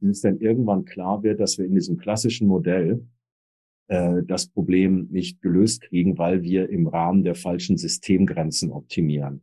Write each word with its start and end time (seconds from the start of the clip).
bis 0.00 0.18
es 0.18 0.20
dann 0.22 0.38
irgendwann 0.38 0.84
klar 0.84 1.22
wird, 1.22 1.40
dass 1.40 1.58
wir 1.58 1.66
in 1.66 1.74
diesem 1.74 1.96
klassischen 1.96 2.46
Modell 2.48 3.06
äh, 3.88 4.22
das 4.26 4.48
Problem 4.48 5.08
nicht 5.10 5.40
gelöst 5.42 5.82
kriegen, 5.82 6.18
weil 6.18 6.42
wir 6.42 6.68
im 6.68 6.86
Rahmen 6.86 7.24
der 7.24 7.34
falschen 7.34 7.76
Systemgrenzen 7.76 8.70
optimieren. 8.70 9.42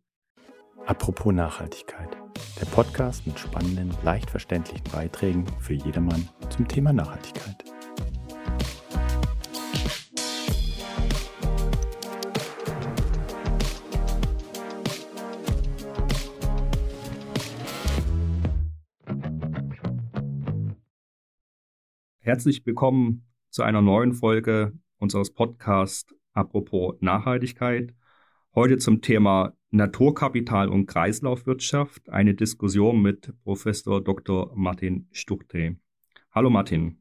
Apropos 0.85 1.33
Nachhaltigkeit. 1.33 2.15
Der 2.61 2.65
Podcast 2.67 3.25
mit 3.25 3.39
spannenden, 3.39 3.89
leicht 4.03 4.29
verständlichen 4.29 4.85
Beiträgen 4.91 5.45
für 5.59 5.73
jedermann 5.73 6.27
zum 6.49 6.67
Thema 6.67 6.93
Nachhaltigkeit. 6.93 7.63
Herzlich 22.25 22.65
willkommen 22.65 23.23
zu 23.51 23.61
einer 23.61 23.83
neuen 23.83 24.11
Folge 24.11 24.73
unseres 24.97 25.31
Podcasts 25.31 26.11
Apropos 26.33 26.95
Nachhaltigkeit. 26.99 27.93
Heute 28.55 28.79
zum 28.79 29.01
Thema 29.01 29.53
Naturkapital 29.69 30.69
und 30.69 30.87
Kreislaufwirtschaft, 30.87 32.09
eine 32.09 32.33
Diskussion 32.33 32.99
mit 33.03 33.31
Professor 33.43 34.03
Dr. 34.03 34.51
Martin 34.55 35.07
Stuchte. 35.11 35.75
Hallo 36.31 36.49
Martin. 36.49 36.97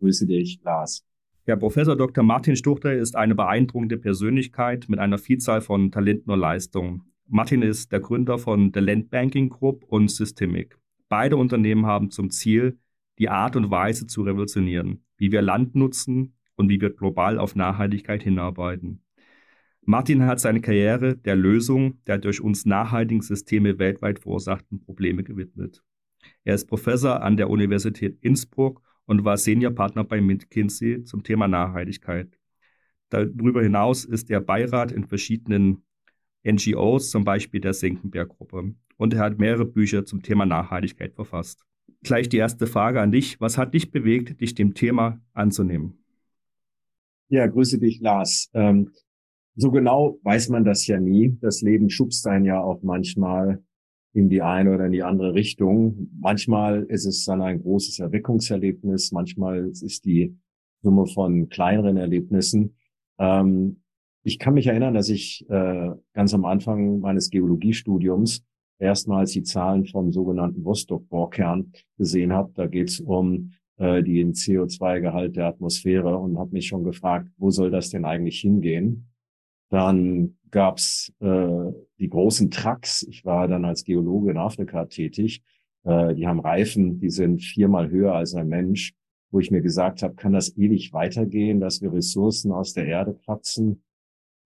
Grüße 0.00 0.26
dich, 0.26 0.58
Lars. 0.64 1.06
Herr 1.44 1.56
Professor 1.56 1.94
Dr. 1.94 2.24
Martin 2.24 2.56
Stuchte 2.56 2.90
ist 2.90 3.14
eine 3.14 3.36
beeindruckende 3.36 3.96
Persönlichkeit 3.96 4.86
mit 4.88 4.98
einer 4.98 5.18
Vielzahl 5.18 5.60
von 5.60 5.92
Talenten 5.92 6.32
und 6.32 6.40
Leistungen. 6.40 7.02
Martin 7.28 7.62
ist 7.62 7.92
der 7.92 8.00
Gründer 8.00 8.38
von 8.38 8.72
The 8.74 8.80
Land 8.80 9.08
Banking 9.10 9.50
Group 9.50 9.84
und 9.84 10.10
Systemic. 10.10 10.76
Beide 11.08 11.36
Unternehmen 11.36 11.86
haben 11.86 12.10
zum 12.10 12.30
Ziel, 12.30 12.76
die 13.18 13.28
Art 13.28 13.56
und 13.56 13.70
Weise 13.70 14.06
zu 14.06 14.22
revolutionieren, 14.22 15.04
wie 15.16 15.32
wir 15.32 15.42
Land 15.42 15.74
nutzen 15.74 16.34
und 16.56 16.68
wie 16.68 16.80
wir 16.80 16.90
global 16.90 17.38
auf 17.38 17.56
Nachhaltigkeit 17.56 18.22
hinarbeiten. 18.22 19.02
Martin 19.82 20.26
hat 20.26 20.38
seine 20.38 20.60
Karriere 20.60 21.16
der 21.16 21.34
Lösung 21.34 22.04
der 22.06 22.18
durch 22.18 22.40
uns 22.40 22.66
nachhaltigen 22.66 23.22
Systeme 23.22 23.78
weltweit 23.78 24.18
verursachten 24.18 24.80
Probleme 24.80 25.24
gewidmet. 25.24 25.82
Er 26.44 26.54
ist 26.54 26.66
Professor 26.66 27.22
an 27.22 27.36
der 27.36 27.48
Universität 27.48 28.18
Innsbruck 28.20 28.82
und 29.06 29.24
war 29.24 29.38
Seniorpartner 29.38 30.04
bei 30.04 30.20
McKinsey 30.20 31.04
zum 31.04 31.22
Thema 31.22 31.48
Nachhaltigkeit. 31.48 32.38
Darüber 33.08 33.62
hinaus 33.62 34.04
ist 34.04 34.30
er 34.30 34.40
Beirat 34.40 34.92
in 34.92 35.06
verschiedenen 35.06 35.84
NGOs, 36.44 37.10
zum 37.10 37.24
Beispiel 37.24 37.60
der 37.60 37.72
Senckenberg-Gruppe. 37.72 38.74
Und 38.98 39.14
er 39.14 39.20
hat 39.20 39.38
mehrere 39.38 39.64
Bücher 39.64 40.04
zum 40.04 40.22
Thema 40.22 40.44
Nachhaltigkeit 40.44 41.14
verfasst 41.14 41.64
gleich 42.02 42.28
die 42.28 42.36
erste 42.36 42.66
Frage 42.66 43.00
an 43.00 43.12
dich. 43.12 43.40
Was 43.40 43.58
hat 43.58 43.74
dich 43.74 43.90
bewegt, 43.90 44.40
dich 44.40 44.54
dem 44.54 44.74
Thema 44.74 45.20
anzunehmen? 45.32 45.98
Ja, 47.28 47.46
grüße 47.46 47.78
dich, 47.78 48.00
Lars. 48.00 48.50
Ähm, 48.54 48.90
so 49.54 49.70
genau 49.70 50.18
weiß 50.22 50.48
man 50.50 50.64
das 50.64 50.86
ja 50.86 51.00
nie. 51.00 51.36
Das 51.40 51.60
Leben 51.62 51.90
schubst 51.90 52.26
einen 52.26 52.44
ja 52.44 52.60
auch 52.60 52.82
manchmal 52.82 53.62
in 54.14 54.28
die 54.28 54.40
eine 54.42 54.74
oder 54.74 54.86
in 54.86 54.92
die 54.92 55.02
andere 55.02 55.34
Richtung. 55.34 56.08
Manchmal 56.18 56.84
ist 56.84 57.06
es 57.06 57.24
dann 57.24 57.42
ein 57.42 57.60
großes 57.60 57.98
Erweckungserlebnis, 57.98 59.12
manchmal 59.12 59.68
ist 59.68 60.04
die 60.04 60.36
Summe 60.82 61.06
von 61.06 61.48
kleineren 61.48 61.96
Erlebnissen. 61.96 62.76
Ähm, 63.18 63.82
ich 64.22 64.38
kann 64.38 64.54
mich 64.54 64.66
erinnern, 64.66 64.94
dass 64.94 65.08
ich 65.08 65.44
äh, 65.48 65.90
ganz 66.12 66.34
am 66.34 66.44
Anfang 66.44 67.00
meines 67.00 67.30
Geologiestudiums 67.30 68.44
erstmals 68.78 69.32
die 69.32 69.42
Zahlen 69.42 69.86
vom 69.86 70.12
sogenannten 70.12 70.64
Vostok-Bohrkern 70.64 71.72
gesehen 71.96 72.32
habe. 72.32 72.52
Da 72.54 72.66
geht 72.66 72.88
es 72.90 73.00
um 73.00 73.52
äh, 73.76 74.02
den 74.02 74.32
CO2-Gehalt 74.32 75.36
der 75.36 75.46
Atmosphäre 75.46 76.16
und 76.16 76.38
habe 76.38 76.52
mich 76.52 76.68
schon 76.68 76.84
gefragt, 76.84 77.28
wo 77.36 77.50
soll 77.50 77.70
das 77.70 77.90
denn 77.90 78.04
eigentlich 78.04 78.40
hingehen? 78.40 79.08
Dann 79.70 80.36
gab's 80.50 81.12
äh, 81.20 81.72
die 81.98 82.08
großen 82.08 82.50
Trucks. 82.50 83.02
Ich 83.08 83.24
war 83.24 83.48
dann 83.48 83.64
als 83.64 83.84
Geologe 83.84 84.30
in 84.30 84.38
Afrika 84.38 84.86
tätig. 84.86 85.42
Äh, 85.84 86.14
die 86.14 86.26
haben 86.26 86.40
Reifen, 86.40 87.00
die 87.00 87.10
sind 87.10 87.42
viermal 87.42 87.90
höher 87.90 88.14
als 88.14 88.34
ein 88.34 88.48
Mensch, 88.48 88.94
wo 89.30 89.40
ich 89.40 89.50
mir 89.50 89.60
gesagt 89.60 90.02
habe, 90.02 90.14
kann 90.14 90.32
das 90.32 90.56
ewig 90.56 90.92
weitergehen, 90.92 91.60
dass 91.60 91.82
wir 91.82 91.92
Ressourcen 91.92 92.52
aus 92.52 92.72
der 92.72 92.86
Erde 92.86 93.12
platzen? 93.12 93.82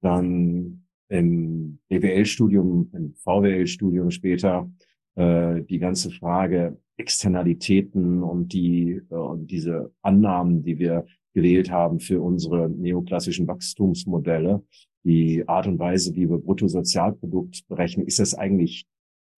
Dann 0.01 0.85
im 1.13 1.79
BWL-Studium, 1.89 2.91
im 2.95 3.15
VWL-Studium 3.17 4.11
später 4.11 4.71
äh, 5.15 5.63
die 5.63 5.79
ganze 5.79 6.11
Frage 6.11 6.79
Externalitäten 6.97 8.23
und 8.23 8.53
die 8.53 9.03
äh, 9.11 9.15
und 9.15 9.51
diese 9.51 9.93
Annahmen, 10.01 10.63
die 10.63 10.79
wir 10.79 11.05
gewählt 11.35 11.71
haben 11.71 12.01
für 12.01 12.23
unsere 12.23 12.71
neoklassischen 12.71 13.47
Wachstumsmodelle, 13.47 14.63
die 15.05 15.47
Art 15.47 15.67
und 15.67 15.79
Weise, 15.79 16.15
wie 16.15 16.31
wir 16.31 16.39
Bruttosozialprodukt 16.39 17.67
berechnen, 17.69 18.07
ist 18.07 18.19
das 18.19 18.35
eigentlich, 18.35 18.87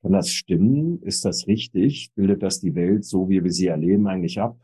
kann 0.02 0.12
das 0.12 0.30
stimmen? 0.30 1.02
Ist 1.02 1.24
das 1.24 1.46
richtig? 1.48 2.12
Bildet 2.14 2.42
das 2.42 2.60
die 2.60 2.74
Welt 2.74 3.04
so, 3.04 3.28
wie 3.28 3.42
wir 3.42 3.50
sie 3.50 3.68
erleben, 3.68 4.06
eigentlich 4.06 4.40
ab? 4.40 4.58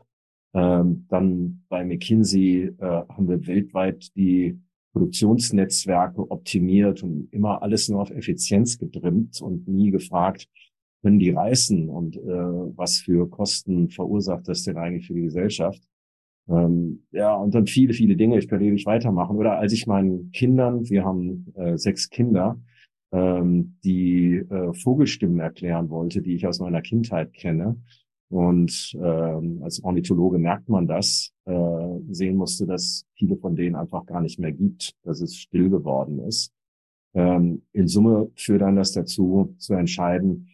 Ähm, 0.53 1.07
dann 1.09 1.63
bei 1.69 1.83
McKinsey 1.83 2.73
äh, 2.77 2.85
haben 2.85 3.27
wir 3.27 3.47
weltweit 3.47 4.15
die 4.15 4.59
Produktionsnetzwerke 4.93 6.29
optimiert 6.29 7.03
und 7.03 7.29
immer 7.31 7.61
alles 7.61 7.89
nur 7.89 8.01
auf 8.01 8.11
Effizienz 8.11 8.77
getrimmt 8.77 9.41
und 9.41 9.67
nie 9.67 9.91
gefragt, 9.91 10.47
können 11.01 11.19
die 11.19 11.31
reißen 11.31 11.89
und 11.89 12.17
äh, 12.17 12.19
was 12.21 12.97
für 12.97 13.29
Kosten 13.29 13.89
verursacht 13.89 14.47
das 14.47 14.63
denn 14.63 14.77
eigentlich 14.77 15.07
für 15.07 15.13
die 15.15 15.23
Gesellschaft? 15.23 15.81
Ähm, 16.47 17.03
ja, 17.11 17.33
und 17.35 17.55
dann 17.55 17.67
viele, 17.67 17.93
viele 17.93 18.15
Dinge. 18.15 18.37
Ich 18.37 18.47
könnte 18.47 18.65
ewig 18.65 18.85
weitermachen. 18.85 19.37
Oder 19.37 19.57
als 19.57 19.73
ich 19.73 19.87
meinen 19.87 20.31
Kindern, 20.31 20.89
wir 20.89 21.03
haben 21.05 21.53
äh, 21.55 21.77
sechs 21.77 22.09
Kinder, 22.09 22.59
ähm, 23.11 23.77
die 23.83 24.35
äh, 24.35 24.73
Vogelstimmen 24.73 25.39
erklären 25.39 25.89
wollte, 25.89 26.21
die 26.21 26.35
ich 26.35 26.47
aus 26.47 26.59
meiner 26.59 26.81
Kindheit 26.81 27.33
kenne, 27.33 27.77
und 28.31 28.97
ähm, 29.01 29.61
als 29.61 29.83
Ornithologe 29.83 30.37
merkt 30.37 30.69
man 30.69 30.87
das, 30.87 31.33
äh, 31.45 31.99
sehen 32.09 32.37
musste, 32.37 32.65
dass 32.65 33.05
viele 33.15 33.35
von 33.35 33.55
denen 33.55 33.75
einfach 33.75 34.05
gar 34.05 34.21
nicht 34.21 34.39
mehr 34.39 34.53
gibt, 34.53 34.93
dass 35.03 35.21
es 35.21 35.35
still 35.35 35.69
geworden 35.69 36.19
ist. 36.19 36.53
Ähm, 37.13 37.63
in 37.73 37.87
Summe 37.87 38.31
führt 38.35 38.61
dann 38.61 38.77
das 38.77 38.93
dazu, 38.93 39.53
zu 39.57 39.73
entscheiden, 39.73 40.47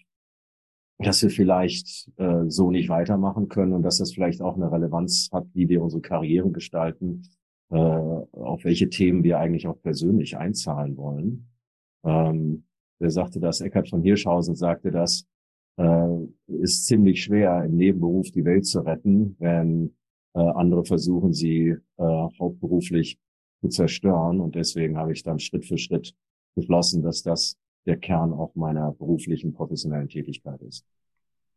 dass 0.98 1.22
wir 1.22 1.30
vielleicht 1.30 2.10
äh, 2.18 2.46
so 2.48 2.72
nicht 2.72 2.90
weitermachen 2.90 3.48
können 3.48 3.74
und 3.74 3.84
dass 3.84 4.00
das 4.00 4.14
vielleicht 4.14 4.42
auch 4.42 4.56
eine 4.56 4.72
Relevanz 4.72 5.30
hat, 5.32 5.46
wie 5.54 5.70
wir 5.70 5.84
unsere 5.84 6.02
Karriere 6.02 6.50
gestalten, 6.50 7.22
äh, 7.70 7.76
auf 7.78 8.64
welche 8.64 8.90
Themen 8.90 9.24
wir 9.24 9.38
eigentlich 9.38 9.68
auch 9.68 9.80
persönlich 9.84 10.38
einzahlen 10.38 10.98
wollen. 10.98 11.48
Ähm, 12.04 12.64
wer 12.98 13.12
sagte 13.12 13.40
das? 13.40 13.62
Eckhard 13.62 13.90
von 13.90 14.02
Hirschhausen 14.02 14.56
sagte 14.56 14.90
das, 14.90 15.28
äh, 15.78 16.08
ist 16.48 16.86
ziemlich 16.86 17.24
schwer, 17.24 17.64
im 17.64 17.78
Nebenberuf 17.78 18.32
die 18.32 18.46
Welt 18.46 18.66
zu 18.66 18.82
retten, 18.82 19.36
wenn 19.40 19.96
äh, 20.34 20.40
andere 20.40 20.86
versuchen, 20.86 21.34
sie 21.34 21.76
äh, 21.98 22.04
hauptberuflich 22.40 23.18
zu 23.62 23.70
zerstören. 23.70 24.40
Und 24.40 24.56
deswegen 24.56 24.98
habe 24.98 25.14
ich 25.14 25.24
dann 25.24 25.40
Schritt 25.40 25.66
für 25.66 25.78
Schritt 25.78 26.16
beschlossen, 26.56 27.02
dass 27.02 27.24
das 27.24 27.58
der 27.86 27.98
Kern 27.98 28.34
auch 28.34 28.54
meiner 28.56 28.92
beruflichen, 28.92 29.54
professionellen 29.54 30.10
Tätigkeit 30.10 30.62
ist. 30.62 30.86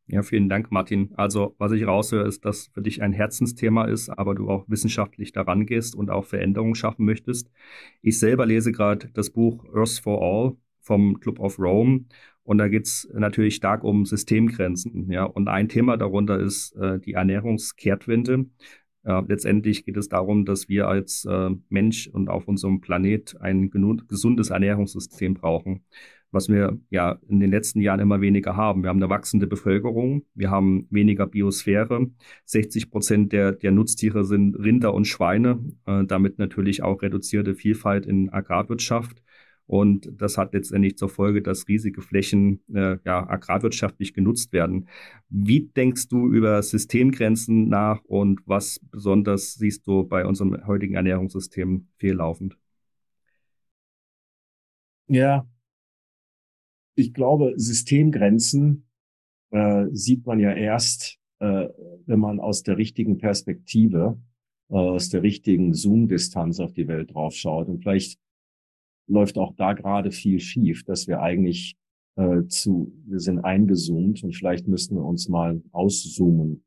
Ja, 0.06 0.22
vielen 0.22 0.48
Dank, 0.48 0.72
Martin. 0.72 1.12
Also, 1.14 1.54
was 1.58 1.70
ich 1.70 1.87
raushöre, 1.87 2.26
ist, 2.26 2.44
dass 2.44 2.66
für 2.69 2.82
dich 2.82 3.00
ein 3.00 3.12
Herzensthema 3.12 3.84
ist, 3.84 4.08
aber 4.08 4.34
du 4.34 4.48
auch 4.50 4.64
wissenschaftlich 4.69 5.31
daran 5.31 5.66
gehst 5.66 5.94
und 5.94 6.10
auch 6.10 6.25
Veränderungen 6.25 6.75
schaffen 6.75 7.04
möchtest. 7.04 7.48
Ich 8.02 8.19
selber 8.19 8.44
lese 8.44 8.72
gerade 8.72 9.08
das 9.14 9.31
Buch 9.31 9.64
Earth 9.72 10.00
for 10.02 10.20
All 10.20 10.56
vom 10.81 11.20
Club 11.20 11.38
of 11.38 11.58
Rome 11.60 12.06
und 12.42 12.58
da 12.58 12.68
geht 12.68 12.86
es 12.86 13.08
natürlich 13.12 13.54
stark 13.54 13.84
um 13.84 14.06
Systemgrenzen. 14.06 15.10
Ja. 15.10 15.24
Und 15.24 15.48
ein 15.48 15.68
Thema 15.68 15.96
darunter 15.96 16.38
ist 16.38 16.74
äh, 16.76 16.98
die 16.98 17.12
Ernährungskehrtwende. 17.12 18.46
Äh, 19.04 19.22
letztendlich 19.28 19.84
geht 19.84 19.96
es 19.96 20.08
darum, 20.08 20.44
dass 20.44 20.69
wir 20.69 20.88
als 20.88 21.25
äh, 21.25 21.50
Mensch 21.69 22.08
und 22.08 22.28
auf 22.28 22.48
unserem 22.48 22.81
Planet 22.81 23.40
ein 23.40 23.70
gesundes 23.70 24.50
Ernährungssystem 24.50 25.34
brauchen, 25.34 25.84
was 26.32 26.48
wir 26.48 26.78
ja 26.90 27.19
in 27.28 27.40
den 27.40 27.50
letzten 27.50 27.81
Jahren 27.81 28.00
immer 28.00 28.20
weniger 28.20 28.56
haben. 28.56 28.82
Wir 28.82 28.90
haben 28.90 29.02
eine 29.02 29.10
wachsende 29.10 29.46
Bevölkerung, 29.46 30.25
wir 30.34 30.50
haben 30.50 30.86
weniger 30.90 31.26
Biosphäre. 31.26 32.10
60 32.44 32.90
Prozent 32.90 33.32
der, 33.32 33.52
der 33.52 33.70
Nutztiere 33.70 34.25
sind 34.25 34.54
Rinder 34.56 34.93
und 34.93 35.06
Schweine, 35.06 35.64
äh, 35.86 36.04
damit 36.04 36.38
natürlich 36.38 36.82
auch 36.82 37.00
reduzierte 37.02 37.54
Vielfalt 37.54 38.06
in 38.06 38.31
Agrarwirtschaft. 38.31 39.22
Und 39.70 40.11
das 40.20 40.37
hat 40.37 40.52
letztendlich 40.52 40.99
zur 40.99 41.08
Folge, 41.08 41.43
dass 41.43 41.69
riesige 41.69 42.02
Flächen 42.02 42.61
äh, 42.75 42.96
ja, 43.05 43.31
agrarwirtschaftlich 43.31 44.12
genutzt 44.12 44.52
werden. 44.52 44.88
Wie 45.28 45.69
denkst 45.69 46.08
du 46.08 46.26
über 46.26 46.61
Systemgrenzen 46.61 47.69
nach 47.69 48.02
und 48.02 48.40
was 48.46 48.81
besonders 48.90 49.55
siehst 49.55 49.87
du 49.87 50.02
bei 50.02 50.26
unserem 50.26 50.67
heutigen 50.67 50.96
Ernährungssystem 50.96 51.87
fehllaufend? 51.99 52.58
Ja, 55.06 55.49
ich 56.96 57.14
glaube, 57.14 57.52
Systemgrenzen 57.55 58.88
äh, 59.52 59.87
sieht 59.93 60.26
man 60.26 60.40
ja 60.40 60.52
erst, 60.52 61.20
äh, 61.38 61.69
wenn 62.06 62.19
man 62.19 62.40
aus 62.40 62.64
der 62.64 62.76
richtigen 62.76 63.19
Perspektive, 63.19 64.20
äh, 64.69 64.75
aus 64.75 65.11
der 65.11 65.22
richtigen 65.22 65.75
Zoom-Distanz 65.75 66.58
auf 66.58 66.72
die 66.72 66.88
Welt 66.88 67.14
draufschaut. 67.14 67.69
Und 67.69 67.82
vielleicht 67.84 68.19
läuft 69.10 69.38
auch 69.38 69.54
da 69.56 69.72
gerade 69.72 70.10
viel 70.10 70.40
schief, 70.40 70.84
dass 70.84 71.06
wir 71.08 71.20
eigentlich 71.20 71.76
äh, 72.16 72.46
zu, 72.46 72.92
wir 73.06 73.20
sind 73.20 73.40
eingezoomt 73.40 74.22
und 74.22 74.34
vielleicht 74.34 74.66
müssten 74.68 74.94
wir 74.96 75.04
uns 75.04 75.28
mal 75.28 75.62
auszoomen. 75.72 76.64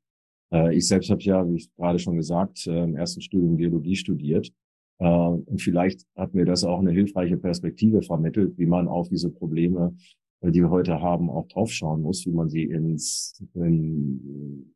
Äh, 0.52 0.76
ich 0.76 0.88
selbst 0.88 1.10
habe 1.10 1.22
ja, 1.22 1.48
wie 1.50 1.56
ich 1.56 1.74
gerade 1.76 2.00
schon 2.00 2.16
gesagt, 2.16 2.68
äh, 2.68 2.84
im 2.84 2.96
ersten 2.96 3.22
Studium 3.22 3.58
Geologie 3.58 3.96
studiert. 3.96 4.52
Äh, 5.00 5.06
und 5.06 5.62
vielleicht 5.62 6.06
hat 6.16 6.34
mir 6.34 6.46
das 6.46 6.64
auch 6.64 6.80
eine 6.80 6.92
hilfreiche 6.92 7.38
Perspektive 7.38 8.02
vermittelt, 8.02 8.58
wie 8.58 8.66
man 8.66 8.88
auf 8.88 9.10
diese 9.10 9.30
Probleme, 9.30 9.96
äh, 10.42 10.52
die 10.52 10.62
wir 10.62 10.70
heute 10.70 11.02
haben, 11.02 11.30
auch 11.30 11.48
draufschauen 11.48 12.02
muss, 12.02 12.26
wie 12.26 12.32
man 12.32 12.50
sie 12.50 12.64
ins 12.64 13.44
in 13.56 14.74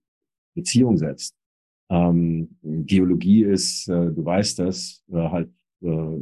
Beziehung 0.55 0.97
setzt. 0.97 1.35
Ähm, 1.89 2.57
Geologie 2.61 3.43
ist, 3.43 3.87
äh, 3.87 4.11
du 4.11 4.25
weißt 4.25 4.59
das, 4.59 5.03
äh, 5.09 5.15
halt 5.15 5.49
äh, 5.81 6.19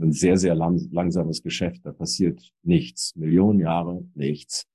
ein 0.00 0.12
sehr, 0.12 0.36
sehr 0.36 0.54
lang, 0.54 0.80
langsames 0.90 1.42
Geschäft. 1.42 1.84
Da 1.84 1.92
passiert 1.92 2.52
nichts. 2.62 3.14
Millionen 3.16 3.60
Jahre 3.60 4.04
nichts. 4.14 4.66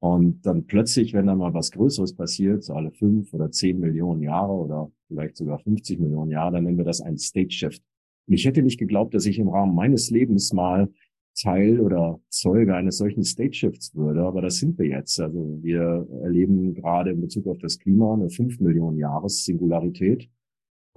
Und 0.00 0.46
dann 0.46 0.66
plötzlich, 0.66 1.12
wenn 1.12 1.26
da 1.26 1.34
mal 1.34 1.54
was 1.54 1.72
Größeres 1.72 2.14
passiert, 2.14 2.62
so 2.62 2.74
alle 2.74 2.92
fünf 2.92 3.34
oder 3.34 3.50
zehn 3.50 3.80
Millionen 3.80 4.22
Jahre 4.22 4.52
oder 4.52 4.92
vielleicht 5.08 5.36
sogar 5.36 5.58
50 5.58 5.98
Millionen 5.98 6.30
Jahre, 6.30 6.52
dann 6.52 6.64
nennen 6.64 6.78
wir 6.78 6.84
das 6.84 7.00
ein 7.00 7.18
State 7.18 7.50
Shift. 7.50 7.82
Und 8.28 8.34
ich 8.34 8.44
hätte 8.44 8.62
nicht 8.62 8.78
geglaubt, 8.78 9.14
dass 9.14 9.26
ich 9.26 9.38
im 9.38 9.48
Rahmen 9.48 9.74
meines 9.74 10.10
Lebens 10.10 10.52
mal 10.52 10.88
Teil 11.34 11.80
oder 11.80 12.20
Zeuge 12.28 12.74
eines 12.74 12.98
solchen 12.98 13.24
State 13.24 13.54
Shifts 13.54 13.94
würde, 13.94 14.22
aber 14.22 14.42
das 14.42 14.56
sind 14.56 14.78
wir 14.78 14.86
jetzt. 14.86 15.20
Also 15.20 15.58
wir 15.62 16.06
erleben 16.22 16.74
gerade 16.74 17.10
in 17.10 17.20
Bezug 17.20 17.46
auf 17.46 17.58
das 17.58 17.78
Klima 17.78 18.14
eine 18.14 18.28
fünf 18.28 18.60
Millionen 18.60 18.98
Jahres 18.98 19.44
Singularität 19.44 20.28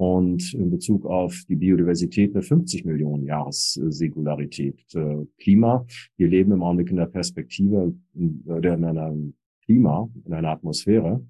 und 0.02 0.56
in 0.56 0.72
Bezug 0.72 1.06
auf 1.06 1.44
die 1.48 1.56
Biodiversität 1.56 2.34
eine 2.34 2.42
50 2.42 2.86
Millionen 2.86 3.24
Jahres 3.24 3.74
Singularität. 3.74 4.84
Äh, 4.96 5.28
Klima, 5.38 5.86
wir 6.18 6.28
leben 6.28 6.54
im 6.54 6.64
Augenblick 6.64 6.90
in 6.90 6.96
der 6.96 7.06
Perspektive 7.06 7.94
in, 8.16 8.44
in 8.44 8.84
einer 8.84 9.16
Klima, 9.64 10.10
in 10.26 10.34
einer 10.34 10.50
Atmosphäre, 10.50 11.24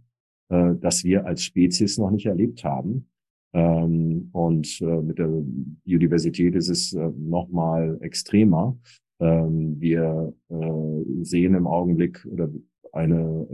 äh, 0.47 0.75
dass 0.79 1.03
wir 1.03 1.25
als 1.25 1.43
Spezies 1.43 1.97
noch 1.97 2.11
nicht 2.11 2.27
erlebt 2.27 2.63
haben. 2.63 3.09
Ähm, 3.51 4.29
und 4.31 4.79
äh, 4.79 5.01
mit 5.01 5.19
der 5.19 5.27
Biodiversität 5.83 6.55
ist 6.55 6.69
es 6.69 6.93
noch 6.93 7.49
mal 7.49 7.97
extremer. 7.99 8.79
Ähm, 9.19 9.81
wir 9.81 10.33
sehen 11.23 11.55
im 11.55 11.67
Augenblick 11.67 12.25
oder 12.25 12.49
eine, 12.93 13.45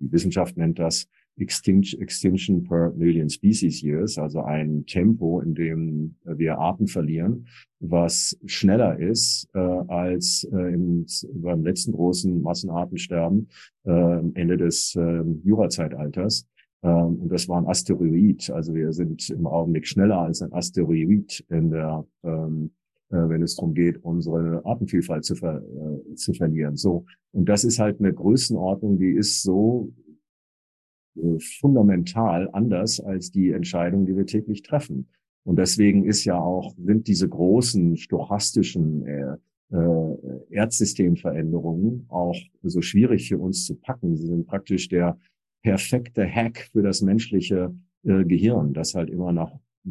die 0.00 0.12
Wissenschaft 0.12 0.56
nennt 0.56 0.78
das 0.78 1.08
Extinction 1.38 2.64
per 2.64 2.92
Million 2.92 3.28
Species 3.28 3.82
Years, 3.82 4.18
also 4.18 4.42
ein 4.42 4.84
Tempo, 4.86 5.40
in 5.40 5.54
dem 5.54 6.16
wir 6.24 6.58
Arten 6.58 6.86
verlieren, 6.86 7.46
was 7.80 8.38
schneller 8.46 8.98
ist 8.98 9.48
äh, 9.54 9.58
als 9.58 10.48
äh, 10.52 10.74
im, 10.74 11.06
beim 11.34 11.62
letzten 11.62 11.92
großen 11.92 12.42
Massenartensterben 12.42 13.48
äh, 13.84 14.18
Ende 14.34 14.56
des 14.56 14.96
äh, 14.96 15.22
Jurazeitalters. 15.44 16.46
Ähm, 16.82 17.16
und 17.20 17.28
das 17.32 17.48
war 17.48 17.60
ein 17.60 17.66
Asteroid. 17.66 18.50
Also 18.50 18.74
wir 18.74 18.92
sind 18.92 19.30
im 19.30 19.46
Augenblick 19.46 19.86
schneller 19.86 20.18
als 20.18 20.42
ein 20.42 20.52
Asteroid 20.52 21.44
in 21.48 21.70
der 21.70 22.04
ähm, 22.24 22.70
äh, 23.10 23.28
wenn 23.28 23.42
es 23.42 23.56
darum 23.56 23.72
geht, 23.72 24.04
unsere 24.04 24.60
Artenvielfalt 24.66 25.24
zu, 25.24 25.34
ver, 25.34 25.62
äh, 25.62 26.14
zu 26.14 26.34
verlieren. 26.34 26.76
So. 26.76 27.06
Und 27.32 27.48
das 27.48 27.64
ist 27.64 27.78
halt 27.78 28.00
eine 28.00 28.12
Größenordnung, 28.12 28.98
die 28.98 29.12
ist 29.12 29.42
so 29.42 29.90
äh, 29.96 30.07
fundamental 31.60 32.48
anders 32.52 33.00
als 33.00 33.30
die 33.30 33.50
Entscheidungen, 33.50 34.06
die 34.06 34.16
wir 34.16 34.26
täglich 34.26 34.62
treffen. 34.62 35.08
Und 35.44 35.56
deswegen 35.56 36.04
ist 36.04 36.24
ja 36.24 36.38
auch, 36.38 36.74
sind 36.76 37.08
diese 37.08 37.28
großen 37.28 37.96
stochastischen 37.96 39.06
äh, 39.06 39.36
äh, 39.70 40.16
Erdsystemveränderungen 40.50 42.06
auch 42.08 42.36
so 42.62 42.80
schwierig 42.80 43.28
für 43.28 43.38
uns 43.38 43.64
zu 43.64 43.76
packen. 43.76 44.16
Sie 44.16 44.26
sind 44.26 44.46
praktisch 44.46 44.88
der 44.88 45.18
perfekte 45.62 46.26
Hack 46.26 46.68
für 46.72 46.82
das 46.82 47.02
menschliche 47.02 47.74
äh, 48.04 48.24
Gehirn, 48.24 48.72
das 48.72 48.94
halt 48.94 49.10
immer 49.10 49.32
nach 49.32 49.52
äh, 49.86 49.90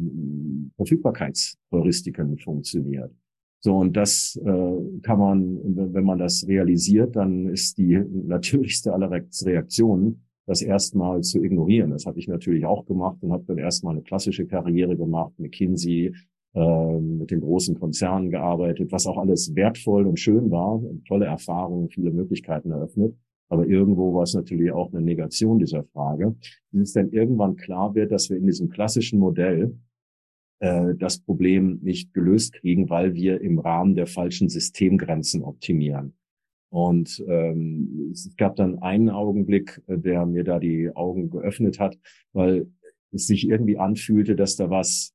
Verfügbarkeitsheuristiken 0.76 2.38
funktioniert. 2.38 3.12
So, 3.60 3.76
und 3.76 3.96
das 3.96 4.36
äh, 4.44 5.00
kann 5.02 5.18
man, 5.18 5.58
wenn 5.92 6.04
man 6.04 6.18
das 6.18 6.46
realisiert, 6.46 7.16
dann 7.16 7.48
ist 7.48 7.78
die 7.78 7.98
natürlichste 8.26 8.92
aller 8.92 9.10
Reaktionen, 9.10 10.24
das 10.48 10.62
erstmal 10.62 11.20
zu 11.20 11.44
ignorieren. 11.44 11.90
Das 11.90 12.06
habe 12.06 12.18
ich 12.18 12.26
natürlich 12.26 12.64
auch 12.64 12.86
gemacht 12.86 13.18
und 13.20 13.32
habe 13.32 13.44
dann 13.46 13.58
erstmal 13.58 13.94
eine 13.94 14.02
klassische 14.02 14.46
Karriere 14.46 14.96
gemacht, 14.96 15.32
McKinsey, 15.38 16.14
äh, 16.54 16.98
mit 16.98 17.30
den 17.30 17.40
großen 17.40 17.78
Konzernen 17.78 18.30
gearbeitet, 18.30 18.90
was 18.90 19.06
auch 19.06 19.18
alles 19.18 19.54
wertvoll 19.54 20.06
und 20.06 20.18
schön 20.18 20.50
war, 20.50 20.82
tolle 21.06 21.26
Erfahrungen, 21.26 21.90
viele 21.90 22.10
Möglichkeiten 22.12 22.70
eröffnet. 22.70 23.14
Aber 23.50 23.66
irgendwo 23.66 24.14
war 24.14 24.22
es 24.22 24.32
natürlich 24.32 24.72
auch 24.72 24.90
eine 24.90 25.02
Negation 25.02 25.58
dieser 25.58 25.84
Frage. 25.84 26.34
Bis 26.70 26.88
es 26.88 26.92
dann 26.94 27.12
irgendwann 27.12 27.56
klar 27.56 27.94
wird, 27.94 28.10
dass 28.10 28.30
wir 28.30 28.38
in 28.38 28.46
diesem 28.46 28.70
klassischen 28.70 29.18
Modell 29.18 29.76
äh, 30.60 30.94
das 30.98 31.20
Problem 31.20 31.78
nicht 31.82 32.14
gelöst 32.14 32.54
kriegen, 32.54 32.88
weil 32.88 33.12
wir 33.14 33.42
im 33.42 33.58
Rahmen 33.58 33.94
der 33.94 34.06
falschen 34.06 34.48
Systemgrenzen 34.48 35.42
optimieren. 35.42 36.14
Und 36.70 37.24
ähm, 37.26 38.10
es 38.12 38.34
gab 38.36 38.56
dann 38.56 38.82
einen 38.82 39.10
Augenblick, 39.10 39.82
äh, 39.86 39.98
der 39.98 40.26
mir 40.26 40.44
da 40.44 40.58
die 40.58 40.90
Augen 40.94 41.30
geöffnet 41.30 41.78
hat, 41.78 41.98
weil 42.32 42.70
es 43.10 43.26
sich 43.26 43.48
irgendwie 43.48 43.78
anfühlte, 43.78 44.36
dass 44.36 44.56
da 44.56 44.68
was 44.68 45.14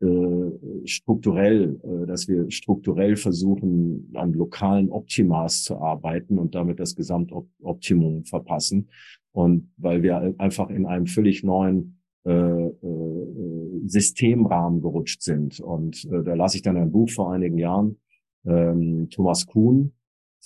äh, 0.00 0.86
strukturell, 0.86 1.80
äh, 1.82 2.06
dass 2.06 2.28
wir 2.28 2.50
strukturell 2.50 3.16
versuchen, 3.16 4.10
an 4.14 4.32
lokalen 4.32 4.90
Optimas 4.90 5.64
zu 5.64 5.78
arbeiten 5.78 6.38
und 6.38 6.54
damit 6.54 6.78
das 6.78 6.94
Gesamtoptimum 6.94 8.24
verpassen. 8.24 8.88
Und 9.32 9.70
weil 9.76 10.02
wir 10.02 10.34
einfach 10.38 10.70
in 10.70 10.86
einem 10.86 11.06
völlig 11.06 11.42
neuen 11.42 11.96
äh, 12.26 12.30
äh, 12.30 13.86
Systemrahmen 13.86 14.82
gerutscht 14.82 15.22
sind. 15.22 15.60
Und 15.60 16.04
äh, 16.06 16.24
da 16.24 16.34
las 16.34 16.56
ich 16.56 16.62
dann 16.62 16.76
ein 16.76 16.90
Buch 16.90 17.08
vor 17.08 17.32
einigen 17.32 17.56
Jahren, 17.56 17.98
ähm, 18.44 19.08
Thomas 19.10 19.46
Kuhn, 19.46 19.92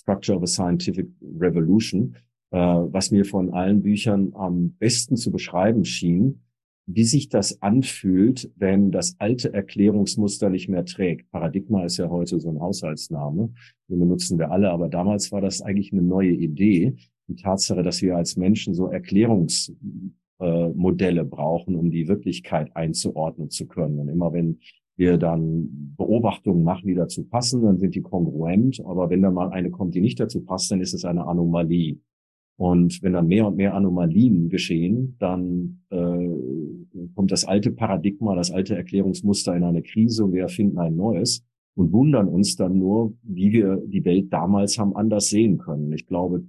Structure 0.01 0.35
of 0.35 0.43
a 0.43 0.47
Scientific 0.47 1.07
Revolution, 1.39 2.17
äh, 2.51 2.57
was 2.57 3.11
mir 3.11 3.23
von 3.25 3.53
allen 3.53 3.81
Büchern 3.81 4.33
am 4.33 4.75
besten 4.79 5.15
zu 5.15 5.31
beschreiben 5.31 5.85
schien, 5.85 6.41
wie 6.87 7.03
sich 7.03 7.29
das 7.29 7.61
anfühlt, 7.61 8.51
wenn 8.55 8.89
das 8.91 9.15
alte 9.19 9.53
Erklärungsmuster 9.53 10.49
nicht 10.49 10.67
mehr 10.67 10.83
trägt. 10.85 11.29
Paradigma 11.31 11.85
ist 11.85 11.97
ja 11.97 12.09
heute 12.09 12.39
so 12.39 12.49
ein 12.49 12.59
Haushaltsname, 12.59 13.53
den 13.87 13.99
benutzen 13.99 14.39
wir 14.39 14.49
alle, 14.51 14.71
aber 14.71 14.89
damals 14.89 15.31
war 15.31 15.41
das 15.41 15.61
eigentlich 15.61 15.93
eine 15.93 16.01
neue 16.01 16.31
Idee. 16.31 16.95
Die 17.27 17.35
Tatsache, 17.35 17.83
dass 17.83 18.01
wir 18.01 18.17
als 18.17 18.35
Menschen 18.35 18.73
so 18.73 18.87
Erklärungsmodelle 18.87 21.21
äh, 21.21 21.25
brauchen, 21.25 21.75
um 21.75 21.91
die 21.91 22.07
Wirklichkeit 22.07 22.75
einzuordnen 22.75 23.51
zu 23.51 23.67
können. 23.67 23.99
Und 23.99 24.09
immer 24.09 24.33
wenn 24.33 24.57
wir 25.01 25.17
dann 25.17 25.95
Beobachtungen 25.97 26.63
machen, 26.63 26.87
die 26.87 26.93
dazu 26.93 27.23
passen, 27.23 27.63
dann 27.63 27.79
sind 27.79 27.95
die 27.95 28.01
kongruent. 28.01 28.81
Aber 28.85 29.09
wenn 29.09 29.23
dann 29.23 29.33
mal 29.33 29.49
eine 29.49 29.71
kommt, 29.71 29.95
die 29.95 30.01
nicht 30.01 30.19
dazu 30.19 30.41
passt, 30.41 30.71
dann 30.71 30.79
ist 30.79 30.93
es 30.93 31.03
eine 31.05 31.25
Anomalie. 31.25 31.97
Und 32.55 33.01
wenn 33.01 33.13
dann 33.13 33.25
mehr 33.25 33.47
und 33.47 33.57
mehr 33.57 33.73
Anomalien 33.73 34.47
geschehen, 34.49 35.15
dann 35.17 35.81
äh, 35.89 36.29
kommt 37.15 37.31
das 37.31 37.45
alte 37.45 37.71
Paradigma, 37.71 38.35
das 38.35 38.51
alte 38.51 38.75
Erklärungsmuster 38.75 39.55
in 39.55 39.63
eine 39.63 39.81
Krise 39.81 40.23
und 40.25 40.33
wir 40.33 40.43
erfinden 40.43 40.77
ein 40.77 40.95
neues 40.95 41.43
und 41.73 41.91
wundern 41.91 42.27
uns 42.27 42.55
dann 42.55 42.77
nur, 42.77 43.13
wie 43.23 43.51
wir 43.51 43.77
die 43.87 44.05
Welt 44.05 44.31
damals 44.31 44.77
haben 44.77 44.95
anders 44.95 45.29
sehen 45.29 45.57
können. 45.57 45.91
Ich 45.93 46.05
glaube, 46.05 46.43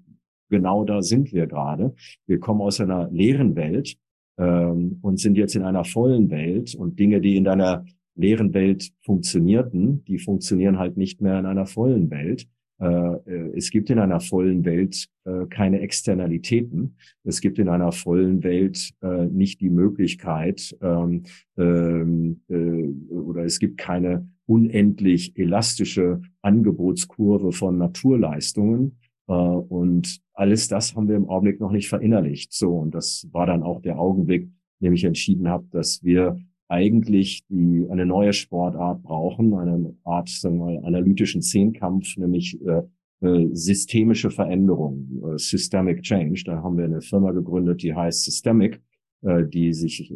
genau 0.50 0.84
da 0.84 1.00
sind 1.00 1.32
wir 1.32 1.46
gerade. 1.46 1.94
Wir 2.26 2.38
kommen 2.38 2.60
aus 2.60 2.80
einer 2.80 3.10
leeren 3.10 3.56
Welt 3.56 3.96
ähm, 4.36 4.98
und 5.00 5.18
sind 5.18 5.38
jetzt 5.38 5.56
in 5.56 5.62
einer 5.62 5.84
vollen 5.84 6.28
Welt 6.28 6.74
und 6.74 6.98
Dinge, 6.98 7.22
die 7.22 7.36
in 7.36 7.44
deiner 7.44 7.86
leeren 8.14 8.54
Welt 8.54 8.90
funktionierten, 9.00 10.04
die 10.04 10.18
funktionieren 10.18 10.78
halt 10.78 10.96
nicht 10.96 11.20
mehr 11.20 11.38
in 11.38 11.46
einer 11.46 11.66
vollen 11.66 12.10
Welt. 12.10 12.46
Äh, 12.82 12.86
äh, 12.86 13.56
es 13.56 13.70
gibt 13.70 13.90
in 13.90 14.00
einer 14.00 14.18
vollen 14.18 14.64
Welt 14.64 15.06
äh, 15.24 15.46
keine 15.46 15.80
Externalitäten. 15.80 16.96
Es 17.22 17.40
gibt 17.40 17.60
in 17.60 17.68
einer 17.68 17.92
vollen 17.92 18.42
Welt 18.42 18.90
nicht 19.30 19.60
die 19.60 19.70
Möglichkeit 19.70 20.76
ähm, 20.82 21.22
ähm, 21.56 22.40
oder 22.48 23.44
es 23.44 23.58
gibt 23.58 23.78
keine 23.78 24.28
unendlich 24.46 25.38
elastische 25.38 26.20
Angebotskurve 26.42 27.52
von 27.52 27.78
Naturleistungen. 27.78 28.98
Und 29.26 30.20
alles 30.34 30.68
das 30.68 30.94
haben 30.94 31.08
wir 31.08 31.16
im 31.16 31.28
Augenblick 31.28 31.60
noch 31.60 31.70
nicht 31.70 31.88
verinnerlicht. 31.88 32.52
So, 32.52 32.76
und 32.76 32.94
das 32.94 33.28
war 33.30 33.46
dann 33.46 33.62
auch 33.62 33.80
der 33.80 33.98
Augenblick, 33.98 34.42
in 34.42 34.84
dem 34.84 34.92
ich 34.92 35.04
entschieden 35.04 35.48
habe, 35.48 35.66
dass 35.70 36.02
wir 36.02 36.38
eigentlich 36.72 37.44
die 37.48 37.86
eine 37.90 38.06
neue 38.06 38.32
Sportart 38.32 39.02
brauchen, 39.02 39.54
eine 39.54 39.94
Art, 40.04 40.30
sagen 40.30 40.58
wir 40.58 40.64
mal, 40.64 40.84
analytischen 40.84 41.42
Zehnkampf, 41.42 42.16
nämlich 42.16 42.58
äh, 42.66 42.82
äh, 43.20 43.48
systemische 43.52 44.30
Veränderung, 44.30 45.06
äh, 45.22 45.38
Systemic 45.38 46.02
Change. 46.02 46.42
Da 46.46 46.62
haben 46.62 46.78
wir 46.78 46.86
eine 46.86 47.02
Firma 47.02 47.32
gegründet, 47.32 47.82
die 47.82 47.94
heißt 47.94 48.24
Systemic, 48.24 48.80
äh, 49.20 49.44
die 49.44 49.74
sich 49.74 50.10
äh, 50.10 50.14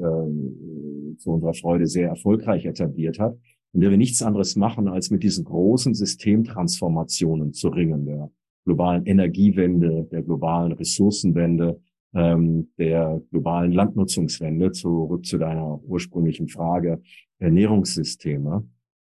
zu 1.18 1.30
unserer 1.30 1.52
Freude 1.52 1.86
sehr 1.86 2.08
erfolgreich 2.08 2.64
etabliert 2.64 3.18
hat. 3.18 3.38
Und 3.72 3.82
der 3.82 3.90
wir 3.90 3.98
nichts 3.98 4.22
anderes 4.22 4.56
machen, 4.56 4.88
als 4.88 5.10
mit 5.10 5.22
diesen 5.22 5.44
großen 5.44 5.92
Systemtransformationen 5.92 7.52
zu 7.52 7.68
ringen, 7.68 8.06
der 8.06 8.30
globalen 8.64 9.04
Energiewende, 9.04 10.08
der 10.10 10.22
globalen 10.22 10.72
Ressourcenwende, 10.72 11.78
ähm, 12.16 12.68
der 12.78 13.20
globalen 13.30 13.72
Landnutzungswende, 13.72 14.72
zurück 14.72 15.26
zu 15.26 15.36
deiner 15.36 15.80
ursprünglichen 15.84 16.48
Frage, 16.48 17.00
Ernährungssysteme, 17.38 18.64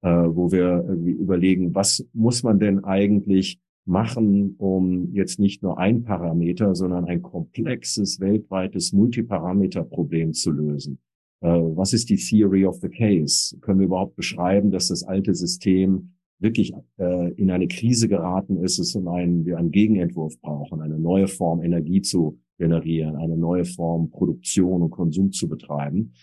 äh, 0.01 0.10
wo 0.10 0.51
wir 0.51 0.83
überlegen, 0.83 1.75
was 1.75 2.05
muss 2.13 2.43
man 2.43 2.60
denn 2.60 2.83
eigentlich 2.86 3.60
machen, 3.86 4.55
um 4.57 5.13
jetzt 5.13 5.39
nicht 5.39 5.62
nur 5.62 5.77
ein 5.77 6.03
Parameter, 6.03 6.74
sondern 6.74 7.03
ein 7.05 7.22
komplexes, 7.22 8.22
weltweites 8.22 8.93
Multiparameter-Problem 8.93 10.31
zu 10.31 10.51
lösen. 10.51 11.00
Äh, 11.41 11.50
was 11.50 11.91
ist 11.91 12.10
die 12.10 12.15
Theory 12.15 12.65
of 12.65 12.79
the 12.79 12.88
Case? 12.88 13.57
Können 13.60 13.79
wir 13.79 13.88
überhaupt 13.88 14.15
beschreiben, 14.15 14.72
dass 14.72 14.88
das 14.88 15.03
alte 15.03 15.36
System 15.36 16.13
wirklich 16.39 16.74
äh, 16.98 17.33
in 17.33 17.51
eine 17.51 17.67
Krise 17.67 18.07
geraten 18.07 18.63
ist, 18.63 18.79
es 18.79 18.95
und 18.95 19.10
ein, 19.10 19.45
wir 19.45 19.57
einen 19.57 19.72
Gegenentwurf 19.72 20.39
brauchen, 20.39 20.81
eine 20.81 20.98
neue 20.98 21.27
Form 21.27 21.62
Energie 21.62 22.01
zu 22.01 22.39
generieren, 22.57 23.15
eine 23.15 23.38
neue 23.38 23.65
Form 23.65 24.10
Produktion 24.10 24.81
und 24.81 24.91
Konsum 24.91 25.31
zu 25.31 25.48
betreiben, 25.48 26.13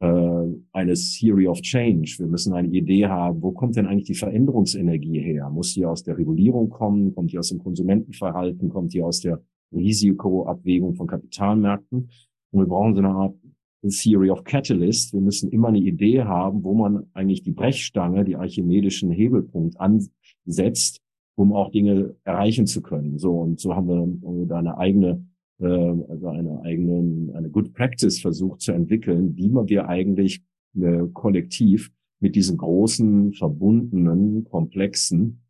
äh, 0.00 0.44
eine 0.72 0.94
Theory 0.94 1.48
of 1.48 1.60
Change. 1.60 2.16
Wir 2.18 2.26
müssen 2.26 2.52
eine 2.52 2.68
Idee 2.68 3.06
haben, 3.06 3.42
wo 3.42 3.52
kommt 3.52 3.76
denn 3.76 3.86
eigentlich 3.86 4.06
die 4.06 4.14
Veränderungsenergie 4.14 5.20
her? 5.20 5.50
Muss 5.50 5.74
die 5.74 5.84
aus 5.84 6.02
der 6.02 6.18
Regulierung 6.18 6.70
kommen? 6.70 7.14
Kommt 7.14 7.32
die 7.32 7.38
aus 7.38 7.48
dem 7.48 7.58
Konsumentenverhalten? 7.58 8.68
Kommt 8.68 8.92
die 8.92 9.02
aus 9.02 9.20
der 9.20 9.42
Risikoabwägung 9.72 10.94
von 10.94 11.06
Kapitalmärkten? 11.06 12.10
Und 12.50 12.60
wir 12.60 12.66
brauchen 12.66 12.94
so 12.94 13.00
eine 13.00 13.10
Art 13.10 13.34
Theory 13.86 14.30
of 14.30 14.44
Catalyst. 14.44 15.12
Wir 15.12 15.20
müssen 15.20 15.50
immer 15.50 15.68
eine 15.68 15.78
Idee 15.78 16.22
haben, 16.22 16.64
wo 16.64 16.74
man 16.74 17.06
eigentlich 17.14 17.42
die 17.42 17.52
Brechstange, 17.52 18.24
die 18.24 18.36
archimedischen 18.36 19.10
Hebelpunkt 19.10 19.76
ansetzt, 19.78 21.00
um 21.36 21.52
auch 21.52 21.70
Dinge 21.70 22.16
erreichen 22.24 22.66
zu 22.66 22.82
können. 22.82 23.18
So 23.18 23.38
und 23.38 23.60
so 23.60 23.74
haben 23.74 23.88
wir 23.88 24.46
da 24.46 24.58
eine 24.58 24.78
eigene, 24.78 25.24
äh, 25.60 25.66
also 25.66 26.28
eine 26.28 26.62
eigene, 26.62 27.34
eine 27.34 27.50
Good 27.50 27.72
Practice 27.74 28.20
versucht 28.20 28.60
zu 28.60 28.72
entwickeln, 28.72 29.36
wie 29.36 29.48
man 29.48 29.68
wir 29.68 29.88
eigentlich 29.88 30.42
äh, 30.76 31.04
kollektiv 31.12 31.90
mit 32.20 32.34
diesen 32.34 32.56
großen, 32.56 33.32
verbundenen, 33.32 34.44
komplexen, 34.44 35.42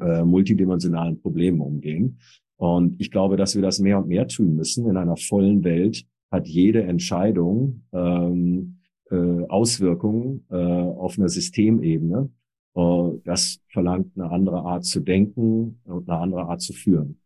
äh, 0.00 0.22
multidimensionalen 0.24 1.20
Problemen 1.20 1.60
umgehen. 1.60 2.18
Und 2.56 3.00
ich 3.00 3.10
glaube, 3.10 3.36
dass 3.36 3.54
wir 3.54 3.62
das 3.62 3.80
mehr 3.80 3.98
und 3.98 4.08
mehr 4.08 4.28
tun 4.28 4.54
müssen 4.54 4.86
in 4.88 4.96
einer 4.96 5.16
vollen 5.16 5.64
Welt, 5.64 6.04
hat 6.30 6.46
jede 6.46 6.82
Entscheidung 6.82 7.82
ähm, 7.92 8.78
äh, 9.10 9.46
Auswirkungen 9.48 10.44
äh, 10.50 10.56
auf 10.56 11.18
einer 11.18 11.28
Systemebene. 11.28 12.30
Äh, 12.74 13.10
das 13.24 13.60
verlangt 13.68 14.12
eine 14.16 14.30
andere 14.30 14.62
Art 14.62 14.84
zu 14.84 15.00
denken 15.00 15.80
und 15.84 16.08
eine 16.08 16.18
andere 16.18 16.42
Art 16.46 16.60
zu 16.60 16.72
führen. 16.72 17.20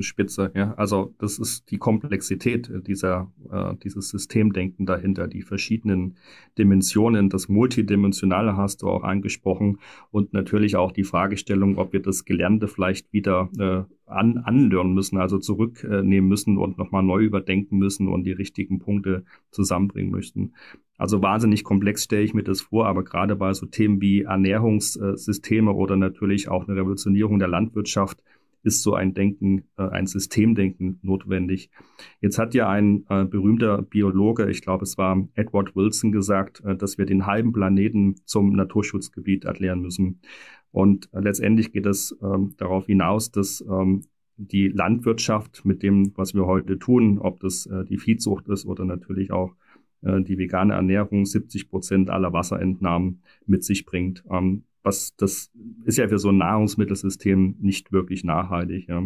Spitze, 0.00 0.50
ja. 0.54 0.74
Also 0.74 1.14
das 1.18 1.38
ist 1.38 1.70
die 1.70 1.78
Komplexität 1.78 2.70
dieser, 2.86 3.30
äh, 3.50 3.74
dieses 3.82 4.10
Systemdenken 4.10 4.86
dahinter, 4.86 5.28
die 5.28 5.42
verschiedenen 5.42 6.16
Dimensionen, 6.58 7.30
das 7.30 7.48
Multidimensionale 7.48 8.56
hast 8.56 8.82
du 8.82 8.88
auch 8.88 9.02
angesprochen 9.02 9.78
und 10.10 10.32
natürlich 10.32 10.76
auch 10.76 10.92
die 10.92 11.04
Fragestellung, 11.04 11.78
ob 11.78 11.92
wir 11.92 12.00
das 12.00 12.24
Gelernte 12.24 12.68
vielleicht 12.68 13.12
wieder 13.12 13.50
äh, 13.58 13.94
an, 14.06 14.38
anlernen 14.38 14.94
müssen, 14.94 15.18
also 15.18 15.38
zurücknehmen 15.38 16.28
müssen 16.28 16.58
und 16.58 16.78
nochmal 16.78 17.02
neu 17.02 17.22
überdenken 17.22 17.78
müssen 17.78 18.08
und 18.08 18.24
die 18.24 18.32
richtigen 18.32 18.78
Punkte 18.78 19.24
zusammenbringen 19.50 20.10
müssen. 20.10 20.54
Also 20.96 21.22
wahnsinnig 21.22 21.62
komplex 21.62 22.04
stelle 22.04 22.24
ich 22.24 22.34
mir 22.34 22.42
das 22.42 22.62
vor, 22.62 22.86
aber 22.86 23.04
gerade 23.04 23.36
bei 23.36 23.52
so 23.54 23.66
Themen 23.66 24.00
wie 24.00 24.22
Ernährungssysteme 24.22 25.72
oder 25.72 25.96
natürlich 25.96 26.48
auch 26.48 26.66
eine 26.66 26.76
Revolutionierung 26.76 27.38
der 27.38 27.48
Landwirtschaft, 27.48 28.20
ist 28.68 28.82
so 28.82 28.94
ein 28.94 29.14
Denken, 29.14 29.64
äh, 29.76 29.88
ein 29.88 30.06
Systemdenken 30.06 31.00
notwendig. 31.02 31.70
Jetzt 32.20 32.38
hat 32.38 32.54
ja 32.54 32.68
ein 32.68 33.04
äh, 33.08 33.24
berühmter 33.24 33.82
Biologe, 33.82 34.50
ich 34.50 34.62
glaube 34.62 34.84
es 34.84 34.98
war 34.98 35.26
Edward 35.34 35.74
Wilson, 35.74 36.12
gesagt, 36.12 36.62
äh, 36.64 36.76
dass 36.76 36.98
wir 36.98 37.06
den 37.06 37.26
halben 37.26 37.52
Planeten 37.52 38.16
zum 38.26 38.52
Naturschutzgebiet 38.52 39.44
erklären 39.44 39.80
müssen. 39.80 40.20
Und 40.70 41.08
äh, 41.12 41.20
letztendlich 41.20 41.72
geht 41.72 41.86
es 41.86 42.16
ähm, 42.22 42.54
darauf 42.58 42.86
hinaus, 42.86 43.30
dass 43.30 43.64
ähm, 43.68 44.02
die 44.36 44.68
Landwirtschaft 44.68 45.64
mit 45.64 45.82
dem, 45.82 46.12
was 46.16 46.34
wir 46.34 46.46
heute 46.46 46.78
tun, 46.78 47.18
ob 47.18 47.40
das 47.40 47.66
äh, 47.66 47.84
die 47.84 47.98
Viehzucht 47.98 48.48
ist 48.48 48.66
oder 48.66 48.84
natürlich 48.84 49.32
auch 49.32 49.54
äh, 50.02 50.22
die 50.22 50.38
vegane 50.38 50.74
Ernährung 50.74 51.24
70 51.24 51.70
Prozent 51.70 52.10
aller 52.10 52.32
Wasserentnahmen 52.32 53.22
mit 53.46 53.64
sich 53.64 53.84
bringt. 53.86 54.22
Was 54.88 55.14
das 55.16 55.50
ist 55.84 55.98
ja 55.98 56.08
für 56.08 56.18
so 56.18 56.30
ein 56.30 56.38
Nahrungsmittelsystem 56.38 57.56
nicht 57.60 57.92
wirklich 57.92 58.24
nachhaltig. 58.24 58.88
Ja. 58.88 59.02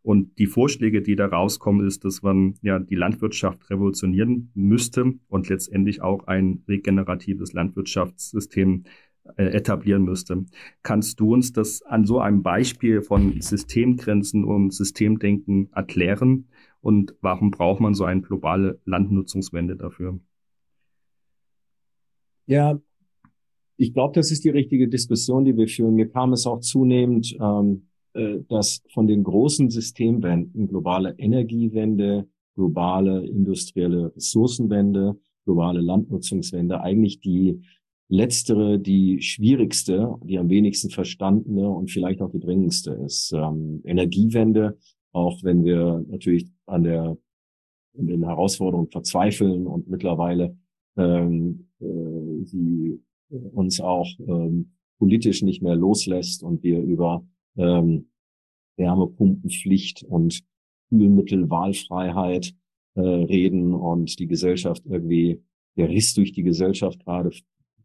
Und 0.00 0.38
die 0.38 0.46
Vorschläge, 0.46 1.02
die 1.02 1.16
da 1.16 1.26
rauskommen, 1.26 1.86
ist, 1.86 2.06
dass 2.06 2.22
man 2.22 2.54
ja 2.62 2.78
die 2.78 2.94
Landwirtschaft 2.94 3.68
revolutionieren 3.68 4.50
müsste 4.54 5.12
und 5.28 5.50
letztendlich 5.50 6.00
auch 6.00 6.26
ein 6.26 6.62
regeneratives 6.66 7.52
Landwirtschaftssystem 7.52 8.84
äh, 9.36 9.44
etablieren 9.48 10.04
müsste. 10.04 10.46
Kannst 10.82 11.20
du 11.20 11.34
uns 11.34 11.52
das 11.52 11.82
an 11.82 12.06
so 12.06 12.20
einem 12.20 12.42
Beispiel 12.42 13.02
von 13.02 13.38
Systemgrenzen 13.38 14.44
und 14.44 14.72
Systemdenken 14.72 15.70
erklären? 15.74 16.48
Und 16.80 17.14
warum 17.20 17.50
braucht 17.50 17.80
man 17.80 17.92
so 17.92 18.04
eine 18.04 18.22
globale 18.22 18.80
Landnutzungswende 18.86 19.76
dafür? 19.76 20.18
Ja, 22.46 22.80
ich 23.78 23.94
glaube, 23.94 24.14
das 24.14 24.30
ist 24.32 24.44
die 24.44 24.50
richtige 24.50 24.88
Diskussion, 24.88 25.44
die 25.44 25.56
wir 25.56 25.68
führen. 25.68 25.94
Mir 25.94 26.08
kam 26.08 26.32
es 26.32 26.46
auch 26.46 26.60
zunehmend, 26.60 27.36
ähm, 27.40 27.86
äh, 28.12 28.40
dass 28.48 28.82
von 28.92 29.06
den 29.06 29.22
großen 29.22 29.70
Systemwenden, 29.70 30.66
globale 30.68 31.14
Energiewende, 31.16 32.28
globale 32.56 33.24
industrielle 33.24 34.14
Ressourcenwende, 34.16 35.16
globale 35.44 35.80
Landnutzungswende, 35.80 36.80
eigentlich 36.80 37.20
die 37.20 37.62
letztere, 38.08 38.80
die 38.80 39.22
schwierigste, 39.22 40.14
die 40.24 40.38
am 40.38 40.50
wenigsten 40.50 40.90
verstandene 40.90 41.68
und 41.68 41.90
vielleicht 41.90 42.20
auch 42.20 42.32
die 42.32 42.40
dringendste 42.40 42.92
ist. 42.92 43.32
Ähm, 43.32 43.80
Energiewende, 43.84 44.76
auch 45.12 45.44
wenn 45.44 45.64
wir 45.64 46.04
natürlich 46.08 46.50
an 46.66 46.82
der 46.82 47.16
in 47.94 48.06
den 48.06 48.24
Herausforderungen 48.24 48.90
verzweifeln 48.90 49.66
und 49.66 49.88
mittlerweile 49.88 50.56
ähm, 50.96 51.68
äh, 51.80 52.44
sie 52.44 53.00
uns 53.30 53.80
auch 53.80 54.08
ähm, 54.20 54.72
politisch 54.98 55.42
nicht 55.42 55.62
mehr 55.62 55.76
loslässt 55.76 56.42
und 56.42 56.62
wir 56.62 56.80
über 56.80 57.24
ähm, 57.56 58.10
Wärmepumpenpflicht 58.76 60.02
und 60.04 60.42
Kühlmittelwahlfreiheit 60.88 62.54
äh, 62.94 63.00
reden 63.00 63.74
und 63.74 64.18
die 64.18 64.26
Gesellschaft 64.26 64.82
irgendwie, 64.86 65.42
der 65.76 65.88
Riss 65.88 66.14
durch 66.14 66.32
die 66.32 66.42
Gesellschaft 66.42 67.04
gerade 67.04 67.30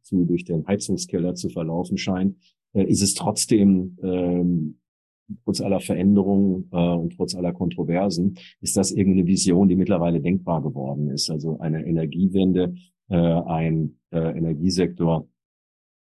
zu, 0.01 0.25
durch 0.25 0.43
den 0.43 0.65
Heizungskeller 0.67 1.35
zu 1.35 1.50
verlaufen 1.50 1.97
scheint, 1.97 2.38
äh, 2.73 2.83
ist 2.83 3.01
es 3.01 3.13
trotzdem, 3.13 3.97
ähm, 4.01 4.79
trotz 5.43 5.62
aller 5.62 5.79
Veränderungen 5.79 6.69
äh, 6.71 6.95
und 6.95 7.15
trotz 7.15 7.35
aller 7.35 7.53
Kontroversen, 7.53 8.35
ist 8.62 8.77
das 8.77 8.91
irgendeine 8.91 9.27
Vision, 9.27 9.67
die 9.67 9.75
mittlerweile 9.75 10.21
denkbar 10.21 10.62
geworden 10.62 11.09
ist. 11.09 11.29
Also 11.29 11.59
eine 11.59 11.85
Energiewende, 11.85 12.73
äh, 13.09 13.15
ein 13.15 14.00
äh, 14.12 14.38
Energiesektor, 14.38 15.27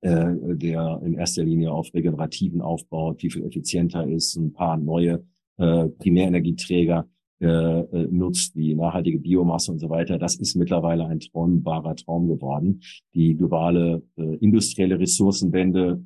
äh, 0.03 0.35
der 0.57 1.01
in 1.05 1.15
erster 1.15 1.45
Linie 1.45 1.71
auf 1.71 1.95
regenerativen 1.95 2.61
aufbaut, 2.61 3.23
die 3.23 3.31
viel 3.31 3.45
effizienter 3.45 4.05
ist, 4.05 4.35
ein 4.35 4.53
paar 4.53 4.77
neue 4.77 5.25
äh, 5.59 5.87
Primärenergieträger 5.91 7.07
äh, 7.39 7.83
nutzt, 8.11 8.57
wie 8.57 8.75
nachhaltige 8.75 9.21
Biomasse 9.21 9.71
und 9.71 9.79
so 9.79 9.91
weiter. 9.91 10.19
Das 10.19 10.35
ist 10.35 10.57
mittlerweile 10.57 11.07
ein 11.07 11.21
träumbarer 11.21 11.95
Traum 11.95 12.27
geworden. 12.27 12.81
Die 13.15 13.37
globale 13.37 14.03
industrielle 14.17 14.99
Ressourcenwende 14.99 16.05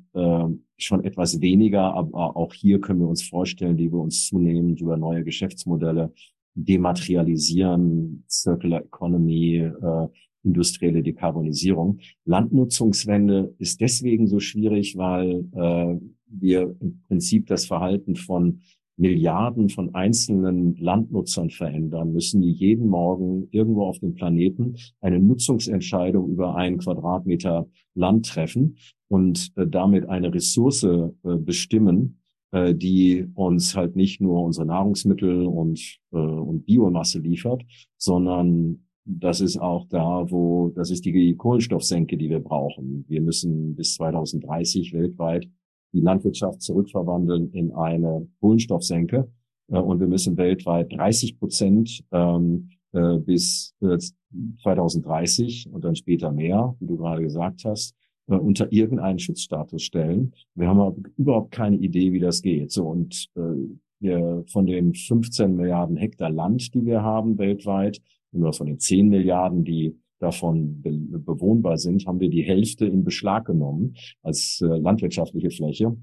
schon 0.77 1.03
etwas 1.03 1.41
weniger, 1.41 1.93
aber 1.93 2.35
auch 2.37 2.53
hier 2.53 2.79
können 2.79 2.99
wir 2.99 3.07
uns 3.07 3.21
vorstellen, 3.27 3.77
wie 3.77 3.91
wir 3.91 3.99
uns 3.99 4.27
zunehmend 4.27 4.81
über 4.81 4.97
neue 4.97 5.23
Geschäftsmodelle 5.23 6.11
dematerialisieren, 6.55 8.23
Circular 8.27 8.81
Economy, 8.83 9.71
industrielle 10.47 11.03
Dekarbonisierung. 11.03 11.99
Landnutzungswende 12.25 13.53
ist 13.59 13.81
deswegen 13.81 14.27
so 14.27 14.39
schwierig, 14.39 14.97
weil 14.97 15.45
äh, 15.53 15.99
wir 16.27 16.75
im 16.79 17.01
Prinzip 17.07 17.47
das 17.47 17.65
Verhalten 17.65 18.15
von 18.15 18.61
Milliarden 18.99 19.69
von 19.69 19.93
einzelnen 19.93 20.75
Landnutzern 20.77 21.51
verändern 21.51 22.13
müssen, 22.13 22.41
die 22.41 22.51
jeden 22.51 22.87
Morgen 22.87 23.47
irgendwo 23.51 23.83
auf 23.83 23.99
dem 23.99 24.15
Planeten 24.15 24.75
eine 25.01 25.19
Nutzungsentscheidung 25.19 26.31
über 26.31 26.55
einen 26.55 26.79
Quadratmeter 26.79 27.67
Land 27.93 28.25
treffen 28.25 28.77
und 29.07 29.51
äh, 29.55 29.67
damit 29.67 30.09
eine 30.09 30.33
Ressource 30.33 30.83
äh, 30.83 31.09
bestimmen, 31.21 32.21
äh, 32.51 32.73
die 32.73 33.27
uns 33.35 33.75
halt 33.75 33.95
nicht 33.95 34.19
nur 34.19 34.41
unsere 34.41 34.65
Nahrungsmittel 34.65 35.45
und, 35.45 35.99
äh, 36.11 36.17
und 36.17 36.65
Biomasse 36.65 37.19
liefert, 37.19 37.63
sondern 37.97 38.86
das 39.07 39.39
ist 39.39 39.57
auch 39.57 39.87
da, 39.87 40.29
wo, 40.29 40.69
das 40.75 40.91
ist 40.91 41.05
die 41.05 41.35
Kohlenstoffsenke, 41.35 42.17
die 42.17 42.29
wir 42.29 42.39
brauchen. 42.39 43.05
Wir 43.07 43.21
müssen 43.21 43.75
bis 43.75 43.95
2030 43.95 44.93
weltweit 44.93 45.47
die 45.93 46.01
Landwirtschaft 46.01 46.61
zurückverwandeln 46.61 47.51
in 47.53 47.71
eine 47.71 48.27
Kohlenstoffsenke. 48.41 49.31
Äh, 49.69 49.79
und 49.79 49.99
wir 49.99 50.07
müssen 50.07 50.35
weltweit 50.37 50.91
30 50.91 51.39
Prozent 51.39 52.03
ähm, 52.11 52.69
äh, 52.91 53.17
bis 53.17 53.73
äh, 53.81 53.97
2030 54.61 55.69
und 55.71 55.85
dann 55.85 55.95
später 55.95 56.31
mehr, 56.31 56.75
wie 56.79 56.87
du 56.87 56.97
gerade 56.97 57.21
gesagt 57.21 57.63
hast, 57.63 57.95
äh, 58.27 58.35
unter 58.35 58.71
irgendeinen 58.73 59.19
Schutzstatus 59.19 59.83
stellen. 59.83 60.33
Wir 60.53 60.67
haben 60.67 61.03
überhaupt 61.15 61.51
keine 61.51 61.77
Idee, 61.77 62.11
wie 62.11 62.19
das 62.19 62.41
geht. 62.41 62.71
So 62.71 62.87
und 62.87 63.27
äh, 63.35 63.41
wir 63.99 64.43
von 64.51 64.65
den 64.65 64.93
15 64.93 65.55
Milliarden 65.55 65.95
Hektar 65.95 66.29
Land, 66.29 66.73
die 66.73 66.85
wir 66.85 67.01
haben 67.01 67.37
weltweit, 67.37 68.01
nur 68.31 68.53
von 68.53 68.67
den 68.67 68.79
10 68.79 69.09
Milliarden, 69.09 69.63
die 69.63 69.95
davon 70.19 70.81
be 70.81 70.91
bewohnbar 71.19 71.77
sind, 71.77 72.05
haben 72.05 72.19
wir 72.19 72.29
die 72.29 72.43
Hälfte 72.43 72.85
in 72.85 73.03
Beschlag 73.03 73.45
genommen 73.45 73.95
als 74.23 74.61
äh, 74.61 74.65
landwirtschaftliche 74.65 75.51
Fläche. 75.51 75.95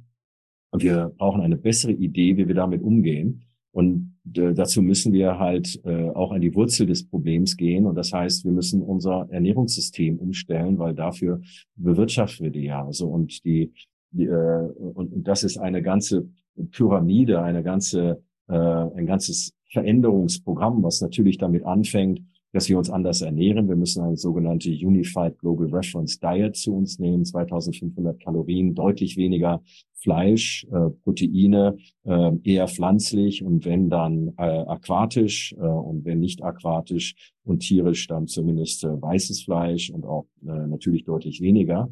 Und 0.71 0.83
wir 0.83 1.12
brauchen 1.16 1.40
eine 1.40 1.57
bessere 1.57 1.93
Idee, 1.93 2.37
wie 2.37 2.49
wir 2.49 2.54
damit 2.54 2.83
umgehen. 2.83 3.45
Und 3.71 4.14
äh, 4.37 4.54
dazu 4.54 4.83
müssen 4.83 5.12
wir 5.12 5.38
halt 5.38 5.81
äh, 5.85 6.09
auch 6.11 6.31
an 6.31 6.40
die 6.40 6.54
Wurzel 6.54 6.87
des 6.87 7.09
Problems 7.09 7.57
gehen. 7.57 7.87
Und 7.87 7.97
das 7.97 8.12
heißt, 8.12 8.45
wir 8.45 8.52
müssen 8.52 8.83
unser 8.83 9.26
Ernährungssystem 9.31 10.19
umstellen, 10.19 10.78
weil 10.78 10.95
dafür 10.95 11.40
bewirtschaften 11.76 12.45
wir 12.45 12.52
die 12.52 12.64
ja. 12.64 12.85
Also 12.85 13.09
und 13.09 13.45
die, 13.45 13.73
die 14.11 14.26
äh, 14.26 14.69
und, 14.95 15.12
und 15.12 15.28
das 15.28 15.43
ist 15.43 15.59
eine 15.59 15.83
ganze 15.83 16.28
Pyramide, 16.71 17.43
eine 17.43 17.64
ganze 17.64 18.23
äh, 18.49 18.54
ein 18.54 19.07
ganzes 19.07 19.54
Veränderungsprogramm, 19.75 20.83
was 20.83 21.02
natürlich 21.02 21.37
damit 21.37 21.64
anfängt, 21.66 22.23
dass 22.54 22.69
wir 22.69 22.78
uns 22.78 22.88
anders 22.88 23.21
ernähren. 23.21 23.69
Wir 23.69 23.76
müssen 23.76 24.02
eine 24.02 24.16
sogenannte 24.16 24.71
Unified 24.71 25.38
Global 25.38 25.66
Reference 25.66 26.21
Diet 26.21 26.57
zu 26.57 26.75
uns 26.75 27.00
nehmen, 27.00 27.25
2500 27.25 28.23
Kalorien, 28.23 28.75
deutlich 28.75 29.16
weniger 29.16 29.61
Fleisch, 29.95 30.64
äh, 30.71 30.90
Proteine, 31.02 31.76
äh, 32.04 32.31
eher 32.45 32.69
pflanzlich 32.69 33.43
und 33.43 33.64
wenn 33.64 33.90
dann 33.90 34.28
äh, 34.37 34.43
aquatisch 34.43 35.54
äh, 35.59 35.64
und 35.64 36.04
wenn 36.04 36.21
nicht 36.21 36.45
aquatisch 36.45 37.16
und 37.43 37.61
tierisch 37.61 38.07
dann 38.07 38.28
zumindest 38.28 38.85
äh, 38.85 39.02
weißes 39.02 39.43
Fleisch 39.43 39.90
und 39.90 40.04
auch 40.04 40.26
äh, 40.43 40.66
natürlich 40.69 41.04
deutlich 41.04 41.40
weniger. 41.40 41.90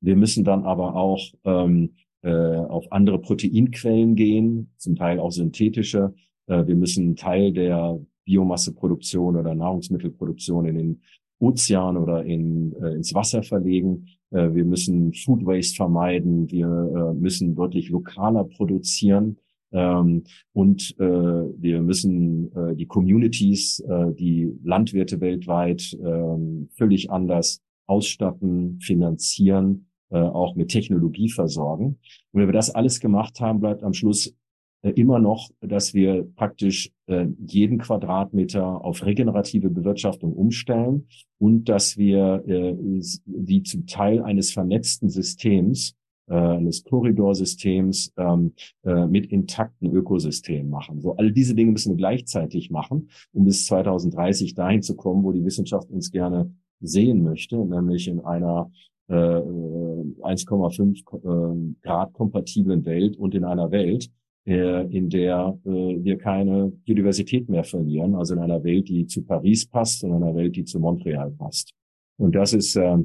Wir 0.00 0.16
müssen 0.16 0.44
dann 0.44 0.64
aber 0.64 0.96
auch 0.96 1.20
ähm, 1.44 1.96
äh, 2.22 2.30
auf 2.30 2.90
andere 2.92 3.18
Proteinquellen 3.20 4.14
gehen, 4.14 4.72
zum 4.78 4.96
Teil 4.96 5.20
auch 5.20 5.32
synthetische. 5.32 6.14
Äh, 6.48 6.66
wir 6.66 6.74
müssen 6.74 7.16
Teil 7.16 7.52
der 7.52 7.98
Biomasseproduktion 8.24 9.36
oder 9.36 9.54
Nahrungsmittelproduktion 9.54 10.66
in 10.66 10.74
den 10.76 11.00
Ozean 11.38 11.96
oder 11.96 12.24
in, 12.24 12.74
äh, 12.82 12.94
ins 12.94 13.14
Wasser 13.14 13.42
verlegen. 13.42 14.08
Äh, 14.30 14.54
wir 14.54 14.64
müssen 14.64 15.12
Food 15.14 15.46
Waste 15.46 15.76
vermeiden. 15.76 16.50
Wir 16.50 16.66
äh, 16.66 17.14
müssen 17.14 17.54
deutlich 17.54 17.88
lokaler 17.90 18.44
produzieren. 18.44 19.38
Ähm, 19.70 20.24
und 20.52 20.94
äh, 20.98 21.04
wir 21.04 21.82
müssen 21.82 22.50
äh, 22.56 22.74
die 22.74 22.86
Communities, 22.86 23.80
äh, 23.80 24.12
die 24.14 24.50
Landwirte 24.64 25.20
weltweit 25.20 25.92
äh, 25.92 26.66
völlig 26.76 27.10
anders 27.10 27.60
ausstatten, 27.86 28.78
finanzieren, 28.80 29.86
äh, 30.10 30.18
auch 30.18 30.54
mit 30.54 30.70
Technologie 30.70 31.28
versorgen. 31.28 31.98
Und 32.32 32.40
wenn 32.40 32.48
wir 32.48 32.52
das 32.54 32.74
alles 32.74 33.00
gemacht 33.00 33.40
haben, 33.40 33.60
bleibt 33.60 33.82
am 33.82 33.92
Schluss 33.92 34.34
immer 34.82 35.18
noch, 35.18 35.50
dass 35.60 35.92
wir 35.92 36.28
praktisch 36.36 36.90
äh, 37.06 37.26
jeden 37.44 37.78
Quadratmeter 37.78 38.84
auf 38.84 39.04
regenerative 39.04 39.70
Bewirtschaftung 39.70 40.32
umstellen 40.32 41.08
und 41.38 41.68
dass 41.68 41.96
wir 41.96 42.44
äh, 42.46 42.76
die 43.24 43.62
zum 43.64 43.86
Teil 43.86 44.22
eines 44.22 44.52
vernetzten 44.52 45.08
Systems, 45.08 45.96
äh, 46.28 46.34
eines 46.34 46.84
Korridorsystems 46.84 48.12
ähm, 48.16 48.52
äh, 48.84 49.06
mit 49.06 49.26
intakten 49.26 49.90
Ökosystemen 49.92 50.70
machen. 50.70 51.00
So 51.00 51.16
all 51.16 51.32
diese 51.32 51.56
Dinge 51.56 51.72
müssen 51.72 51.92
wir 51.92 51.96
gleichzeitig 51.96 52.70
machen, 52.70 53.08
um 53.32 53.44
bis 53.44 53.66
2030 53.66 54.54
dahin 54.54 54.82
zu 54.82 54.94
kommen, 54.94 55.24
wo 55.24 55.32
die 55.32 55.44
Wissenschaft 55.44 55.90
uns 55.90 56.12
gerne 56.12 56.54
sehen 56.80 57.24
möchte, 57.24 57.56
nämlich 57.56 58.06
in 58.06 58.20
einer 58.20 58.70
1,5 59.10 60.98
äh, 60.98 61.74
Grad 61.80 62.12
kompatiblen 62.12 62.84
Welt 62.84 63.16
und 63.16 63.34
in 63.34 63.44
einer 63.44 63.70
Welt, 63.70 64.04
äh, 64.04 64.10
in 64.56 65.10
der 65.10 65.58
äh, 65.64 65.68
wir 65.68 66.18
keine 66.18 66.72
Biodiversität 66.84 67.48
mehr 67.48 67.64
verlieren, 67.64 68.14
also 68.14 68.34
in 68.34 68.40
einer 68.40 68.62
Welt, 68.64 68.88
die 68.88 69.06
zu 69.06 69.22
Paris 69.22 69.66
passt 69.66 70.04
und 70.04 70.12
einer 70.12 70.34
Welt, 70.34 70.56
die 70.56 70.64
zu 70.64 70.80
Montreal 70.80 71.30
passt. 71.32 71.74
Und 72.16 72.34
das 72.34 72.52
ist 72.52 72.76
äh, 72.76 72.98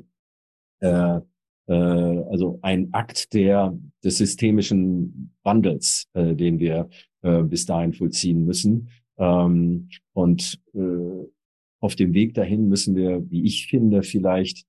äh, 0.80 1.20
äh, 1.68 1.74
also 1.74 2.60
ein 2.62 2.94
Akt 2.94 3.34
der 3.34 3.78
des 4.04 4.18
systemischen 4.18 5.34
Wandels, 5.44 6.08
äh, 6.14 6.36
den 6.36 6.60
wir 6.60 6.90
äh, 7.22 7.44
bis 7.44 7.66
dahin 7.66 7.94
vollziehen 7.94 8.46
müssen. 8.46 8.90
Ähm, 9.18 9.90
und 10.14 10.60
äh, 10.74 11.28
auf 11.80 11.96
dem 11.96 12.14
Weg 12.14 12.34
dahin 12.34 12.68
müssen 12.70 12.96
wir, 12.96 13.30
wie 13.30 13.44
ich 13.44 13.68
finde, 13.68 14.04
vielleicht 14.04 14.66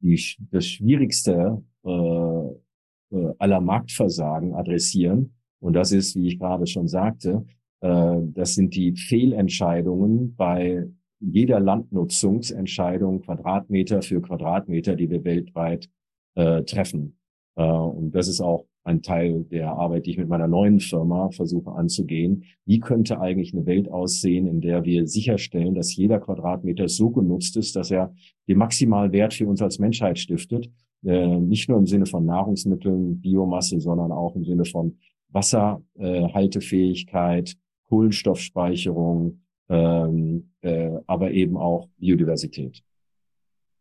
die, 0.00 0.20
das 0.50 0.66
Schwierigste 0.66 1.62
äh, 1.84 1.88
äh 1.88 3.34
aller 3.38 3.60
Marktversagen 3.60 4.54
adressieren, 4.54 5.34
und 5.60 5.74
das 5.74 5.92
ist, 5.92 6.16
wie 6.16 6.26
ich 6.26 6.38
gerade 6.38 6.66
schon 6.66 6.88
sagte, 6.88 7.44
äh, 7.80 8.16
das 8.34 8.54
sind 8.54 8.74
die 8.74 8.96
Fehlentscheidungen 8.96 10.34
bei 10.34 10.88
jeder 11.20 11.60
Landnutzungsentscheidung 11.60 13.20
Quadratmeter 13.20 14.02
für 14.02 14.22
Quadratmeter, 14.22 14.96
die 14.96 15.10
wir 15.10 15.22
weltweit 15.24 15.88
äh, 16.34 16.62
treffen. 16.62 17.18
Äh, 17.56 17.62
und 17.62 18.12
das 18.12 18.28
ist 18.28 18.40
auch 18.40 18.66
ein 18.82 19.02
Teil 19.02 19.44
der 19.44 19.72
Arbeit, 19.72 20.06
die 20.06 20.12
ich 20.12 20.18
mit 20.18 20.28
meiner 20.28 20.48
neuen 20.48 20.80
Firma 20.80 21.30
versuche 21.30 21.72
anzugehen. 21.72 22.44
Wie 22.64 22.80
könnte 22.80 23.20
eigentlich 23.20 23.52
eine 23.52 23.66
Welt 23.66 23.90
aussehen, 23.90 24.46
in 24.46 24.62
der 24.62 24.84
wir 24.84 25.06
sicherstellen, 25.06 25.74
dass 25.74 25.94
jeder 25.94 26.18
Quadratmeter 26.18 26.88
so 26.88 27.10
genutzt 27.10 27.56
ist, 27.58 27.76
dass 27.76 27.90
er 27.90 28.14
den 28.48 28.56
maximalen 28.56 29.12
Wert 29.12 29.34
für 29.34 29.46
uns 29.46 29.60
als 29.60 29.78
Menschheit 29.78 30.18
stiftet? 30.18 30.70
Äh, 31.04 31.38
nicht 31.38 31.68
nur 31.68 31.78
im 31.78 31.86
Sinne 31.86 32.06
von 32.06 32.24
Nahrungsmitteln, 32.24 33.20
Biomasse, 33.20 33.80
sondern 33.80 34.12
auch 34.12 34.34
im 34.34 34.44
Sinne 34.44 34.64
von 34.64 34.96
Wasserhaltefähigkeit, 35.32 37.56
Kohlenstoffspeicherung, 37.88 39.40
ähm, 39.68 40.50
äh, 40.62 40.98
aber 41.06 41.30
eben 41.30 41.56
auch 41.56 41.88
Biodiversität. 41.98 42.82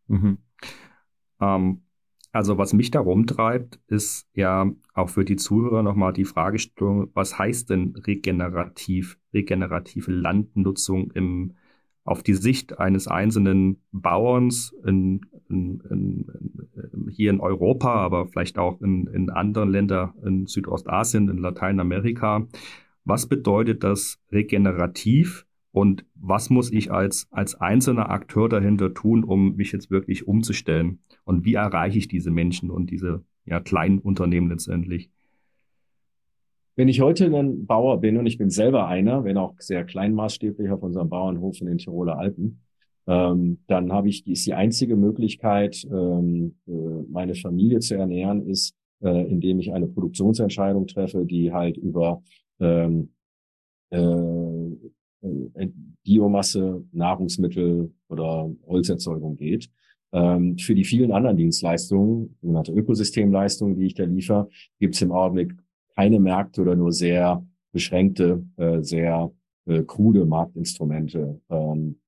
Mhm. 0.07 0.37
Ähm, 1.39 1.81
also 2.31 2.59
was 2.59 2.73
mich 2.73 2.91
da 2.91 2.99
rumtreibt, 2.99 3.79
ist 3.87 4.29
ja 4.33 4.71
auch 4.93 5.09
für 5.09 5.25
die 5.25 5.35
Zuhörer 5.35 5.81
nochmal 5.81 6.13
die 6.13 6.25
Fragestellung, 6.25 7.09
was 7.13 7.39
heißt 7.39 7.71
denn 7.71 7.95
regenerativ, 7.95 9.17
regenerative 9.33 10.11
Landnutzung 10.11 11.09
im 11.11 11.55
auf 12.09 12.23
die 12.23 12.33
Sicht 12.33 12.79
eines 12.79 13.07
einzelnen 13.07 13.83
Bauerns 13.91 14.73
in, 14.83 15.21
in, 15.47 15.79
in, 15.87 17.11
hier 17.11 17.29
in 17.29 17.39
Europa, 17.39 17.93
aber 17.93 18.25
vielleicht 18.25 18.57
auch 18.57 18.81
in, 18.81 19.29
anderen 19.29 19.69
Ländern 19.69 20.13
in 20.25 20.47
Südostasien, 20.47 21.29
in 21.29 21.37
Lateinamerika. 21.37 22.47
Was 23.05 23.27
bedeutet 23.27 23.83
das 23.83 24.19
regenerativ 24.31 25.45
und 25.71 26.03
was 26.15 26.49
muss 26.49 26.71
ich 26.71 26.91
als, 26.91 27.27
als 27.29 27.53
einzelner 27.61 28.09
Akteur 28.09 28.49
dahinter 28.49 28.95
tun, 28.95 29.23
um 29.23 29.55
mich 29.55 29.71
jetzt 29.71 29.91
wirklich 29.91 30.27
umzustellen? 30.27 31.03
Und 31.25 31.45
wie 31.45 31.53
erreiche 31.53 31.99
ich 31.99 32.07
diese 32.07 32.31
Menschen 32.31 32.71
und 32.71 32.89
diese 32.89 33.23
ja, 33.45 33.59
kleinen 33.59 33.99
Unternehmen 33.99 34.49
letztendlich? 34.49 35.11
Wenn 36.79 36.87
ich 36.87 37.01
heute 37.01 37.25
ein 37.25 37.65
Bauer 37.65 37.99
bin 37.99 38.15
und 38.15 38.25
ich 38.25 38.37
bin 38.37 38.49
selber 38.49 38.87
einer, 38.87 39.25
wenn 39.25 39.35
auch 39.35 39.53
sehr 39.59 39.83
kleinmaßstäblich 39.83 40.71
auf 40.71 40.81
unserem 40.81 41.09
Bauernhof 41.09 41.59
in 41.59 41.67
den 41.67 41.77
Tiroler 41.77 42.17
Alpen, 42.17 42.61
ähm, 43.05 43.59
dann 43.67 43.91
habe 43.91 44.07
ich, 44.07 44.25
ist 44.25 44.45
die 44.45 44.53
einzige 44.53 44.95
Möglichkeit, 44.95 45.85
ähm, 45.91 46.55
äh, 46.65 46.71
meine 47.09 47.35
Familie 47.35 47.79
zu 47.79 47.95
ernähren, 47.95 48.47
ist, 48.47 48.75
äh, 49.03 49.29
indem 49.29 49.59
ich 49.59 49.73
eine 49.73 49.87
Produktionsentscheidung 49.87 50.87
treffe, 50.87 51.25
die 51.25 51.51
halt 51.51 51.75
über 51.75 52.23
ähm, 52.61 53.09
äh, 53.89 53.99
äh 53.99 55.69
Biomasse, 56.05 56.85
Nahrungsmittel 56.93 57.91
oder 58.07 58.49
Holzerzeugung 58.65 59.35
geht. 59.35 59.69
Ähm, 60.13 60.57
für 60.57 60.75
die 60.75 60.85
vielen 60.85 61.11
anderen 61.11 61.35
Dienstleistungen, 61.35 62.37
sogenannte 62.39 62.71
Ökosystemleistungen, 62.71 63.75
die 63.75 63.87
ich 63.87 63.95
da 63.95 64.05
liefere, 64.05 64.47
gibt 64.79 64.95
es 64.95 65.01
im 65.01 65.11
Augenblick 65.11 65.53
keine 65.99 66.21
Märkte 66.21 66.61
oder 66.61 66.77
nur 66.77 66.93
sehr 66.93 67.45
beschränkte, 67.73 68.41
äh, 68.55 68.81
sehr 68.81 69.33
äh, 69.65 69.83
krude 69.83 70.25
Marktinstrumente. 70.25 71.41
Ähm, 71.49 71.99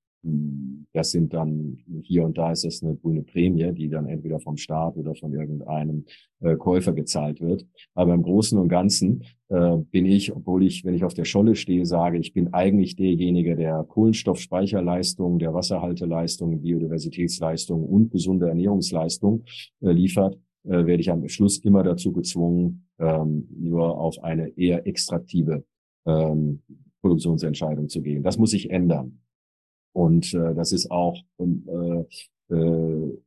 das 0.94 1.12
sind 1.12 1.34
dann 1.34 1.80
hier 2.04 2.24
und 2.24 2.38
da 2.38 2.52
ist 2.52 2.64
das 2.64 2.84
eine 2.84 2.96
grüne 2.96 3.24
Prämie, 3.24 3.74
die 3.74 3.90
dann 3.90 4.06
entweder 4.06 4.40
vom 4.40 4.56
Staat 4.56 4.96
oder 4.96 5.14
von 5.16 5.34
irgendeinem 5.34 6.06
äh, 6.40 6.56
Käufer 6.56 6.94
gezahlt 6.94 7.42
wird. 7.42 7.66
Aber 7.96 8.14
im 8.14 8.22
Großen 8.22 8.58
und 8.58 8.70
Ganzen 8.70 9.24
bin 9.50 10.06
ich, 10.06 10.34
obwohl 10.34 10.64
ich, 10.64 10.86
wenn 10.86 10.94
ich 10.94 11.04
auf 11.04 11.14
der 11.14 11.26
Scholle 11.26 11.56
stehe, 11.56 11.86
sage, 11.86 12.18
ich 12.18 12.32
bin 12.32 12.54
eigentlich 12.54 12.96
derjenige, 12.96 13.58
der 13.58 13.84
Kohlenstoffspeicherleistung, 13.84 15.40
der 15.40 15.54
Wasserhalteleistung, 15.54 16.62
Biodiversitätsleistung 16.62 17.84
und 17.84 18.12
gesunde 18.12 18.48
Ernährungsleistung 18.48 19.44
äh, 19.82 19.92
liefert, 19.92 20.38
äh, 20.64 20.86
werde 20.86 21.02
ich 21.02 21.12
am 21.12 21.28
Schluss 21.28 21.60
immer 21.60 21.84
dazu 21.84 22.12
gezwungen, 22.12 22.88
ähm, 23.00 23.48
nur 23.58 23.98
auf 23.98 24.24
eine 24.24 24.50
eher 24.58 24.86
extraktive 24.86 25.64
ähm, 26.06 26.62
Produktionsentscheidung 27.02 27.90
zu 27.90 28.02
gehen. 28.02 28.24
Das 28.24 28.38
muss 28.38 28.52
sich 28.52 28.70
ändern. 28.70 29.22
Und 29.94 30.34
äh, 30.34 30.54
das 30.54 30.72
ist 30.72 30.90
auch 30.92 31.18
äh, 31.40 32.56
äh, 32.56 33.18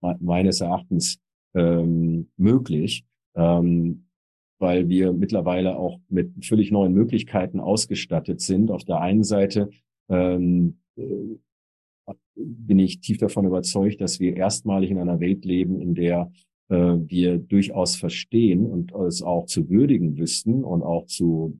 meines 0.00 0.60
Erachtens 0.60 1.20
ähm, 1.54 2.30
möglich, 2.36 3.04
ähm, 3.34 4.06
weil 4.58 4.88
wir 4.88 5.12
mittlerweile 5.12 5.76
auch 5.76 6.00
mit 6.08 6.44
völlig 6.44 6.70
neuen 6.70 6.92
Möglichkeiten 6.92 7.60
ausgestattet 7.60 8.40
sind. 8.40 8.70
Auf 8.70 8.84
der 8.84 9.00
einen 9.00 9.24
Seite 9.24 9.70
ähm, 10.08 10.78
äh, 10.96 11.36
bin 12.34 12.78
ich 12.78 13.00
tief 13.00 13.18
davon 13.18 13.46
überzeugt, 13.46 14.00
dass 14.00 14.20
wir 14.20 14.36
erstmalig 14.36 14.90
in 14.90 14.98
einer 14.98 15.20
Welt 15.20 15.44
leben, 15.44 15.80
in 15.80 15.94
der 15.94 16.32
äh, 16.68 16.74
wir 16.74 17.38
durchaus 17.38 17.96
verstehen 17.96 18.66
und 18.66 18.92
es 18.92 19.22
auch 19.22 19.46
zu 19.46 19.68
würdigen 19.68 20.18
wüssten 20.18 20.64
und 20.64 20.82
auch 20.82 21.06
zu 21.06 21.58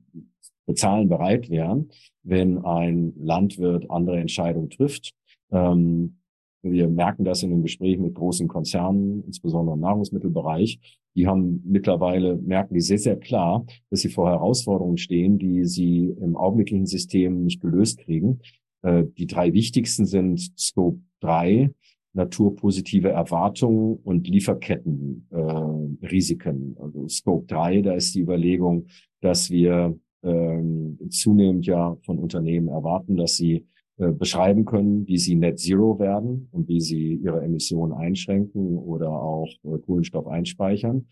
bezahlen 0.65 1.09
bereit 1.09 1.49
wären, 1.49 1.89
wenn 2.23 2.59
ein 2.59 3.13
Landwirt 3.17 3.89
andere 3.89 4.19
Entscheidungen 4.19 4.69
trifft. 4.69 5.13
Ähm, 5.51 6.17
wir 6.61 6.87
merken 6.87 7.25
das 7.25 7.43
in 7.43 7.49
den 7.49 7.61
Gesprächen 7.61 8.03
mit 8.03 8.15
großen 8.15 8.47
Konzernen, 8.47 9.23
insbesondere 9.25 9.75
im 9.75 9.81
Nahrungsmittelbereich. 9.81 10.79
Die 11.15 11.27
haben 11.27 11.61
mittlerweile, 11.65 12.37
merken 12.37 12.73
die 12.73 12.81
sehr, 12.81 12.97
sehr 12.97 13.17
klar, 13.17 13.65
dass 13.89 13.99
sie 13.99 14.09
vor 14.09 14.29
Herausforderungen 14.29 14.97
stehen, 14.97 15.37
die 15.37 15.65
sie 15.65 16.15
im 16.21 16.37
augenblicklichen 16.37 16.87
System 16.87 17.43
nicht 17.43 17.61
gelöst 17.61 17.99
kriegen. 17.99 18.39
Äh, 18.81 19.03
die 19.17 19.27
drei 19.27 19.53
wichtigsten 19.53 20.05
sind 20.05 20.39
Scope 20.57 20.99
3, 21.19 21.71
naturpositive 22.13 23.09
Erwartungen 23.09 23.99
und 24.03 24.27
Lieferkettenrisiken. 24.27 26.75
Äh, 26.77 26.81
also 26.81 27.07
Scope 27.07 27.45
3, 27.47 27.81
da 27.81 27.93
ist 27.93 28.13
die 28.15 28.21
Überlegung, 28.21 28.85
dass 29.21 29.49
wir 29.49 29.97
ähm, 30.23 30.99
zunehmend 31.09 31.65
ja 31.65 31.97
von 32.05 32.19
Unternehmen 32.19 32.69
erwarten, 32.69 33.17
dass 33.17 33.35
sie 33.35 33.65
äh, 33.97 34.11
beschreiben 34.11 34.65
können, 34.65 35.07
wie 35.07 35.17
sie 35.17 35.35
Net 35.35 35.59
Zero 35.59 35.99
werden 35.99 36.47
und 36.51 36.67
wie 36.67 36.81
sie 36.81 37.15
ihre 37.15 37.43
Emissionen 37.43 37.93
einschränken 37.93 38.77
oder 38.77 39.09
auch 39.09 39.49
äh, 39.63 39.79
Kohlenstoff 39.79 40.27
einspeichern. 40.27 41.07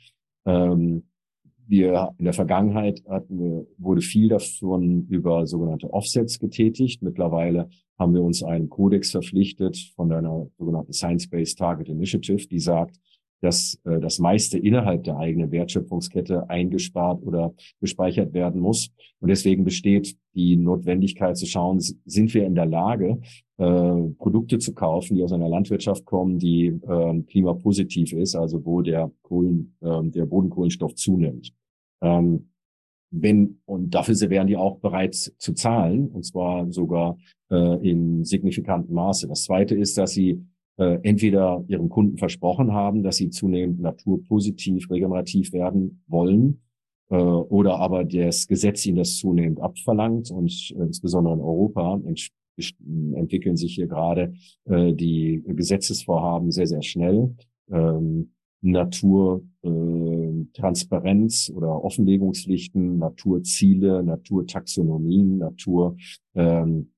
Ähm, 0.46 1.04
wir 1.72 2.14
in 2.18 2.26
der 2.26 2.34
Vergangenheit 2.34 3.02
hatten, 3.08 3.66
wurde 3.78 4.02
viel 4.02 4.28
davon 4.28 5.08
über 5.08 5.48
sogenannte 5.48 5.92
Offsets 5.92 6.38
getätigt. 6.38 7.02
Mittlerweile 7.02 7.70
haben 7.98 8.14
wir 8.14 8.22
uns 8.22 8.44
einen 8.44 8.70
Kodex 8.70 9.12
verpflichtet 9.12 9.78
von 9.96 10.12
einer 10.12 10.48
sogenannten 10.58 10.92
Science-Based 10.92 11.58
Target 11.58 11.88
Initiative, 11.88 12.46
die 12.48 12.60
sagt, 12.60 12.98
dass 13.40 13.80
äh, 13.86 14.00
das 14.00 14.20
meiste 14.20 14.58
innerhalb 14.58 15.06
der 15.06 15.18
eigenen 15.18 15.50
Wertschöpfungskette 15.52 16.50
eingespart 16.50 17.24
oder 17.24 17.54
gespeichert 17.80 18.34
werden 18.34 18.60
muss. 18.60 18.90
Und 19.22 19.30
deswegen 19.30 19.64
besteht 19.64 20.18
die 20.36 20.58
Notwendigkeit 20.58 21.38
zu 21.38 21.46
schauen, 21.46 21.80
sind 21.80 22.34
wir 22.34 22.46
in 22.46 22.56
der 22.56 22.66
Lage, 22.66 23.22
äh, 23.58 24.10
Produkte 24.18 24.60
zu 24.60 24.74
kaufen, 24.74 25.16
die 25.16 25.24
aus 25.24 25.32
einer 25.32 25.50
Landwirtschaft 25.50 26.04
kommen, 26.04 26.38
die 26.38 26.66
äh, 26.68 27.22
klimapositiv 27.24 28.12
ist, 28.12 28.36
also 28.36 28.66
wo 28.66 28.82
der 28.82 29.10
Kohlen, 29.22 29.76
äh, 29.82 30.04
der 30.04 30.26
Bodenkohlenstoff 30.26 30.96
zunimmt. 30.96 31.54
Ähm, 32.02 32.50
wenn, 33.12 33.60
und 33.66 33.94
dafür 33.94 34.16
wären 34.30 34.48
die 34.48 34.58
auch 34.58 34.80
bereit 34.80 35.16
zu 35.16 35.54
zahlen, 35.54 36.08
und 36.08 36.24
zwar 36.24 36.72
sogar 36.72 37.18
äh, 37.50 37.90
in 37.90 38.24
signifikantem 38.24 38.96
Maße. 38.96 39.28
Das 39.28 39.44
zweite 39.44 39.76
ist, 39.76 39.98
dass 39.98 40.12
sie 40.12 40.46
äh, 40.78 41.00
entweder 41.04 41.64
ihrem 41.68 41.90
Kunden 41.90 42.18
versprochen 42.18 42.72
haben, 42.72 43.04
dass 43.04 43.18
sie 43.18 43.30
zunehmend 43.30 43.82
naturpositiv, 43.82 44.90
regenerativ 44.90 45.52
werden 45.52 46.04
wollen, 46.08 46.62
äh, 47.10 47.16
oder 47.16 47.78
aber 47.80 48.06
das 48.06 48.48
Gesetz 48.48 48.86
ihnen 48.86 48.98
das 48.98 49.18
zunehmend 49.18 49.60
abverlangt 49.60 50.32
und 50.32 50.74
äh, 50.76 50.84
insbesondere 50.84 51.34
in 51.34 51.42
Europa 51.42 52.00
entwickeln 53.16 53.58
sich 53.58 53.76
hier 53.76 53.88
gerade 53.88 54.34
äh, 54.66 54.94
die 54.94 55.44
Gesetzesvorhaben 55.46 56.52
sehr, 56.52 56.68
sehr 56.68 56.82
schnell. 56.82 57.36
Ähm, 57.70 58.32
Natur, 58.62 59.44
äh, 59.64 59.70
Transparenz 60.54 61.52
oder 61.54 61.84
Offenlegungspflichten, 61.84 62.98
Naturziele, 62.98 64.04
Naturtaxonomien, 64.04 65.38
Natur 65.38 65.96
ähm, 66.36 66.92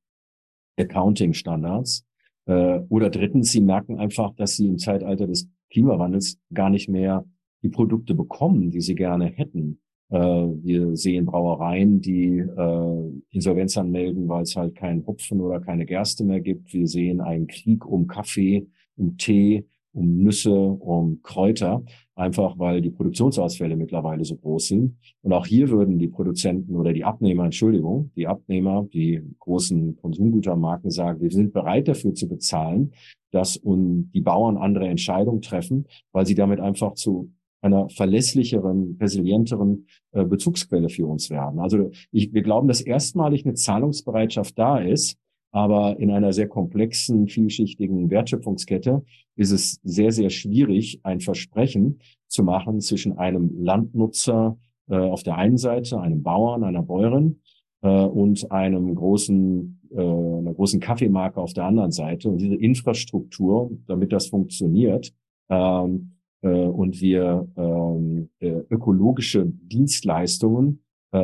Accounting 0.77 1.33
Standards. 1.33 2.05
Äh, 2.45 2.79
oder 2.89 3.09
drittens, 3.09 3.51
sie 3.51 3.61
merken 3.61 3.99
einfach, 3.99 4.33
dass 4.35 4.57
sie 4.57 4.67
im 4.67 4.77
Zeitalter 4.77 5.27
des 5.27 5.47
Klimawandels 5.69 6.37
gar 6.53 6.69
nicht 6.69 6.89
mehr 6.89 7.25
die 7.61 7.69
Produkte 7.69 8.13
bekommen, 8.13 8.71
die 8.71 8.81
sie 8.81 8.95
gerne 8.95 9.25
hätten. 9.25 9.79
Äh, 10.09 10.17
wir 10.17 10.95
sehen 10.95 11.25
Brauereien, 11.25 12.01
die 12.01 12.39
äh, 12.39 13.11
Insolvenz 13.31 13.77
anmelden, 13.77 14.27
weil 14.27 14.43
es 14.43 14.55
halt 14.55 14.75
keinen 14.75 15.05
Hopfen 15.07 15.41
oder 15.41 15.59
keine 15.59 15.85
Gerste 15.85 16.23
mehr 16.23 16.41
gibt. 16.41 16.73
Wir 16.73 16.87
sehen 16.87 17.21
einen 17.21 17.47
Krieg 17.47 17.85
um 17.85 18.07
Kaffee, 18.07 18.67
um 18.95 19.17
Tee, 19.17 19.65
um 19.93 20.23
Nüsse, 20.23 20.53
um 20.53 21.21
Kräuter, 21.21 21.83
einfach 22.15 22.57
weil 22.57 22.81
die 22.81 22.89
Produktionsausfälle 22.89 23.75
mittlerweile 23.75 24.25
so 24.25 24.35
groß 24.35 24.67
sind. 24.67 24.97
Und 25.21 25.33
auch 25.33 25.45
hier 25.45 25.69
würden 25.69 25.99
die 25.99 26.07
Produzenten 26.07 26.75
oder 26.75 26.93
die 26.93 27.03
Abnehmer, 27.03 27.45
Entschuldigung, 27.45 28.11
die 28.15 28.27
Abnehmer, 28.27 28.87
die 28.91 29.21
großen 29.39 29.95
Konsumgütermarken 29.97 30.91
sagen, 30.91 31.21
wir 31.21 31.31
sind 31.31 31.53
bereit 31.53 31.87
dafür 31.87 32.13
zu 32.13 32.27
bezahlen, 32.27 32.91
dass 33.31 33.57
und 33.57 34.11
die 34.13 34.21
Bauern 34.21 34.57
andere 34.57 34.87
Entscheidungen 34.87 35.41
treffen, 35.41 35.85
weil 36.11 36.25
sie 36.25 36.35
damit 36.35 36.59
einfach 36.59 36.93
zu 36.93 37.31
einer 37.61 37.89
verlässlicheren, 37.89 38.97
resilienteren 38.99 39.87
äh, 40.11 40.25
Bezugsquelle 40.25 40.89
für 40.89 41.07
uns 41.07 41.29
werden. 41.29 41.59
Also 41.59 41.91
ich, 42.11 42.33
wir 42.33 42.41
glauben, 42.41 42.67
dass 42.67 42.81
erstmalig 42.81 43.45
eine 43.45 43.53
Zahlungsbereitschaft 43.53 44.59
da 44.59 44.79
ist, 44.79 45.17
aber 45.53 45.99
in 45.99 46.11
einer 46.11 46.33
sehr 46.33 46.47
komplexen, 46.47 47.27
vielschichtigen 47.27 48.09
Wertschöpfungskette 48.09 49.03
ist 49.35 49.51
es 49.51 49.79
sehr, 49.83 50.11
sehr 50.11 50.31
schwierig, 50.31 50.99
ein 51.03 51.19
Versprechen 51.19 51.99
zu 52.27 52.43
machen 52.43 52.81
zwischen 52.81 53.17
einem 53.19 53.63
Landnutzer 53.63 54.57
äh, 54.89 54.97
auf 54.97 55.21
der 55.21 55.37
einen 55.37 55.57
Seite, 55.57 56.01
einem 56.01 56.23
Bauern, 56.23 56.63
einer 56.63 56.81
Bäuerin 56.81 57.39
äh, 57.81 57.87
und 57.87 58.51
einem 58.51 58.95
großen, 58.95 59.79
äh, 59.91 60.01
einer 60.01 60.53
großen 60.55 60.79
Kaffeemarke 60.79 61.39
auf 61.39 61.53
der 61.53 61.65
anderen 61.65 61.91
Seite. 61.91 62.29
Und 62.29 62.39
diese 62.39 62.55
Infrastruktur, 62.55 63.69
damit 63.85 64.11
das 64.11 64.27
funktioniert, 64.27 65.13
ähm, 65.49 66.13
äh, 66.41 66.47
und 66.47 66.99
wir 66.99 67.47
ähm, 67.55 68.29
äh, 68.39 68.49
ökologische 68.69 69.45
Dienstleistungen 69.45 70.83
äh, 71.11 71.17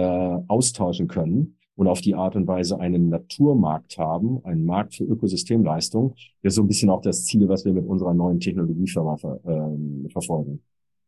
austauschen 0.48 1.08
können, 1.08 1.58
und 1.80 1.88
auf 1.88 2.02
die 2.02 2.13
Art 2.13 2.36
und 2.36 2.46
Weise 2.46 2.78
einen 2.78 3.08
Naturmarkt 3.08 3.98
haben, 3.98 4.44
einen 4.44 4.65
Markt 4.65 4.96
für 4.96 5.06
Ökosystemleistung, 5.06 6.13
das 6.44 6.52
ist 6.52 6.56
so 6.56 6.63
ein 6.63 6.68
bisschen 6.68 6.89
auch 6.89 7.02
das 7.02 7.24
Ziel, 7.24 7.48
was 7.48 7.63
wir 7.63 7.72
mit 7.72 7.86
unserer 7.86 8.13
neuen 8.13 8.42
Technologiefirma 8.42 9.15
ver, 9.15 9.39
äh, 9.46 10.10
verfolgen. 10.10 10.62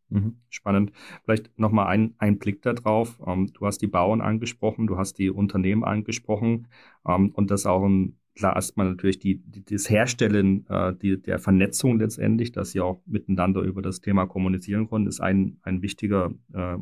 Mhm, 0.07 0.37
spannend. 0.47 0.93
Vielleicht 1.25 1.59
nochmal 1.59 1.87
ein, 1.87 2.15
ein 2.19 2.39
Blick 2.39 2.61
darauf. 2.61 3.19
Ähm, 3.27 3.51
du 3.51 3.65
hast 3.65 3.79
die 3.79 3.87
Bauern 3.87 4.21
angesprochen, 4.21 4.87
du 4.87 4.97
hast 4.97 5.15
die 5.15 5.29
Unternehmen 5.29 5.83
angesprochen 5.83 6.67
ähm, 7.05 7.31
und 7.33 7.51
das 7.51 7.65
auch 7.65 7.83
ein, 7.83 8.15
klar 8.37 8.55
erstmal 8.55 8.91
natürlich 8.91 9.19
die, 9.19 9.39
die, 9.43 9.65
das 9.65 9.89
Herstellen 9.89 10.65
äh, 10.69 10.93
die, 10.95 11.21
der 11.21 11.39
Vernetzung 11.39 11.99
letztendlich, 11.99 12.53
dass 12.53 12.71
sie 12.71 12.79
auch 12.79 13.01
miteinander 13.05 13.59
über 13.59 13.81
das 13.81 13.99
Thema 13.99 14.25
kommunizieren 14.25 14.87
konnten, 14.87 15.09
ist 15.09 15.19
ein, 15.19 15.57
ein 15.63 15.81
wichtiger 15.81 16.31
äh, 16.53 16.77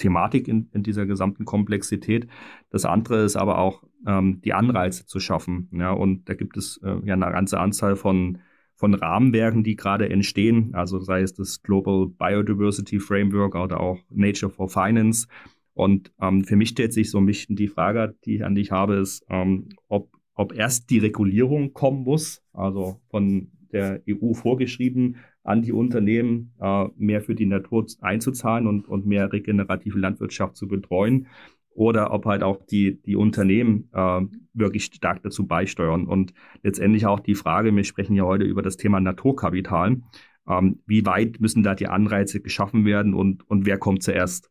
Thematik 0.00 0.48
in, 0.48 0.68
in 0.72 0.82
dieser 0.82 1.06
gesamten 1.06 1.44
Komplexität. 1.44 2.26
Das 2.70 2.84
andere 2.84 3.22
ist 3.22 3.36
aber 3.36 3.58
auch 3.58 3.84
ähm, 4.06 4.40
die 4.42 4.54
Anreize 4.54 5.06
zu 5.06 5.20
schaffen. 5.20 5.68
Ja, 5.72 5.92
und 5.92 6.28
da 6.28 6.34
gibt 6.34 6.56
es 6.56 6.80
äh, 6.82 6.96
ja 7.04 7.14
eine 7.14 7.30
ganze 7.30 7.60
Anzahl 7.60 7.94
von 7.94 8.38
von 8.80 8.94
Rahmenwerken, 8.94 9.62
die 9.62 9.76
gerade 9.76 10.08
entstehen, 10.08 10.74
also 10.74 11.00
sei 11.00 11.20
es 11.20 11.34
das 11.34 11.62
Global 11.62 12.06
Biodiversity 12.06 12.98
Framework 12.98 13.54
oder 13.54 13.78
auch 13.78 13.98
Nature 14.08 14.50
for 14.50 14.70
Finance. 14.70 15.28
Und 15.74 16.12
ähm, 16.18 16.44
für 16.44 16.56
mich 16.56 16.70
stellt 16.70 16.94
sich 16.94 17.10
so 17.10 17.18
ein 17.18 17.26
bisschen 17.26 17.56
die 17.56 17.68
Frage, 17.68 18.16
die 18.24 18.36
ich 18.36 18.44
an 18.44 18.54
dich 18.54 18.70
habe, 18.70 18.94
ist, 18.94 19.26
ähm, 19.28 19.68
ob, 19.88 20.08
ob 20.34 20.54
erst 20.54 20.88
die 20.88 20.98
Regulierung 20.98 21.74
kommen 21.74 22.04
muss, 22.04 22.42
also 22.54 23.02
von 23.10 23.50
der 23.70 24.00
EU 24.08 24.32
vorgeschrieben, 24.32 25.16
an 25.42 25.62
die 25.62 25.72
Unternehmen, 25.72 26.52
äh, 26.60 26.86
mehr 26.96 27.22
für 27.22 27.34
die 27.34 27.46
Natur 27.46 27.86
einzuzahlen 28.00 28.66
und, 28.66 28.88
und 28.88 29.06
mehr 29.06 29.32
regenerative 29.32 29.98
Landwirtschaft 29.98 30.56
zu 30.56 30.68
betreuen. 30.68 31.26
oder 31.72 32.12
ob 32.12 32.26
halt 32.26 32.42
auch 32.42 32.58
die, 32.66 33.00
die 33.02 33.16
Unternehmen 33.16 33.88
äh, 33.92 34.20
wirklich 34.54 34.86
stark 34.86 35.22
dazu 35.22 35.46
beisteuern. 35.46 36.06
Und 36.06 36.34
letztendlich 36.62 37.06
auch 37.06 37.20
die 37.20 37.34
Frage, 37.34 37.74
wir 37.74 37.84
sprechen 37.84 38.16
ja 38.16 38.24
heute 38.24 38.44
über 38.44 38.62
das 38.62 38.76
Thema 38.76 39.00
Naturkapital. 39.00 40.02
Ähm, 40.48 40.80
wie 40.86 41.06
weit 41.06 41.40
müssen 41.40 41.62
da 41.62 41.74
die 41.74 41.86
Anreize 41.86 42.40
geschaffen 42.40 42.84
werden 42.84 43.14
und, 43.14 43.48
und 43.48 43.66
wer 43.66 43.78
kommt 43.78 44.02
zuerst? 44.02 44.49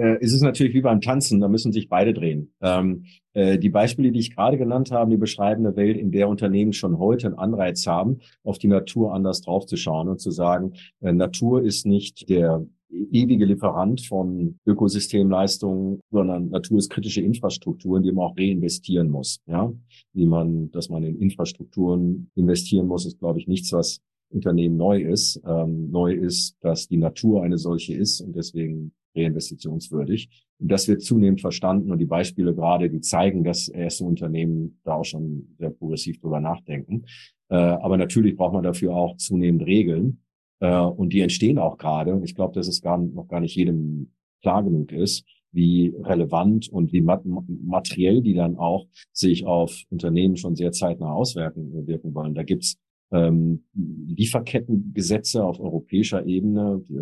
Äh, 0.00 0.18
ist 0.20 0.32
es 0.32 0.40
natürlich 0.40 0.72
wie 0.72 0.80
beim 0.80 1.02
Tanzen, 1.02 1.40
da 1.40 1.48
müssen 1.48 1.72
sich 1.72 1.90
beide 1.90 2.14
drehen. 2.14 2.54
Ähm, 2.62 3.04
äh, 3.34 3.58
die 3.58 3.68
Beispiele, 3.68 4.12
die 4.12 4.20
ich 4.20 4.34
gerade 4.34 4.56
genannt 4.56 4.90
habe, 4.90 5.10
die 5.10 5.18
beschreiben 5.18 5.66
eine 5.66 5.76
Welt, 5.76 5.98
in 5.98 6.10
der 6.10 6.28
Unternehmen 6.28 6.72
schon 6.72 6.98
heute 6.98 7.26
einen 7.26 7.38
Anreiz 7.38 7.86
haben, 7.86 8.20
auf 8.42 8.56
die 8.56 8.68
Natur 8.68 9.12
anders 9.12 9.42
draufzuschauen 9.42 10.08
und 10.08 10.18
zu 10.18 10.30
sagen, 10.30 10.72
äh, 11.00 11.12
Natur 11.12 11.62
ist 11.62 11.84
nicht 11.84 12.30
der 12.30 12.64
ewige 12.90 13.44
Lieferant 13.44 14.00
von 14.00 14.58
Ökosystemleistungen, 14.64 16.00
sondern 16.10 16.48
Natur 16.48 16.78
ist 16.78 16.88
kritische 16.88 17.20
Infrastrukturen, 17.20 18.02
die 18.02 18.10
man 18.10 18.24
auch 18.24 18.36
reinvestieren 18.38 19.10
muss. 19.10 19.40
Ja, 19.46 19.70
wie 20.14 20.26
man, 20.26 20.70
dass 20.70 20.88
man 20.88 21.02
in 21.02 21.20
Infrastrukturen 21.20 22.30
investieren 22.34 22.86
muss, 22.86 23.04
ist 23.04 23.18
glaube 23.18 23.38
ich 23.38 23.46
nichts, 23.46 23.70
was 23.72 24.00
Unternehmen 24.30 24.78
neu 24.78 25.02
ist. 25.02 25.42
Ähm, 25.46 25.90
neu 25.90 26.14
ist, 26.14 26.56
dass 26.62 26.88
die 26.88 26.96
Natur 26.96 27.42
eine 27.42 27.58
solche 27.58 27.94
ist 27.94 28.22
und 28.22 28.34
deswegen 28.34 28.92
reinvestitionswürdig. 29.14 30.28
Und 30.58 30.70
das 30.70 30.88
wird 30.88 31.02
zunehmend 31.02 31.40
verstanden 31.40 31.90
und 31.90 31.98
die 31.98 32.06
Beispiele 32.06 32.54
gerade, 32.54 32.90
die 32.90 33.00
zeigen, 33.00 33.44
dass 33.44 33.68
erste 33.68 34.04
Unternehmen 34.04 34.80
da 34.84 34.94
auch 34.94 35.04
schon 35.04 35.54
sehr 35.58 35.70
progressiv 35.70 36.20
drüber 36.20 36.40
nachdenken. 36.40 37.04
Äh, 37.48 37.56
aber 37.56 37.96
natürlich 37.96 38.36
braucht 38.36 38.52
man 38.52 38.62
dafür 38.62 38.94
auch 38.94 39.16
zunehmend 39.16 39.64
Regeln. 39.64 40.22
Äh, 40.60 40.78
und 40.78 41.12
die 41.12 41.20
entstehen 41.20 41.58
auch 41.58 41.78
gerade. 41.78 42.14
Und 42.14 42.24
ich 42.24 42.34
glaube, 42.34 42.54
dass 42.54 42.68
es 42.68 42.80
gar, 42.80 42.98
noch 42.98 43.28
gar 43.28 43.40
nicht 43.40 43.56
jedem 43.56 44.12
klar 44.42 44.62
genug 44.62 44.92
ist, 44.92 45.24
wie 45.52 45.92
relevant 46.02 46.68
und 46.68 46.92
wie 46.92 47.00
materiell 47.00 48.22
die 48.22 48.34
dann 48.34 48.56
auch 48.56 48.86
sich 49.12 49.46
auf 49.46 49.82
Unternehmen 49.90 50.36
schon 50.36 50.54
sehr 50.54 50.72
zeitnah 50.72 51.12
auswirken 51.12 51.86
wirken 51.86 52.14
wollen. 52.14 52.34
Da 52.34 52.44
gibt's 52.44 52.78
ähm, 53.10 53.64
Lieferkettengesetze 53.74 55.44
auf 55.44 55.58
europäischer 55.58 56.24
Ebene, 56.24 56.82
die 56.88 57.00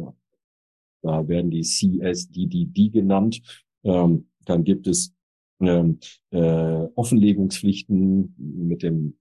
da 1.03 1.27
werden 1.29 1.51
die 1.51 1.63
CSDDD 1.63 2.91
genannt. 2.91 3.41
Ähm, 3.85 4.29
dann 4.45 4.65
gibt 4.65 4.87
es 4.87 5.15
ähm, 5.61 5.99
äh, 6.31 6.87
Offenlegungspflichten 6.95 8.35
mit 8.39 8.83
dem 8.83 9.19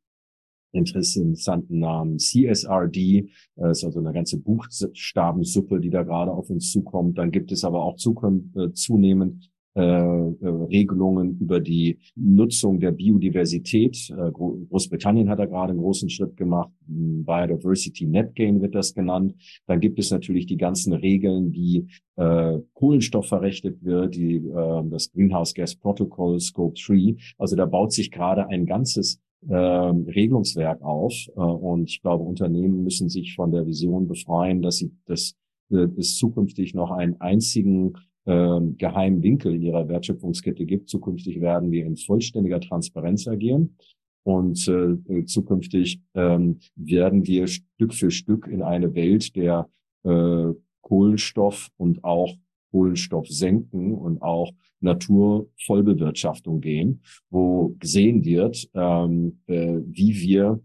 interessanten 0.72 1.80
Namen 1.80 2.20
CSRD. 2.20 3.30
Das 3.56 3.80
ist 3.80 3.84
also 3.86 4.00
eine 4.00 4.14
ganze 4.14 4.38
Buchstabensuppe, 4.38 5.80
die 5.80 5.90
da 5.90 6.04
gerade 6.04 6.32
auf 6.32 6.50
uns 6.50 6.72
zukommt. 6.72 7.18
Dann 7.18 7.32
gibt 7.32 7.52
es 7.52 7.64
aber 7.64 7.84
auch 7.84 7.96
äh, 7.96 8.72
zunehmend 8.74 9.50
äh, 9.78 9.82
äh, 9.82 10.48
Regelungen 10.70 11.38
über 11.40 11.60
die 11.60 12.00
Nutzung 12.16 12.80
der 12.80 12.92
Biodiversität. 12.92 14.10
Äh, 14.10 14.32
Großbritannien 14.32 15.30
hat 15.30 15.38
da 15.38 15.46
gerade 15.46 15.72
einen 15.72 15.82
großen 15.82 16.10
Schritt 16.10 16.36
gemacht. 16.36 16.72
Biodiversity 16.88 18.08
Net 18.08 18.34
Gain 18.34 18.60
wird 18.62 18.74
das 18.74 18.96
genannt. 18.96 19.36
Dann 19.68 19.80
gibt 19.80 20.00
es 20.00 20.10
natürlich 20.10 20.48
die 20.48 20.58
ganzen 20.58 20.94
Regeln, 20.94 21.54
wie 21.54 21.86
äh, 22.16 22.58
Kohlenstoff 22.74 23.28
verrechnet 23.28 23.84
wird, 23.84 24.16
die, 24.16 24.38
äh, 24.38 24.84
das 24.90 25.12
Greenhouse 25.12 25.54
Gas 25.54 25.76
Protocol 25.76 26.40
Scope 26.40 26.74
3. 26.76 27.16
Also 27.38 27.56
da 27.56 27.68
baut 27.68 27.94
sich 27.94 28.10
gerade 28.10 28.48
ein 28.48 28.66
ganzes 28.66 29.22
äh, 29.48 29.56
Regelungswerk 29.56 30.82
auf. 30.82 31.14
Äh, 31.36 31.40
und 31.40 31.90
ich 31.90 32.02
glaube, 32.02 32.24
Unternehmen 32.24 32.84
müssen 32.84 33.10
sich 33.10 33.36
von 33.36 33.52
der 33.52 33.68
Vision 33.68 34.08
befreien, 34.08 34.64
dass 34.64 34.78
sie 34.78 34.92
das, 35.06 35.36
äh, 35.70 35.88
es 35.98 36.18
zukünftig 36.18 36.74
noch 36.74 36.90
einen 36.90 37.22
einzigen 37.22 37.94
äh, 38.28 38.60
geheimen 38.78 39.24
Winkel 39.24 39.56
in 39.56 39.62
ihrer 39.64 39.88
Wertschöpfungskette 39.88 40.66
gibt. 40.66 40.90
Zukünftig 40.90 41.42
werden 41.42 41.72
wir 41.72 41.86
in 41.86 41.98
vollständiger 41.98 42.60
Transparenz 42.60 43.28
agieren. 43.28 43.76
Und 44.24 44.68
äh, 44.68 45.24
zukünftig 45.26 46.02
ähm, 46.14 46.60
werden 46.76 47.26
wir 47.26 47.48
Stück 47.48 47.94
für 47.94 48.12
Stück 48.12 48.48
in 48.48 48.62
eine 48.62 48.94
Welt 48.94 49.36
der 49.38 49.70
äh, 50.04 50.54
Kohlenstoff 50.82 51.70
und 51.78 52.04
auch 52.04 52.36
Kohlenstoff 52.72 53.28
senken 53.30 53.94
und 53.94 54.22
auch 54.22 54.52
Naturvollbewirtschaftung 54.82 56.60
gehen, 56.60 57.02
wo 57.30 57.76
gesehen 57.80 58.26
wird, 58.26 58.70
ähm, 58.74 59.40
äh, 59.48 59.80
wie 59.86 60.20
wir 60.20 60.62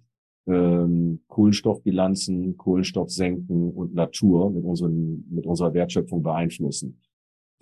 ähm, 0.46 1.20
Kohlenstoffbilanzen, 1.28 2.56
Kohlenstoff 2.56 3.10
senken 3.10 3.70
und 3.70 3.94
Natur 3.94 4.50
mit, 4.50 4.64
unseren, 4.64 5.24
mit 5.30 5.46
unserer 5.46 5.72
Wertschöpfung 5.72 6.22
beeinflussen. 6.22 7.00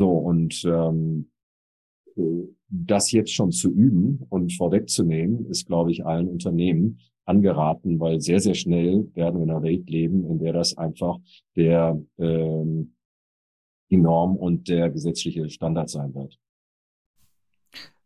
So, 0.00 0.08
und 0.12 0.64
ähm, 0.64 1.30
das 2.70 3.12
jetzt 3.12 3.34
schon 3.34 3.52
zu 3.52 3.70
üben 3.70 4.24
und 4.30 4.54
vorwegzunehmen, 4.54 5.44
ist, 5.50 5.66
glaube 5.66 5.90
ich, 5.90 6.06
allen 6.06 6.26
Unternehmen 6.26 7.00
angeraten, 7.26 8.00
weil 8.00 8.18
sehr, 8.22 8.40
sehr 8.40 8.54
schnell 8.54 9.10
werden 9.12 9.36
wir 9.36 9.44
in 9.44 9.50
einer 9.50 9.62
Welt 9.62 9.90
leben, 9.90 10.24
in 10.24 10.38
der 10.38 10.54
das 10.54 10.78
einfach 10.78 11.18
der 11.54 12.00
ähm, 12.16 12.94
die 13.90 13.98
Norm 13.98 14.36
und 14.36 14.70
der 14.70 14.88
gesetzliche 14.88 15.50
Standard 15.50 15.90
sein 15.90 16.14
wird. 16.14 16.38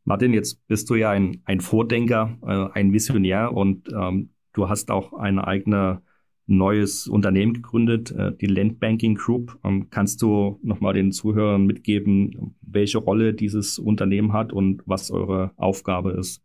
Martin, 0.02 0.32
jetzt 0.32 0.66
bist 0.66 0.90
du 0.90 0.96
ja 0.96 1.10
ein, 1.10 1.42
ein 1.44 1.60
Vordenker, 1.60 2.36
äh, 2.42 2.76
ein 2.76 2.92
Visionär 2.92 3.52
und 3.52 3.88
ähm, 3.92 4.30
du 4.52 4.68
hast 4.68 4.90
auch 4.90 5.12
ein 5.12 5.38
eigenes 5.38 5.98
neues 6.46 7.06
Unternehmen 7.08 7.54
gegründet, 7.54 8.10
äh, 8.10 8.32
die 8.36 8.46
Land 8.46 8.80
Banking 8.80 9.14
Group. 9.14 9.58
Ähm, 9.64 9.88
kannst 9.90 10.22
du 10.22 10.58
nochmal 10.62 10.94
den 10.94 11.12
Zuhörern 11.12 11.64
mitgeben, 11.64 12.56
welche 12.60 12.98
Rolle 12.98 13.34
dieses 13.34 13.78
Unternehmen 13.78 14.32
hat 14.32 14.52
und 14.52 14.82
was 14.86 15.10
eure 15.10 15.52
Aufgabe 15.56 16.12
ist? 16.12 16.42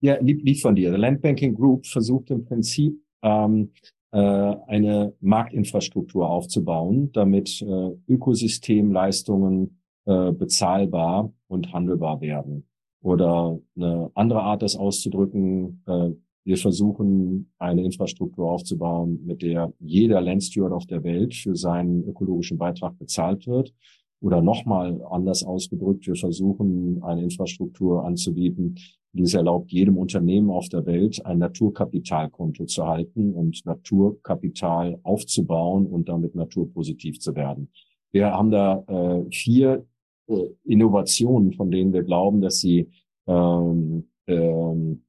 Ja, 0.00 0.16
lieb, 0.20 0.44
lieb 0.44 0.60
von 0.60 0.76
dir. 0.76 0.90
Die 0.92 0.96
Land 0.96 1.22
Banking 1.22 1.54
Group 1.54 1.86
versucht 1.86 2.30
im 2.30 2.44
Prinzip 2.44 2.94
ähm, 3.22 3.72
äh, 4.12 4.18
eine 4.18 5.14
Marktinfrastruktur 5.20 6.28
aufzubauen, 6.28 7.10
damit 7.12 7.60
äh, 7.62 7.90
Ökosystemleistungen 8.06 9.80
äh, 10.04 10.32
bezahlbar 10.32 11.32
und 11.48 11.72
handelbar 11.72 12.20
werden. 12.20 12.68
Oder 13.00 13.58
eine 13.76 14.10
andere 14.14 14.42
Art, 14.42 14.62
das 14.62 14.76
auszudrücken, 14.76 15.82
äh, 15.86 16.10
wir 16.48 16.56
versuchen, 16.56 17.52
eine 17.58 17.84
Infrastruktur 17.84 18.50
aufzubauen, 18.50 19.20
mit 19.26 19.42
der 19.42 19.70
jeder 19.80 20.22
Landsteward 20.22 20.72
auf 20.72 20.86
der 20.86 21.04
Welt 21.04 21.34
für 21.34 21.54
seinen 21.54 22.08
ökologischen 22.08 22.56
Beitrag 22.56 22.98
bezahlt 22.98 23.46
wird. 23.46 23.74
Oder 24.20 24.40
nochmal 24.40 25.04
anders 25.10 25.44
ausgedrückt, 25.44 26.06
wir 26.06 26.16
versuchen, 26.16 27.02
eine 27.02 27.22
Infrastruktur 27.22 28.02
anzubieten, 28.02 28.76
die 29.12 29.24
es 29.24 29.34
erlaubt, 29.34 29.70
jedem 29.70 29.98
Unternehmen 29.98 30.48
auf 30.48 30.70
der 30.70 30.86
Welt 30.86 31.24
ein 31.26 31.36
Naturkapitalkonto 31.36 32.64
zu 32.64 32.86
halten 32.86 33.34
und 33.34 33.66
Naturkapital 33.66 34.98
aufzubauen 35.02 35.86
und 35.86 36.08
damit 36.08 36.34
naturpositiv 36.34 37.20
zu 37.20 37.34
werden. 37.36 37.70
Wir 38.10 38.32
haben 38.32 38.50
da 38.50 38.84
äh, 38.88 39.30
vier 39.30 39.84
äh, 40.28 40.48
Innovationen, 40.64 41.52
von 41.52 41.70
denen 41.70 41.92
wir 41.92 42.04
glauben, 42.04 42.40
dass 42.40 42.58
sie 42.58 42.88
ähm, 43.26 44.08
ähm, 44.26 45.02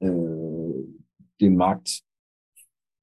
äh, 0.00 0.08
den 1.40 1.56
Markt, 1.56 2.02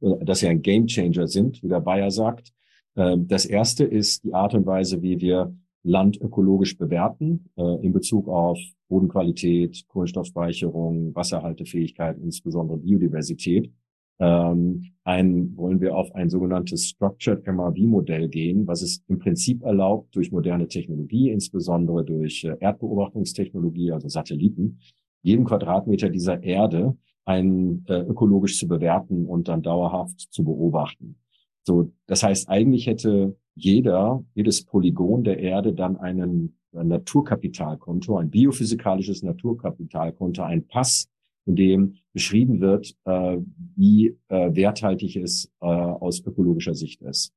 äh, 0.02 0.26
dass 0.26 0.40
sie 0.40 0.48
ein 0.48 0.62
Gamechanger 0.62 1.28
sind, 1.28 1.62
wie 1.64 1.70
der 1.70 1.82
Bayer 1.82 2.12
sagt. 2.12 2.54
Äh, 2.96 3.18
das 3.20 3.46
erste 3.46 3.84
ist 3.84 4.24
die 4.24 4.34
Art 4.34 4.54
und 4.54 4.66
Weise, 4.66 5.02
wie 5.02 5.20
wir 5.20 5.56
Land 5.84 6.20
ökologisch 6.22 6.78
bewerten 6.78 7.50
äh, 7.58 7.86
in 7.86 7.92
Bezug 7.92 8.28
auf 8.28 8.60
Bodenqualität, 8.88 9.86
Kohlenstoffspeicherung, 9.88 11.16
Wasserhaltefähigkeit, 11.16 12.18
insbesondere 12.20 12.78
Biodiversität. 12.78 13.72
Ähm, 14.20 14.92
ein, 15.04 15.58
wollen 15.58 15.82
wir 15.82 15.96
auf 15.96 16.14
ein 16.14 16.30
sogenanntes 16.30 16.90
Structured 16.90 17.48
MRV-Modell 17.48 18.30
gehen, 18.30 18.68
was 18.68 18.84
es 18.84 19.04
im 19.08 19.18
Prinzip 19.18 19.64
erlaubt, 19.64 20.16
durch 20.16 20.32
moderne 20.32 20.68
Technologie, 20.68 21.32
insbesondere 21.32 22.06
durch 22.06 22.44
äh, 22.44 22.56
Erdbeobachtungstechnologie, 22.60 23.92
also 23.92 24.10
Satelliten, 24.10 24.80
jeden 25.22 25.46
Quadratmeter 25.46 26.10
dieser 26.10 26.44
Erde 26.44 26.98
ein, 27.26 27.86
äh, 27.88 28.02
ökologisch 28.02 28.58
zu 28.58 28.68
bewerten 28.68 29.26
und 29.26 29.48
dann 29.48 29.62
dauerhaft 29.62 30.20
zu 30.20 30.44
beobachten. 30.44 31.18
So, 31.64 31.92
das 32.08 32.24
heißt, 32.24 32.50
eigentlich 32.50 32.88
hätte 32.88 33.36
jeder, 33.56 34.24
jedes 34.34 34.64
Polygon 34.66 35.24
der 35.24 35.40
Erde 35.40 35.74
dann 35.74 35.98
einen, 35.98 36.58
ein 36.74 36.88
Naturkapitalkonto, 36.88 38.18
ein 38.18 38.30
biophysikalisches 38.30 39.24
Naturkapitalkonto, 39.24 40.42
ein 40.42 40.66
Pass, 40.68 41.08
in 41.46 41.56
dem 41.56 41.96
beschrieben 42.14 42.62
wird, 42.62 42.96
äh, 43.06 43.38
wie 43.76 44.16
äh, 44.28 44.56
werthaltig 44.56 45.16
es 45.16 45.52
äh, 45.62 45.66
aus 45.66 46.24
ökologischer 46.26 46.76
Sicht 46.76 47.02
ist. 47.02 47.34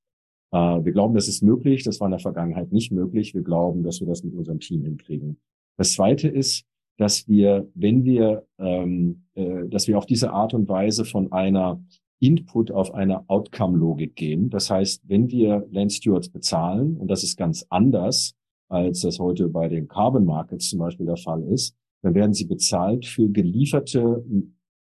Äh, 0.52 0.56
wir 0.56 0.92
glauben, 0.92 1.14
das 1.14 1.28
ist 1.28 1.42
möglich. 1.42 1.84
Das 1.84 2.00
war 2.00 2.06
in 2.06 2.12
der 2.12 2.20
Vergangenheit 2.20 2.70
nicht 2.70 2.92
möglich. 2.92 3.34
Wir 3.34 3.42
glauben, 3.42 3.82
dass 3.82 4.00
wir 4.00 4.06
das 4.06 4.22
mit 4.22 4.34
unserem 4.34 4.60
Team 4.60 4.84
hinkriegen. 4.84 5.38
Das 5.76 5.94
Zweite 5.94 6.28
ist, 6.28 6.64
dass 6.96 7.28
wir, 7.28 7.68
wenn 7.74 8.04
wir, 8.04 8.46
ähm, 8.58 9.24
äh, 9.34 9.68
dass 9.68 9.88
wir 9.88 9.98
auf 9.98 10.06
diese 10.06 10.32
Art 10.32 10.54
und 10.54 10.68
Weise 10.68 11.04
von 11.04 11.32
einer 11.32 11.80
Input 12.20 12.70
auf 12.70 12.94
eine 12.94 13.28
Outcome-Logik 13.28 14.16
gehen. 14.16 14.48
Das 14.48 14.70
heißt, 14.70 15.02
wenn 15.08 15.30
wir 15.30 15.66
Land 15.70 15.92
Stewards 15.92 16.28
bezahlen, 16.28 16.96
und 16.96 17.08
das 17.08 17.22
ist 17.22 17.36
ganz 17.36 17.66
anders 17.68 18.34
als 18.68 19.02
das 19.02 19.18
heute 19.18 19.48
bei 19.48 19.68
den 19.68 19.88
Carbon 19.88 20.24
Markets 20.24 20.70
zum 20.70 20.78
Beispiel 20.78 21.06
der 21.06 21.16
Fall 21.16 21.42
ist, 21.42 21.76
dann 22.02 22.14
werden 22.14 22.34
sie 22.34 22.46
bezahlt 22.46 23.06
für 23.06 23.28
gelieferte 23.28 24.24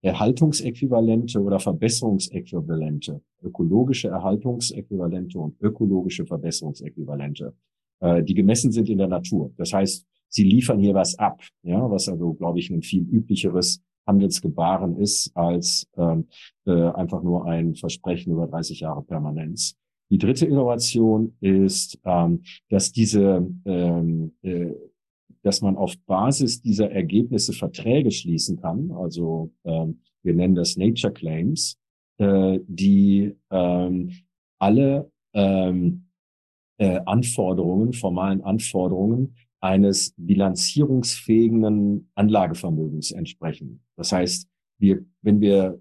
Erhaltungsäquivalente 0.01 1.41
oder 1.41 1.59
Verbesserungsäquivalente, 1.59 3.21
ökologische 3.43 4.07
Erhaltungsäquivalente 4.07 5.37
und 5.37 5.61
ökologische 5.61 6.25
Verbesserungsäquivalente, 6.25 7.53
äh, 7.99 8.23
die 8.23 8.33
gemessen 8.33 8.71
sind 8.71 8.89
in 8.89 8.97
der 8.97 9.07
Natur. 9.07 9.51
Das 9.57 9.73
heißt, 9.73 10.05
sie 10.31 10.43
liefern 10.43 10.79
hier 10.79 10.95
was 10.95 11.19
ab, 11.19 11.41
ja, 11.61 11.89
was 11.91 12.09
also, 12.09 12.33
glaube 12.33 12.59
ich, 12.59 12.69
ein 12.71 12.81
viel 12.81 13.03
üblicheres 13.03 13.81
Handelsgebaren 14.07 14.97
ist 14.97 15.31
als 15.35 15.87
ähm, 15.95 16.27
äh, 16.65 16.71
einfach 16.71 17.21
nur 17.21 17.45
ein 17.45 17.75
Versprechen 17.75 18.33
über 18.33 18.47
30 18.47 18.79
Jahre 18.79 19.03
Permanenz. 19.03 19.75
Die 20.09 20.17
dritte 20.17 20.45
Innovation 20.45 21.35
ist, 21.39 21.99
ähm, 22.03 22.41
dass 22.69 22.91
diese, 22.91 23.47
ähm, 23.65 24.33
äh, 24.41 24.71
dass 25.43 25.61
man 25.61 25.77
auf 25.77 25.95
Basis 26.05 26.61
dieser 26.61 26.91
Ergebnisse 26.91 27.53
Verträge 27.53 28.11
schließen 28.11 28.59
kann. 28.59 28.91
Also 28.91 29.51
ähm, 29.63 30.01
wir 30.23 30.33
nennen 30.33 30.55
das 30.55 30.77
Nature 30.77 31.13
Claims, 31.13 31.77
äh, 32.17 32.59
die 32.67 33.35
ähm, 33.49 34.11
alle 34.59 35.09
ähm, 35.33 36.07
äh, 36.77 36.99
Anforderungen, 37.05 37.93
formalen 37.93 38.41
Anforderungen 38.41 39.35
eines 39.61 40.13
bilanzierungsfähigen 40.17 42.09
Anlagevermögens 42.15 43.11
entsprechen. 43.11 43.81
Das 43.95 44.11
heißt, 44.11 44.47
wir, 44.79 45.05
wenn 45.21 45.39
wir 45.39 45.79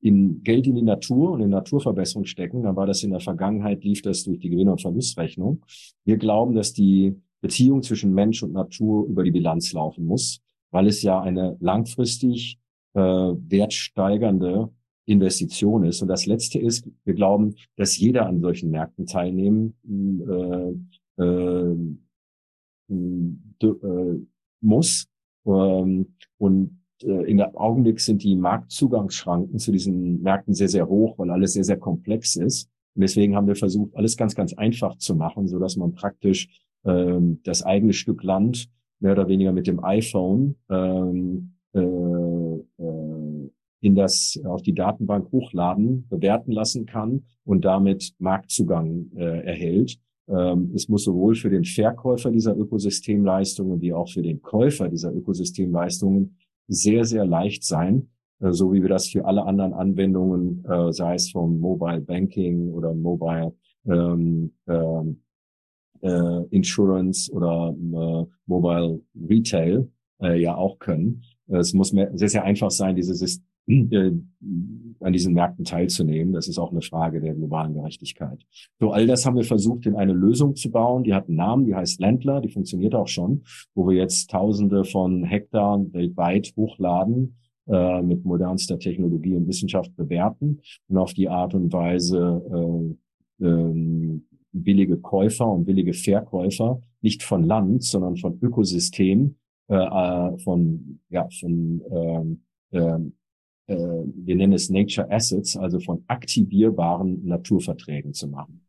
in 0.00 0.42
Geld 0.42 0.66
in 0.66 0.74
die 0.74 0.82
Natur 0.82 1.32
und 1.32 1.40
in 1.40 1.50
Naturverbesserung 1.50 2.26
stecken, 2.26 2.64
dann 2.64 2.76
war 2.76 2.86
das 2.86 3.02
in 3.02 3.10
der 3.10 3.20
Vergangenheit, 3.20 3.84
lief 3.84 4.02
das 4.02 4.24
durch 4.24 4.40
die 4.40 4.50
Gewinn- 4.50 4.68
und 4.68 4.82
Verlustrechnung. 4.82 5.64
Wir 6.04 6.16
glauben, 6.16 6.54
dass 6.54 6.72
die 6.72 7.16
Beziehung 7.40 7.82
zwischen 7.82 8.12
Mensch 8.12 8.42
und 8.42 8.52
Natur 8.52 9.06
über 9.06 9.22
die 9.22 9.30
Bilanz 9.30 9.72
laufen 9.72 10.04
muss, 10.04 10.40
weil 10.70 10.86
es 10.86 11.02
ja 11.02 11.20
eine 11.20 11.56
langfristig 11.60 12.58
äh, 12.94 13.00
wertsteigernde 13.00 14.70
Investition 15.06 15.84
ist. 15.84 16.02
Und 16.02 16.08
das 16.08 16.26
Letzte 16.26 16.58
ist, 16.58 16.88
wir 17.04 17.14
glauben, 17.14 17.54
dass 17.76 17.96
jeder 17.96 18.26
an 18.26 18.40
solchen 18.40 18.70
Märkten 18.70 19.06
teilnehmen 19.06 19.74
äh, 21.18 21.22
äh, 21.22 21.76
muss. 24.60 25.08
Ähm, 25.46 26.14
und 26.38 26.78
äh, 27.02 27.30
in 27.30 27.36
der 27.36 27.58
Augenblick 27.58 28.00
sind 28.00 28.22
die 28.22 28.36
Marktzugangsschranken 28.36 29.58
zu 29.58 29.72
diesen 29.72 30.22
Märkten 30.22 30.54
sehr, 30.54 30.68
sehr 30.68 30.88
hoch, 30.88 31.18
weil 31.18 31.30
alles 31.30 31.52
sehr, 31.52 31.64
sehr 31.64 31.78
komplex 31.78 32.36
ist. 32.36 32.68
Und 32.94 33.02
deswegen 33.02 33.36
haben 33.36 33.46
wir 33.46 33.56
versucht, 33.56 33.94
alles 33.94 34.16
ganz, 34.16 34.34
ganz 34.34 34.54
einfach 34.54 34.96
zu 34.96 35.14
machen, 35.14 35.48
so 35.48 35.58
dass 35.58 35.76
man 35.76 35.92
praktisch 35.92 36.48
ähm, 36.84 37.40
das 37.44 37.62
eigene 37.62 37.92
Stück 37.92 38.22
Land 38.22 38.68
mehr 39.00 39.12
oder 39.12 39.28
weniger 39.28 39.52
mit 39.52 39.66
dem 39.66 39.84
iPhone 39.84 40.56
ähm, 40.70 41.54
äh, 41.74 41.80
äh, 41.80 43.50
in 43.80 43.94
das 43.94 44.40
auf 44.44 44.62
die 44.62 44.74
Datenbank 44.74 45.30
hochladen, 45.30 46.08
bewerten 46.08 46.50
lassen 46.50 46.86
kann 46.86 47.24
und 47.44 47.64
damit 47.64 48.14
Marktzugang 48.18 49.10
äh, 49.14 49.44
erhält. 49.44 49.98
Ähm, 50.28 50.72
es 50.74 50.88
muss 50.88 51.04
sowohl 51.04 51.34
für 51.34 51.50
den 51.50 51.64
Verkäufer 51.64 52.30
dieser 52.30 52.56
Ökosystemleistungen 52.56 53.80
wie 53.80 53.92
auch 53.92 54.08
für 54.08 54.22
den 54.22 54.42
Käufer 54.42 54.88
dieser 54.88 55.12
Ökosystemleistungen 55.14 56.36
sehr, 56.68 57.04
sehr 57.04 57.24
leicht 57.24 57.64
sein, 57.64 58.08
äh, 58.40 58.52
so 58.52 58.72
wie 58.72 58.82
wir 58.82 58.88
das 58.88 59.08
für 59.08 59.24
alle 59.24 59.44
anderen 59.44 59.72
Anwendungen, 59.72 60.64
äh, 60.64 60.92
sei 60.92 61.14
es 61.14 61.30
vom 61.30 61.60
Mobile 61.60 62.00
Banking 62.00 62.72
oder 62.72 62.92
Mobile 62.92 63.54
ähm, 63.86 64.52
ähm, 64.66 65.22
äh, 66.02 66.44
Insurance 66.50 67.30
oder 67.32 67.74
äh, 67.76 68.26
Mobile 68.46 69.00
Retail 69.28 69.88
äh, 70.20 70.40
ja 70.40 70.56
auch 70.56 70.78
können. 70.78 71.22
Es 71.48 71.72
muss 71.72 71.92
mehr, 71.92 72.10
sehr, 72.14 72.28
sehr 72.28 72.44
einfach 72.44 72.70
sein, 72.70 72.96
diese 72.96 73.14
äh, 73.66 74.12
an 75.00 75.12
diesen 75.12 75.34
Märkten 75.34 75.64
teilzunehmen. 75.64 76.32
Das 76.32 76.48
ist 76.48 76.58
auch 76.58 76.70
eine 76.70 76.82
Frage 76.82 77.20
der 77.20 77.34
globalen 77.34 77.74
Gerechtigkeit. 77.74 78.44
So, 78.78 78.92
all 78.92 79.06
das 79.06 79.26
haben 79.26 79.36
wir 79.36 79.44
versucht, 79.44 79.86
in 79.86 79.96
eine 79.96 80.12
Lösung 80.12 80.54
zu 80.54 80.70
bauen. 80.70 81.04
Die 81.04 81.14
hat 81.14 81.28
einen 81.28 81.36
Namen, 81.36 81.66
die 81.66 81.74
heißt 81.74 82.00
Ländler, 82.00 82.40
die 82.40 82.48
funktioniert 82.48 82.94
auch 82.94 83.08
schon, 83.08 83.42
wo 83.74 83.88
wir 83.88 83.96
jetzt 83.96 84.30
Tausende 84.30 84.84
von 84.84 85.24
Hektaren 85.24 85.92
weltweit 85.92 86.52
hochladen, 86.56 87.36
äh, 87.68 88.02
mit 88.02 88.24
modernster 88.24 88.78
Technologie 88.78 89.34
und 89.34 89.48
Wissenschaft 89.48 89.94
bewerten 89.96 90.60
und 90.88 90.98
auf 90.98 91.14
die 91.14 91.28
Art 91.28 91.54
und 91.54 91.72
Weise 91.72 92.96
äh, 93.40 93.44
äh, 93.44 94.20
billige 94.52 94.96
Käufer 94.98 95.50
und 95.50 95.64
billige 95.64 95.92
Verkäufer 95.92 96.80
nicht 97.02 97.22
von 97.22 97.42
Land, 97.42 97.82
sondern 97.82 98.16
von 98.16 98.38
Ökosystem, 98.40 99.36
äh, 99.68 99.74
äh 99.74 100.38
von 100.38 101.00
ja 101.10 101.28
von 101.40 101.82
ähm, 101.90 102.42
äh, 102.70 102.98
wir 103.66 104.36
nennen 104.36 104.52
es 104.52 104.70
Nature 104.70 105.10
Assets, 105.10 105.56
also 105.56 105.80
von 105.80 106.04
aktivierbaren 106.06 107.26
Naturverträgen 107.26 108.14
zu 108.14 108.28
machen. 108.28 108.66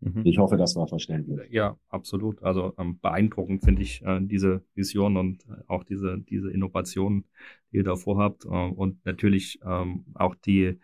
Mhm. 0.00 0.22
Ich 0.24 0.38
hoffe, 0.38 0.56
das 0.56 0.76
war 0.76 0.86
verständlich. 0.86 1.50
Ja, 1.50 1.76
absolut. 1.88 2.42
Also 2.42 2.74
ähm, 2.78 2.98
beeindruckend 3.00 3.62
finde 3.62 3.82
ich 3.82 4.02
äh, 4.02 4.18
diese 4.22 4.62
Vision 4.74 5.16
und 5.16 5.44
äh, 5.44 5.62
auch 5.66 5.84
diese, 5.84 6.18
diese 6.18 6.50
Innovation, 6.50 7.24
die 7.70 7.78
ihr 7.78 7.84
da 7.84 7.96
vorhabt. 7.96 8.46
Äh, 8.46 8.48
und 8.48 9.04
natürlich 9.04 9.60
ähm, 9.64 10.06
auch 10.14 10.34
die, 10.34 10.78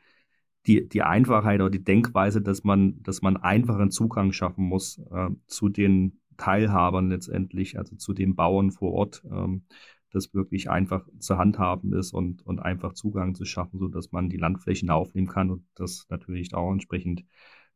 die, 0.67 0.87
die 0.87 1.03
Einfachheit 1.03 1.61
oder 1.61 1.71
die 1.71 1.83
Denkweise, 1.83 2.43
dass 2.43 2.63
man, 2.63 3.03
dass 3.03 3.23
man 3.23 3.39
einfachen 3.39 3.91
Zugang 3.91 4.33
schaffen 4.33 4.65
muss 4.65 4.99
äh, 5.11 5.31
zu 5.47 5.71
den 5.71 6.21
Teilhabern 6.37 7.09
letztendlich, 7.09 7.79
also 7.79 7.97
zu 7.97 8.13
den 8.13 8.37
Bauern 8.37 8.71
vor 8.71 8.93
Ort. 8.93 9.23
Ähm, 9.31 9.63
das 10.11 10.35
wirklich 10.35 10.71
einfach 10.71 11.07
zu 11.19 11.39
handhaben 11.39 11.93
ist 11.93 12.13
und, 12.13 12.45
und 12.47 12.61
einfach 12.61 12.93
Zugang 12.95 13.35
zu 13.35 13.45
schaffen, 13.45 13.79
so 13.79 13.89
dass 13.89 14.13
man 14.13 14.29
die 14.29 14.37
Landflächen 14.37 14.91
aufnehmen 14.91 15.27
kann 15.27 15.51
und 15.51 15.65
das 15.75 16.07
natürlich 16.09 16.55
auch 16.55 16.73
entsprechend 16.73 17.25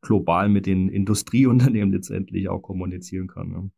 global 0.01 0.49
mit 0.49 0.67
den 0.67 0.89
Industrieunternehmen 0.89 1.93
letztendlich 1.95 2.49
auch 2.49 2.61
kommunizieren 2.61 3.29
kann. 3.29 3.51
Ne? 3.51 3.71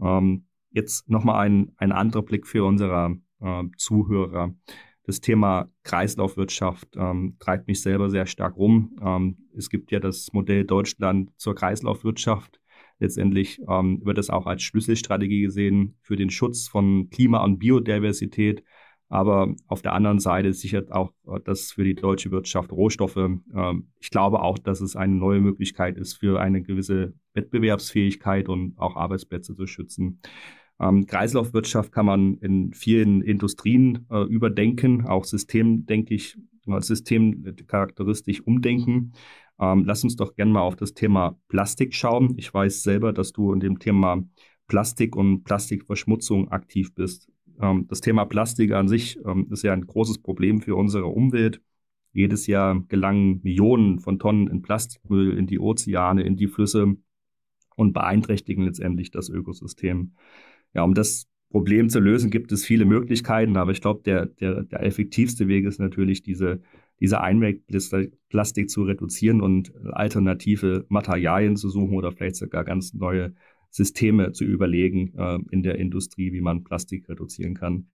Ähm, 0.00 0.46
jetzt 0.70 1.08
nochmal 1.08 1.46
ein, 1.46 1.72
ein 1.76 1.92
anderer 1.92 2.22
Blick 2.22 2.46
für 2.46 2.64
unsere 2.64 3.16
äh, 3.40 3.64
Zuhörer. 3.76 4.54
Das 5.04 5.20
Thema 5.20 5.70
Kreislaufwirtschaft 5.84 6.88
ähm, 6.96 7.36
treibt 7.38 7.66
mich 7.66 7.80
selber 7.80 8.10
sehr 8.10 8.26
stark 8.26 8.56
rum. 8.56 8.96
Ähm, 9.02 9.48
es 9.56 9.70
gibt 9.70 9.90
ja 9.90 10.00
das 10.00 10.28
Modell 10.32 10.64
Deutschland 10.64 11.30
zur 11.38 11.54
Kreislaufwirtschaft 11.54 12.57
Letztendlich 12.98 13.60
ähm, 13.68 14.00
wird 14.04 14.18
das 14.18 14.30
auch 14.30 14.46
als 14.46 14.62
Schlüsselstrategie 14.62 15.42
gesehen 15.42 15.96
für 16.02 16.16
den 16.16 16.30
Schutz 16.30 16.68
von 16.68 17.10
Klima 17.10 17.44
und 17.44 17.58
Biodiversität. 17.58 18.64
Aber 19.10 19.54
auf 19.66 19.80
der 19.80 19.94
anderen 19.94 20.18
Seite 20.18 20.52
sichert 20.52 20.92
auch 20.92 21.12
äh, 21.26 21.40
das 21.44 21.72
für 21.72 21.84
die 21.84 21.94
deutsche 21.94 22.30
Wirtschaft 22.30 22.72
Rohstoffe. 22.72 23.16
Ähm, 23.16 23.88
ich 24.00 24.10
glaube 24.10 24.42
auch, 24.42 24.58
dass 24.58 24.80
es 24.80 24.96
eine 24.96 25.14
neue 25.14 25.40
Möglichkeit 25.40 25.96
ist, 25.96 26.14
für 26.14 26.40
eine 26.40 26.62
gewisse 26.62 27.14
Wettbewerbsfähigkeit 27.34 28.48
und 28.48 28.76
auch 28.78 28.96
Arbeitsplätze 28.96 29.54
zu 29.54 29.66
schützen. 29.66 30.20
Ähm, 30.80 31.06
Kreislaufwirtschaft 31.06 31.92
kann 31.92 32.06
man 32.06 32.38
in 32.38 32.72
vielen 32.72 33.22
Industrien 33.22 34.06
äh, 34.10 34.24
überdenken, 34.24 35.06
auch 35.06 35.24
System, 35.24 35.86
denke 35.86 36.14
ich, 36.14 36.36
systemcharakteristisch 36.80 38.42
umdenken. 38.42 39.12
Ähm, 39.60 39.84
lass 39.84 40.04
uns 40.04 40.16
doch 40.16 40.34
gerne 40.34 40.52
mal 40.52 40.60
auf 40.60 40.76
das 40.76 40.94
Thema 40.94 41.38
Plastik 41.48 41.94
schauen. 41.94 42.34
Ich 42.36 42.52
weiß 42.52 42.82
selber, 42.82 43.12
dass 43.12 43.32
du 43.32 43.52
in 43.52 43.60
dem 43.60 43.78
Thema 43.78 44.22
Plastik 44.68 45.16
und 45.16 45.44
Plastikverschmutzung 45.44 46.50
aktiv 46.50 46.94
bist. 46.94 47.28
Ähm, 47.60 47.86
das 47.88 48.00
Thema 48.00 48.24
Plastik 48.24 48.72
an 48.72 48.88
sich 48.88 49.18
ähm, 49.24 49.48
ist 49.50 49.62
ja 49.62 49.72
ein 49.72 49.86
großes 49.86 50.18
Problem 50.18 50.60
für 50.60 50.76
unsere 50.76 51.06
Umwelt. 51.06 51.60
Jedes 52.12 52.46
Jahr 52.46 52.82
gelangen 52.88 53.40
Millionen 53.42 54.00
von 54.00 54.18
Tonnen 54.18 54.48
in 54.48 54.62
Plastikmüll 54.62 55.36
in 55.36 55.46
die 55.46 55.58
Ozeane, 55.58 56.22
in 56.22 56.36
die 56.36 56.48
Flüsse 56.48 56.96
und 57.76 57.92
beeinträchtigen 57.92 58.64
letztendlich 58.64 59.10
das 59.10 59.28
Ökosystem. 59.28 60.14
Ja, 60.74 60.82
um 60.82 60.94
das 60.94 61.28
Problem 61.50 61.88
zu 61.88 62.00
lösen, 62.00 62.30
gibt 62.30 62.52
es 62.52 62.64
viele 62.64 62.84
Möglichkeiten, 62.84 63.56
aber 63.56 63.72
ich 63.72 63.80
glaube, 63.80 64.02
der, 64.04 64.26
der, 64.26 64.64
der 64.64 64.82
effektivste 64.82 65.48
Weg 65.48 65.64
ist 65.64 65.78
natürlich 65.78 66.22
diese 66.22 66.60
diese 67.00 67.20
Einwegplastik 67.20 68.70
zu 68.70 68.82
reduzieren 68.82 69.40
und 69.40 69.72
alternative 69.92 70.84
Materialien 70.88 71.56
zu 71.56 71.68
suchen 71.68 71.96
oder 71.96 72.12
vielleicht 72.12 72.36
sogar 72.36 72.64
ganz 72.64 72.94
neue 72.94 73.34
Systeme 73.70 74.32
zu 74.32 74.44
überlegen 74.44 75.14
äh, 75.16 75.38
in 75.50 75.62
der 75.62 75.76
Industrie, 75.76 76.32
wie 76.32 76.40
man 76.40 76.64
Plastik 76.64 77.08
reduzieren 77.08 77.54
kann. 77.54 77.88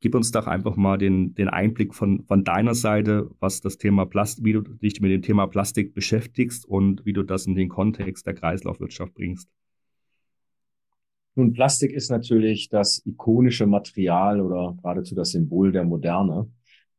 Gib 0.00 0.14
uns 0.14 0.30
doch 0.32 0.46
einfach 0.46 0.76
mal 0.76 0.96
den, 0.96 1.34
den 1.34 1.48
Einblick 1.48 1.94
von, 1.94 2.24
von 2.24 2.42
deiner 2.42 2.74
Seite, 2.74 3.30
was 3.38 3.60
das 3.60 3.76
Thema 3.76 4.06
Plastik, 4.06 4.44
wie 4.44 4.54
du 4.54 4.62
dich 4.62 5.00
mit 5.00 5.10
dem 5.10 5.22
Thema 5.22 5.46
Plastik 5.46 5.94
beschäftigst 5.94 6.64
und 6.64 7.04
wie 7.04 7.12
du 7.12 7.22
das 7.22 7.46
in 7.46 7.54
den 7.54 7.68
Kontext 7.68 8.26
der 8.26 8.34
Kreislaufwirtschaft 8.34 9.14
bringst. 9.14 9.50
Nun, 11.34 11.52
Plastik 11.52 11.92
ist 11.92 12.10
natürlich 12.10 12.68
das 12.70 13.04
ikonische 13.06 13.66
Material 13.66 14.40
oder 14.40 14.76
geradezu 14.82 15.14
das 15.14 15.30
Symbol 15.30 15.70
der 15.70 15.84
Moderne. 15.84 16.50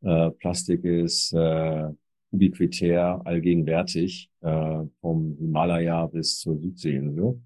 Äh, 0.03 0.31
Plastik 0.31 0.83
ist 0.83 1.33
äh, 1.33 1.89
ubiquitär, 2.31 3.21
allgegenwärtig, 3.25 4.29
äh, 4.41 4.83
vom 5.01 5.35
Himalaya 5.37 6.07
bis 6.07 6.39
zur 6.39 6.57
Südseeinsel. 6.57 7.41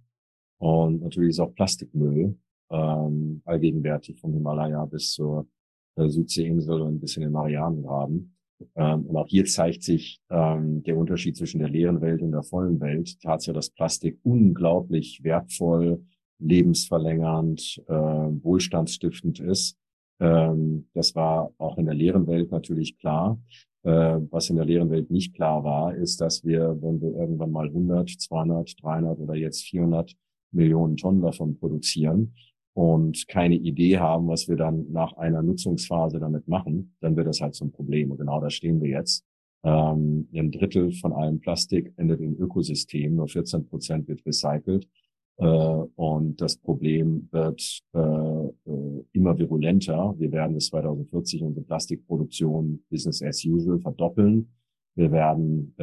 Und 0.59 1.01
natürlich 1.01 1.29
ist 1.29 1.39
auch 1.39 1.53
Plastikmüll 1.53 2.37
ähm, 2.69 3.41
allgegenwärtig 3.45 4.19
vom 4.19 4.33
Himalaya 4.33 4.85
bis 4.85 5.13
zur 5.13 5.47
äh, 5.95 6.07
Südseeinsel 6.07 6.81
und 6.81 6.99
bis 6.99 7.17
in 7.17 7.23
den 7.23 7.31
Marianengraben. 7.31 8.35
Ähm, 8.75 9.05
und 9.05 9.17
auch 9.17 9.27
hier 9.27 9.45
zeigt 9.45 9.83
sich 9.83 10.21
ähm, 10.29 10.81
der 10.83 10.97
Unterschied 10.97 11.35
zwischen 11.35 11.59
der 11.59 11.69
leeren 11.69 12.01
Welt 12.01 12.21
und 12.21 12.31
der 12.31 12.43
vollen 12.43 12.79
Welt. 12.79 13.19
Tatsache, 13.21 13.53
dass 13.53 13.69
Plastik 13.69 14.17
unglaublich 14.23 15.23
wertvoll, 15.23 16.03
lebensverlängernd, 16.39 17.83
äh, 17.87 17.93
wohlstandsstiftend 17.93 19.39
ist. 19.39 19.77
Ähm, 20.19 20.87
das 20.93 21.15
war 21.15 21.51
auch 21.57 21.77
in 21.77 21.85
der 21.85 21.95
leeren 21.95 22.27
Welt 22.27 22.51
natürlich 22.51 22.97
klar. 22.97 23.39
Äh, 23.83 24.19
was 24.31 24.49
in 24.49 24.55
der 24.55 24.65
leeren 24.65 24.89
Welt 24.89 25.11
nicht 25.11 25.35
klar 25.35 25.63
war, 25.63 25.95
ist, 25.95 26.21
dass 26.21 26.43
wir, 26.43 26.77
wenn 26.81 27.01
wir 27.01 27.15
irgendwann 27.15 27.51
mal 27.51 27.67
100, 27.67 28.09
200, 28.09 28.75
300 28.81 29.19
oder 29.19 29.35
jetzt 29.35 29.63
400 29.63 30.15
Millionen 30.51 30.97
Tonnen 30.97 31.21
davon 31.21 31.57
produzieren, 31.57 32.33
und 32.75 33.29
keine 33.29 33.55
Idee 33.55 33.99
haben, 33.99 34.27
was 34.27 34.49
wir 34.49 34.57
dann 34.57 34.91
nach 34.91 35.13
einer 35.13 35.41
Nutzungsphase 35.41 36.19
damit 36.19 36.49
machen, 36.49 36.93
dann 36.99 37.15
wird 37.15 37.25
das 37.25 37.39
halt 37.39 37.55
zum 37.55 37.71
Problem. 37.71 38.11
Und 38.11 38.17
genau 38.17 38.41
da 38.41 38.49
stehen 38.49 38.81
wir 38.81 38.89
jetzt. 38.89 39.23
Ähm, 39.63 40.27
ein 40.35 40.51
Drittel 40.51 40.91
von 40.91 41.13
allem 41.13 41.39
Plastik 41.39 41.93
endet 41.95 42.19
im 42.19 42.37
Ökosystem, 42.37 43.15
nur 43.15 43.29
14 43.29 43.65
Prozent 43.65 44.09
wird 44.09 44.25
recycelt. 44.25 44.89
Äh, 45.37 45.45
und 45.45 46.39
das 46.39 46.57
Problem 46.57 47.27
wird 47.31 47.81
äh, 47.93 47.99
äh, 47.99 49.03
immer 49.11 49.37
virulenter. 49.37 50.15
Wir 50.17 50.31
werden 50.31 50.55
bis 50.55 50.67
2040 50.67 51.43
unsere 51.43 51.65
Plastikproduktion 51.65 52.83
Business 52.89 53.21
as 53.21 53.43
usual 53.45 53.79
verdoppeln. 53.79 54.49
Wir 54.97 55.11
werden 55.11 55.75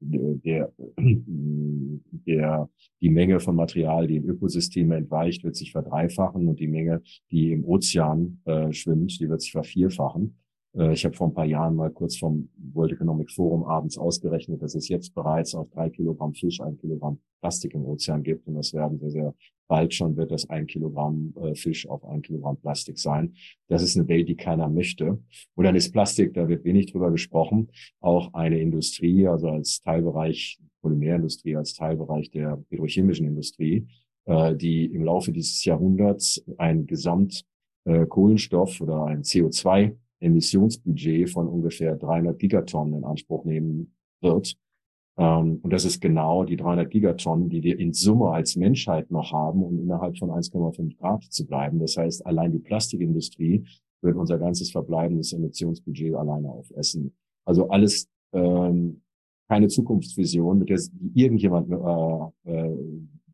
der, 0.00 0.72
der, 2.26 2.68
die 3.00 3.08
Menge 3.08 3.38
von 3.38 3.54
Material, 3.54 4.08
die 4.08 4.16
in 4.16 4.24
Ökosysteme 4.24 4.96
entweicht, 4.96 5.44
wird 5.44 5.54
sich 5.54 5.70
verdreifachen 5.70 6.48
und 6.48 6.58
die 6.58 6.66
Menge, 6.66 7.02
die 7.30 7.52
im 7.52 7.64
Ozean 7.64 8.40
schwimmt, 8.72 9.20
die 9.20 9.28
wird 9.28 9.42
sich 9.42 9.52
vervierfachen. 9.52 10.36
Äh, 10.76 10.92
ich 10.92 11.04
habe 11.04 11.16
vor 11.16 11.28
ein 11.28 11.34
paar 11.34 11.44
Jahren 11.44 11.74
mal 11.74 11.90
kurz 11.90 12.16
vom 12.16 12.48
World 12.72 12.92
Economic 12.92 13.30
Forum 13.30 13.64
abends 13.64 13.98
ausgerechnet, 13.98 14.62
dass 14.62 14.74
es 14.74 14.88
jetzt 14.88 15.14
bereits 15.14 15.54
auf 15.54 15.68
drei 15.70 15.90
Kilogramm 15.90 16.34
Fisch 16.34 16.60
ein 16.60 16.76
Kilogramm 16.76 17.18
Plastik 17.40 17.74
im 17.74 17.84
Ozean 17.84 18.22
gibt. 18.22 18.46
Und 18.46 18.54
das 18.54 18.72
werden 18.72 18.98
sehr, 18.98 19.10
sehr 19.10 19.34
bald 19.68 19.94
schon 19.94 20.16
wird 20.16 20.30
das 20.30 20.48
ein 20.48 20.66
Kilogramm 20.66 21.34
äh, 21.42 21.54
Fisch 21.54 21.88
auf 21.88 22.04
ein 22.04 22.22
Kilogramm 22.22 22.56
Plastik 22.56 22.98
sein. 22.98 23.34
Das 23.68 23.82
ist 23.82 23.96
eine 23.96 24.06
Welt, 24.08 24.28
die 24.28 24.36
keiner 24.36 24.68
möchte. 24.68 25.18
Und 25.54 25.64
dann 25.64 25.74
ist 25.74 25.92
Plastik, 25.92 26.34
da 26.34 26.48
wird 26.48 26.64
wenig 26.64 26.92
drüber 26.92 27.10
gesprochen, 27.10 27.68
auch 28.00 28.32
eine 28.34 28.60
Industrie, 28.60 29.26
also 29.26 29.48
als 29.48 29.82
Teilbereich 29.82 30.60
Polymerindustrie, 30.82 31.56
als 31.56 31.74
Teilbereich 31.74 32.30
der 32.30 32.62
petrochemischen 32.68 33.26
Industrie, 33.26 33.88
äh, 34.26 34.54
die 34.54 34.86
im 34.86 35.02
Laufe 35.02 35.32
dieses 35.32 35.64
Jahrhunderts 35.64 36.44
ein 36.58 36.86
Gesamt 36.86 37.44
Kohlenstoff 38.08 38.80
oder 38.80 39.04
ein 39.04 39.22
CO2 39.22 39.94
Emissionsbudget 40.20 41.30
von 41.30 41.48
ungefähr 41.48 41.96
300 41.96 42.38
Gigatonnen 42.38 42.94
in 42.94 43.04
Anspruch 43.04 43.44
nehmen 43.44 43.94
wird. 44.20 44.56
Ähm, 45.18 45.60
und 45.62 45.72
das 45.72 45.84
ist 45.84 46.00
genau 46.00 46.44
die 46.44 46.56
300 46.56 46.90
Gigatonnen, 46.90 47.48
die 47.48 47.62
wir 47.62 47.78
in 47.78 47.92
Summe 47.92 48.30
als 48.30 48.56
Menschheit 48.56 49.10
noch 49.10 49.32
haben, 49.32 49.62
um 49.62 49.78
innerhalb 49.80 50.18
von 50.18 50.30
1,5 50.30 50.96
Grad 50.98 51.24
zu 51.24 51.46
bleiben. 51.46 51.78
Das 51.78 51.96
heißt, 51.96 52.26
allein 52.26 52.52
die 52.52 52.58
Plastikindustrie 52.58 53.64
wird 54.02 54.16
unser 54.16 54.38
ganzes 54.38 54.70
verbleibendes 54.70 55.32
Emissionsbudget 55.32 56.14
alleine 56.14 56.50
aufessen. 56.50 57.14
Also 57.44 57.68
alles 57.68 58.08
ähm, 58.32 59.02
keine 59.48 59.68
Zukunftsvision, 59.68 60.58
mit 60.58 60.68
der 60.68 60.80
irgendjemand 61.14 61.70
äh, 61.70 62.50
äh, 62.52 62.76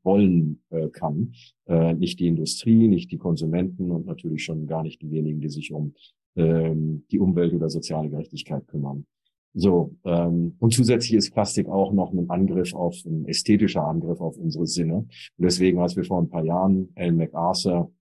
wollen 0.02 0.62
äh, 0.70 0.88
kann. 0.88 1.32
Äh, 1.66 1.94
nicht 1.94 2.20
die 2.20 2.26
Industrie, 2.26 2.88
nicht 2.88 3.10
die 3.10 3.18
Konsumenten 3.18 3.90
und 3.90 4.06
natürlich 4.06 4.44
schon 4.44 4.66
gar 4.66 4.82
nicht 4.82 5.00
diejenigen, 5.00 5.40
die 5.40 5.48
sich 5.48 5.72
um 5.72 5.94
ähm, 6.36 7.04
die 7.10 7.18
Umwelt 7.18 7.52
oder 7.54 7.68
soziale 7.68 8.08
Gerechtigkeit 8.08 8.66
kümmern. 8.66 9.06
So, 9.54 9.94
ähm, 10.04 10.56
und 10.60 10.72
zusätzlich 10.72 11.14
ist 11.14 11.32
Plastik 11.32 11.68
auch 11.68 11.92
noch 11.92 12.12
ein 12.12 12.30
Angriff 12.30 12.74
auf, 12.74 12.96
ein 13.04 13.26
ästhetischer 13.26 13.86
Angriff 13.86 14.20
auf 14.20 14.38
unsere 14.38 14.66
Sinne. 14.66 14.96
Und 14.96 15.10
deswegen, 15.38 15.78
als 15.78 15.94
wir 15.94 16.04
vor 16.04 16.22
ein 16.22 16.30
paar 16.30 16.44
Jahren 16.44 16.88
Alan 16.94 17.16
MacArthur, 17.16 17.92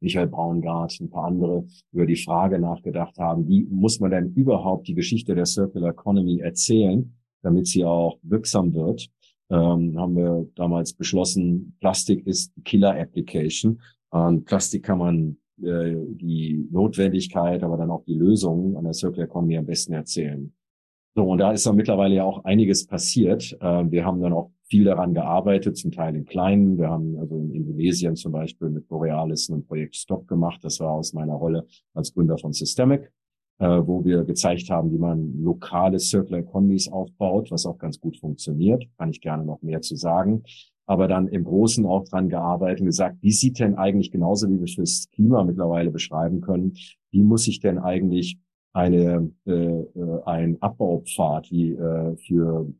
Michael 0.00 0.26
Braungart, 0.26 0.98
ein 1.00 1.08
paar 1.08 1.24
andere 1.24 1.64
über 1.92 2.06
die 2.06 2.16
Frage 2.16 2.58
nachgedacht 2.58 3.16
haben, 3.18 3.48
wie 3.48 3.64
muss 3.70 4.00
man 4.00 4.10
denn 4.10 4.34
überhaupt 4.34 4.88
die 4.88 4.94
Geschichte 4.94 5.34
der 5.34 5.46
Circular 5.46 5.90
Economy 5.90 6.40
erzählen, 6.40 7.14
damit 7.42 7.68
sie 7.68 7.84
auch 7.84 8.18
wirksam 8.22 8.74
wird, 8.74 9.08
ähm, 9.48 9.98
haben 9.98 10.16
wir 10.16 10.46
damals 10.56 10.92
beschlossen, 10.92 11.76
Plastik 11.80 12.26
ist 12.26 12.52
Killer 12.64 12.98
Application. 12.98 13.80
Und 14.10 14.44
Plastik 14.44 14.82
kann 14.82 14.98
man 14.98 15.36
äh, 15.62 15.96
die 16.16 16.68
Notwendigkeit, 16.70 17.62
aber 17.62 17.76
dann 17.76 17.90
auch 17.90 18.04
die 18.04 18.14
Lösungen 18.14 18.76
an 18.76 18.84
der 18.84 18.92
Circular 18.92 19.26
Economy 19.26 19.56
am 19.56 19.66
besten 19.66 19.92
erzählen. 19.92 20.52
So, 21.14 21.24
und 21.24 21.38
da 21.38 21.52
ist 21.52 21.66
dann 21.66 21.76
mittlerweile 21.76 22.14
ja 22.14 22.24
auch 22.24 22.44
einiges 22.44 22.86
passiert. 22.86 23.56
Äh, 23.60 23.90
wir 23.90 24.04
haben 24.04 24.20
dann 24.20 24.32
auch 24.32 24.50
viel 24.64 24.84
daran 24.84 25.12
gearbeitet, 25.12 25.76
zum 25.76 25.90
Teil 25.90 26.16
im 26.16 26.24
Kleinen. 26.24 26.78
Wir 26.78 26.88
haben 26.88 27.18
also 27.18 27.36
in 27.36 27.52
Indonesien 27.52 28.16
zum 28.16 28.32
Beispiel 28.32 28.70
mit 28.70 28.88
Borealis 28.88 29.50
ein 29.50 29.66
Projekt 29.66 29.96
Stop 29.96 30.26
gemacht. 30.26 30.64
Das 30.64 30.80
war 30.80 30.92
aus 30.92 31.12
meiner 31.12 31.34
Rolle 31.34 31.66
als 31.92 32.14
Gründer 32.14 32.38
von 32.38 32.52
Systemic, 32.54 33.12
äh, 33.58 33.66
wo 33.66 34.04
wir 34.04 34.24
gezeigt 34.24 34.70
haben, 34.70 34.90
wie 34.92 34.98
man 34.98 35.42
lokale 35.42 35.98
Circular 35.98 36.40
Economies 36.40 36.88
aufbaut, 36.88 37.50
was 37.50 37.66
auch 37.66 37.76
ganz 37.76 38.00
gut 38.00 38.16
funktioniert. 38.16 38.86
Kann 38.96 39.10
ich 39.10 39.20
gerne 39.20 39.44
noch 39.44 39.60
mehr 39.60 39.82
zu 39.82 39.96
sagen 39.96 40.42
aber 40.86 41.08
dann 41.08 41.28
im 41.28 41.44
Großen 41.44 41.86
auch 41.86 42.04
dran 42.04 42.28
gearbeitet 42.28 42.80
und 42.80 42.86
gesagt, 42.86 43.18
wie 43.20 43.32
sieht 43.32 43.58
denn 43.58 43.76
eigentlich 43.76 44.10
genauso 44.10 44.48
wie 44.48 44.60
wir 44.60 44.68
fürs 44.68 45.08
Klima 45.12 45.44
mittlerweile 45.44 45.90
beschreiben 45.90 46.40
können, 46.40 46.74
wie 47.10 47.22
muss 47.22 47.44
sich 47.44 47.60
denn 47.60 47.78
eigentlich 47.78 48.38
eine 48.72 49.30
äh, 49.46 49.52
äh 49.52 50.22
ein 50.24 50.60
Abbaupfad 50.60 51.50
wie 51.50 51.72
äh, 51.72 52.16
für 52.16 52.72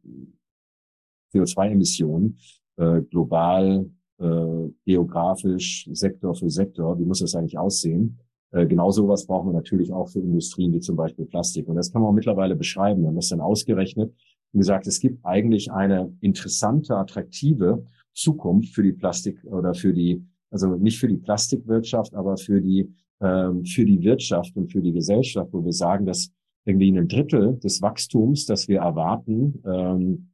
CO2-Emissionen 1.34 2.38
äh, 2.76 3.02
global, 3.02 3.90
äh, 4.18 4.68
geografisch, 4.84 5.88
Sektor 5.92 6.34
für 6.34 6.50
Sektor, 6.50 6.98
wie 6.98 7.04
muss 7.04 7.20
das 7.20 7.34
eigentlich 7.34 7.58
aussehen? 7.58 8.18
Äh, 8.52 8.66
genau 8.66 8.90
sowas 8.90 9.26
brauchen 9.26 9.48
wir 9.48 9.54
natürlich 9.54 9.92
auch 9.92 10.08
für 10.08 10.20
Industrien 10.20 10.72
wie 10.72 10.80
zum 10.80 10.96
Beispiel 10.96 11.26
Plastik. 11.26 11.68
Und 11.68 11.76
das 11.76 11.92
kann 11.92 12.02
man 12.02 12.14
mittlerweile 12.14 12.54
beschreiben. 12.54 13.02
Wir 13.02 13.08
haben 13.08 13.16
das 13.16 13.28
dann 13.28 13.40
ausgerechnet 13.40 14.14
und 14.52 14.60
gesagt, 14.60 14.86
es 14.86 15.00
gibt 15.00 15.24
eigentlich 15.24 15.72
eine 15.72 16.14
interessante, 16.20 16.96
attraktive 16.96 17.84
Zukunft 18.12 18.74
für 18.74 18.82
die 18.82 18.92
Plastik 18.92 19.42
oder 19.44 19.74
für 19.74 19.92
die, 19.92 20.24
also 20.50 20.76
nicht 20.76 20.98
für 20.98 21.08
die 21.08 21.16
Plastikwirtschaft, 21.16 22.14
aber 22.14 22.36
für 22.36 22.60
die, 22.60 22.92
ähm, 23.20 23.64
für 23.64 23.84
die 23.84 24.02
Wirtschaft 24.02 24.54
und 24.56 24.70
für 24.70 24.82
die 24.82 24.92
Gesellschaft, 24.92 25.52
wo 25.52 25.64
wir 25.64 25.72
sagen, 25.72 26.06
dass 26.06 26.30
irgendwie 26.64 26.92
ein 26.92 27.08
Drittel 27.08 27.58
des 27.58 27.82
Wachstums, 27.82 28.46
das 28.46 28.68
wir 28.68 28.80
erwarten, 28.80 29.62
ähm, 29.66 30.28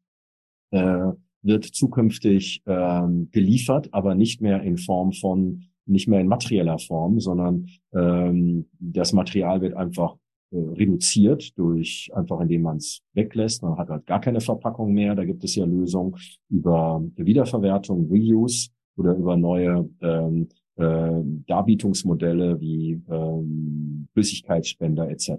äh, 0.70 1.12
wird 1.42 1.64
zukünftig 1.64 2.62
ähm, 2.66 3.30
geliefert, 3.30 3.88
aber 3.92 4.14
nicht 4.14 4.40
mehr 4.40 4.62
in 4.62 4.76
Form 4.76 5.12
von, 5.12 5.64
nicht 5.86 6.08
mehr 6.08 6.20
in 6.20 6.26
materieller 6.26 6.78
Form, 6.78 7.20
sondern 7.20 7.68
ähm, 7.94 8.66
das 8.78 9.12
Material 9.12 9.60
wird 9.60 9.74
einfach 9.74 10.16
reduziert 10.53 11.57
durch 11.59 12.11
einfach 12.14 12.40
indem 12.40 12.62
man 12.62 12.78
es 12.78 13.03
weglässt. 13.12 13.62
Man 13.62 13.76
hat 13.76 13.88
halt 13.88 14.07
gar 14.07 14.20
keine 14.20 14.40
Verpackung 14.40 14.92
mehr. 14.92 15.14
Da 15.14 15.24
gibt 15.24 15.44
es 15.44 15.55
ja 15.55 15.64
Lösungen 15.64 16.14
über 16.49 17.03
Wiederverwertung, 17.16 18.09
Reuse 18.11 18.70
oder 18.96 19.14
über 19.14 19.36
neue 19.36 19.88
ähm, 20.01 20.49
äh, 20.76 21.22
Darbietungsmodelle 21.46 22.61
wie 22.61 23.01
ähm, 23.11 24.09
Flüssigkeitsspender 24.12 25.11
etc. 25.11 25.30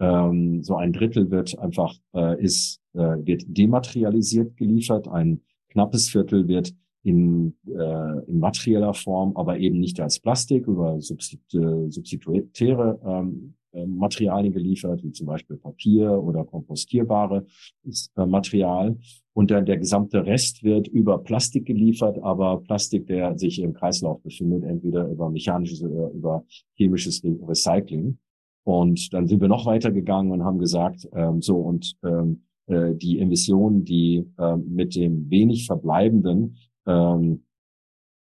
Ähm, 0.00 0.62
so 0.62 0.76
ein 0.76 0.92
Drittel 0.92 1.30
wird 1.30 1.58
einfach 1.58 1.94
äh, 2.14 2.42
ist 2.42 2.80
äh, 2.94 3.16
wird 3.24 3.44
dematerialisiert 3.46 4.56
geliefert. 4.56 5.08
Ein 5.08 5.40
knappes 5.70 6.08
Viertel 6.08 6.48
wird 6.48 6.72
in, 7.02 7.54
äh, 7.66 8.24
in 8.26 8.38
materieller 8.38 8.94
Form, 8.94 9.36
aber 9.36 9.58
eben 9.58 9.80
nicht 9.80 10.00
als 10.00 10.20
Plastik 10.20 10.66
über 10.66 11.00
substitutäre 11.00 13.00
ähm, 13.04 13.54
äh, 13.54 13.61
Materialien 13.72 14.52
geliefert, 14.52 15.02
wie 15.02 15.12
zum 15.12 15.26
Beispiel 15.26 15.56
Papier 15.56 16.12
oder 16.22 16.44
kompostierbare 16.44 17.46
äh, 17.84 18.26
Material. 18.26 18.96
Und 19.34 19.50
dann 19.50 19.64
der 19.64 19.78
gesamte 19.78 20.26
Rest 20.26 20.62
wird 20.62 20.88
über 20.88 21.18
Plastik 21.18 21.66
geliefert, 21.66 22.18
aber 22.22 22.60
Plastik, 22.60 23.06
der 23.06 23.38
sich 23.38 23.60
im 23.60 23.72
Kreislauf 23.72 24.20
befindet, 24.22 24.64
entweder 24.64 25.08
über 25.08 25.30
mechanisches 25.30 25.82
oder 25.82 26.10
über 26.10 26.44
chemisches 26.74 27.22
Recycling. 27.24 28.18
Und 28.64 29.12
dann 29.12 29.26
sind 29.26 29.40
wir 29.40 29.48
noch 29.48 29.66
weiter 29.66 29.90
gegangen 29.90 30.30
und 30.30 30.44
haben 30.44 30.58
gesagt, 30.58 31.08
ähm, 31.14 31.40
so 31.40 31.56
und 31.56 31.96
ähm, 32.04 32.42
äh, 32.66 32.94
die 32.94 33.18
Emissionen, 33.18 33.84
die 33.84 34.24
äh, 34.38 34.56
mit 34.56 34.94
dem 34.94 35.28
wenig 35.30 35.66
verbleibenden 35.66 36.56
ähm, 36.86 37.44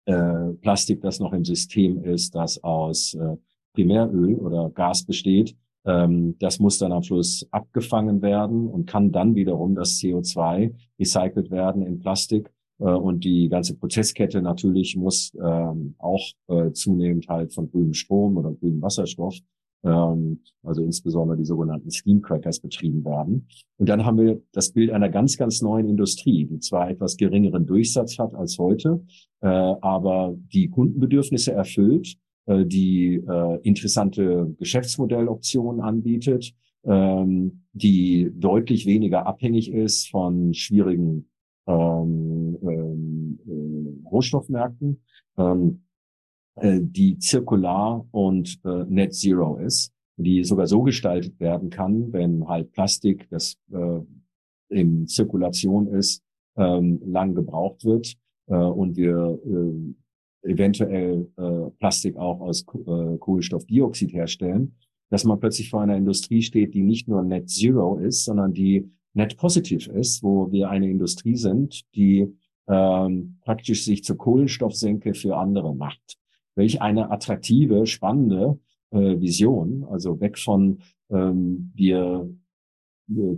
äh, 0.06 0.54
Plastik, 0.62 1.02
das 1.02 1.20
noch 1.20 1.34
im 1.34 1.46
System 1.46 2.04
ist, 2.04 2.34
das 2.34 2.64
aus 2.64 3.14
äh, 3.14 3.38
Primäröl 3.74 4.36
oder 4.36 4.70
Gas 4.70 5.04
besteht, 5.06 5.56
ähm, 5.86 6.36
das 6.40 6.60
muss 6.60 6.78
dann 6.78 6.92
am 6.92 7.04
Schluss 7.04 7.46
abgefangen 7.52 8.22
werden 8.22 8.68
und 8.68 8.86
kann 8.86 9.12
dann 9.12 9.36
wiederum 9.36 9.76
das 9.76 10.00
CO2 10.00 10.74
recycelt 11.00 11.52
werden 11.52 11.86
in 11.86 12.00
Plastik 12.00 12.52
Äh, 12.80 12.86
und 12.86 13.24
die 13.24 13.50
ganze 13.50 13.76
Prozesskette 13.76 14.42
natürlich 14.42 14.96
muss 14.96 15.32
ähm, 15.42 15.96
auch 15.98 16.26
äh, 16.48 16.72
zunehmend 16.72 17.28
halt 17.28 17.54
von 17.54 17.70
grünem 17.70 17.94
Strom 17.94 18.38
oder 18.38 18.52
grünem 18.52 18.82
Wasserstoff, 18.82 19.38
ähm, 19.84 20.42
also 20.64 20.84
insbesondere 20.84 21.38
die 21.38 21.46
sogenannten 21.46 21.92
Steamcrackers 21.92 22.60
betrieben 22.60 23.04
werden. 23.06 23.48
Und 23.78 23.90
dann 23.90 24.06
haben 24.06 24.18
wir 24.18 24.42
das 24.54 24.72
Bild 24.72 24.92
einer 24.92 25.10
ganz, 25.10 25.38
ganz 25.38 25.62
neuen 25.62 25.88
Industrie, 25.88 26.46
die 26.46 26.60
zwar 26.60 26.90
etwas 26.90 27.18
geringeren 27.18 27.66
Durchsatz 27.66 28.18
hat 28.18 28.34
als 28.34 28.58
heute, 28.58 29.06
äh, 29.42 29.48
aber 29.48 30.36
die 30.54 30.70
Kundenbedürfnisse 30.70 31.54
erfüllt, 31.54 32.18
äh, 32.46 32.66
die 32.66 33.16
äh, 33.16 33.60
interessante 33.64 34.54
Geschäftsmodelloptionen 34.60 35.82
anbietet, 35.82 36.54
ähm, 36.86 37.64
die 37.74 38.32
deutlich 38.34 38.86
weniger 38.86 39.26
abhängig 39.26 39.72
ist 39.72 40.10
von 40.10 40.54
schwierigen 40.54 41.30
ähm, 41.68 42.58
ähm, 42.62 43.40
äh, 43.48 44.10
Rohstoffmärkten, 44.10 45.02
ähm, 45.38 45.84
äh, 46.56 46.80
die 46.82 47.18
zirkular 47.20 48.06
und 48.12 48.60
äh, 48.66 48.86
net 48.88 49.14
zero 49.14 49.58
ist, 49.58 49.94
die 50.18 50.44
sogar 50.44 50.68
so 50.68 50.82
gestaltet 50.82 51.40
werden 51.40 51.70
kann, 51.70 52.12
wenn 52.12 52.48
halt 52.48 52.72
Plastik, 52.74 53.28
das 53.30 53.58
äh, 53.72 54.02
in 54.70 55.08
Zirkulation 55.08 55.88
ist, 55.88 56.22
ähm, 56.58 57.02
lang 57.06 57.34
gebraucht 57.34 57.86
wird 57.86 58.14
äh, 58.48 58.56
und 58.56 58.98
wir 58.98 59.40
äh, 59.46 59.94
eventuell 60.44 61.28
äh, 61.38 61.70
Plastik 61.80 62.18
auch 62.18 62.42
aus 62.42 62.66
äh, 62.74 63.18
Kohlenstoffdioxid 63.18 64.14
herstellen, 64.14 64.76
dass 65.10 65.24
man 65.24 65.40
plötzlich 65.40 65.70
vor 65.70 65.82
einer 65.82 65.98
Industrie 65.98 66.42
steht, 66.42 66.74
die 66.74 66.84
nicht 66.84 67.08
nur 67.08 67.24
net 67.24 67.50
zero 67.50 67.98
ist, 67.98 68.26
sondern 68.26 68.54
die 68.54 68.92
net 69.14 69.38
positiv 69.38 69.88
ist, 69.88 70.24
wo 70.24 70.52
wir 70.52 70.70
eine 70.70 70.90
Industrie 70.90 71.36
sind, 71.36 71.84
die 71.96 72.28
ähm, 72.68 73.38
praktisch 73.42 73.84
sich 73.84 74.04
zur 74.04 74.18
Kohlenstoffsenke 74.18 75.14
für 75.14 75.38
andere 75.38 75.76
macht. 75.76 76.18
Welch 76.56 76.82
eine 76.82 77.12
attraktive, 77.12 77.86
spannende 77.86 78.60
äh, 78.92 79.20
Vision. 79.20 79.86
Also 79.90 80.20
weg 80.20 80.38
von 80.38 80.80
ähm, 81.10 81.72
wir 81.76 82.30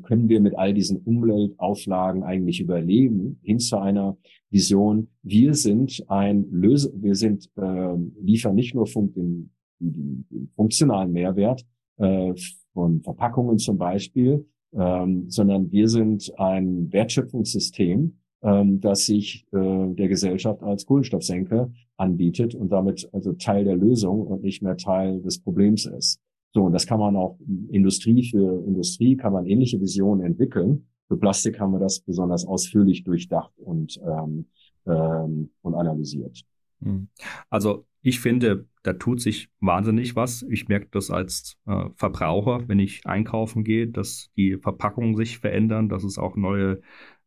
können 0.03 0.29
wir 0.29 0.39
mit 0.39 0.57
all 0.57 0.73
diesen 0.73 0.97
Umweltauflagen 0.97 2.23
eigentlich 2.23 2.59
überleben, 2.59 3.39
hin 3.43 3.59
zu 3.59 3.77
einer 3.77 4.17
Vision, 4.49 5.07
wir 5.23 5.53
sind 5.53 6.03
ein 6.07 6.45
Löse, 6.51 6.93
wir 6.95 7.15
sind, 7.15 7.49
äh, 7.57 7.95
liefern 8.21 8.55
nicht 8.55 8.75
nur 8.75 8.87
fun 8.87 9.13
den, 9.13 9.51
den, 9.79 10.25
den 10.29 10.49
funktionalen 10.55 11.11
Mehrwert 11.11 11.65
äh, 11.97 12.33
von 12.73 13.01
Verpackungen 13.01 13.57
zum 13.57 13.77
Beispiel, 13.77 14.45
ähm, 14.73 15.29
sondern 15.29 15.71
wir 15.71 15.87
sind 15.87 16.31
ein 16.37 16.91
Wertschöpfungssystem, 16.91 18.17
ähm, 18.43 18.81
das 18.81 19.05
sich 19.05 19.45
äh, 19.51 19.93
der 19.93 20.07
Gesellschaft 20.07 20.61
als 20.61 20.85
Kohlenstoffsenke 20.85 21.71
anbietet 21.97 22.55
und 22.55 22.71
damit 22.71 23.09
also 23.13 23.33
Teil 23.33 23.63
der 23.63 23.77
Lösung 23.77 24.21
und 24.27 24.43
nicht 24.43 24.61
mehr 24.61 24.77
Teil 24.77 25.21
des 25.21 25.39
Problems 25.39 25.85
ist. 25.85 26.19
So, 26.55 26.63
und 26.63 26.71
das 26.71 26.87
kann 26.87 27.01
man 27.01 27.17
auch 27.17 27.37
Industrie 27.69 28.29
für 28.31 28.63
Industrie 28.65 29.17
kann 29.17 29.33
man 29.33 29.45
ähnliche 29.45 29.81
Visionen 29.81 30.25
entwickeln. 30.25 30.87
Für 31.09 31.17
Plastik 31.17 31.59
haben 31.59 31.73
wir 31.73 31.79
das 31.79 31.99
besonders 31.99 32.45
ausführlich 32.45 33.03
durchdacht 33.03 33.51
und, 33.57 33.99
ähm, 34.07 34.45
ähm, 34.87 35.49
und 35.63 35.75
analysiert. 35.75 36.45
Hm. 36.81 37.09
Also 37.49 37.85
ich 38.01 38.21
finde, 38.21 38.67
da 38.83 38.93
tut 38.93 39.19
sich 39.19 39.49
wahnsinnig 39.59 40.15
was. 40.15 40.43
Ich 40.43 40.69
merke 40.69 40.87
das 40.91 41.11
als 41.11 41.57
äh, 41.67 41.89
Verbraucher, 41.97 42.65
wenn 42.69 42.79
ich 42.79 43.05
einkaufen 43.05 43.65
gehe, 43.65 43.89
dass 43.89 44.29
die 44.37 44.55
Verpackungen 44.55 45.17
sich 45.17 45.39
verändern, 45.39 45.89
dass 45.89 46.05
es 46.05 46.17
auch 46.17 46.37
neue 46.37 46.79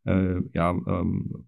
äh, 0.07 0.37
ja, 0.55 0.71
ähm, 0.71 1.45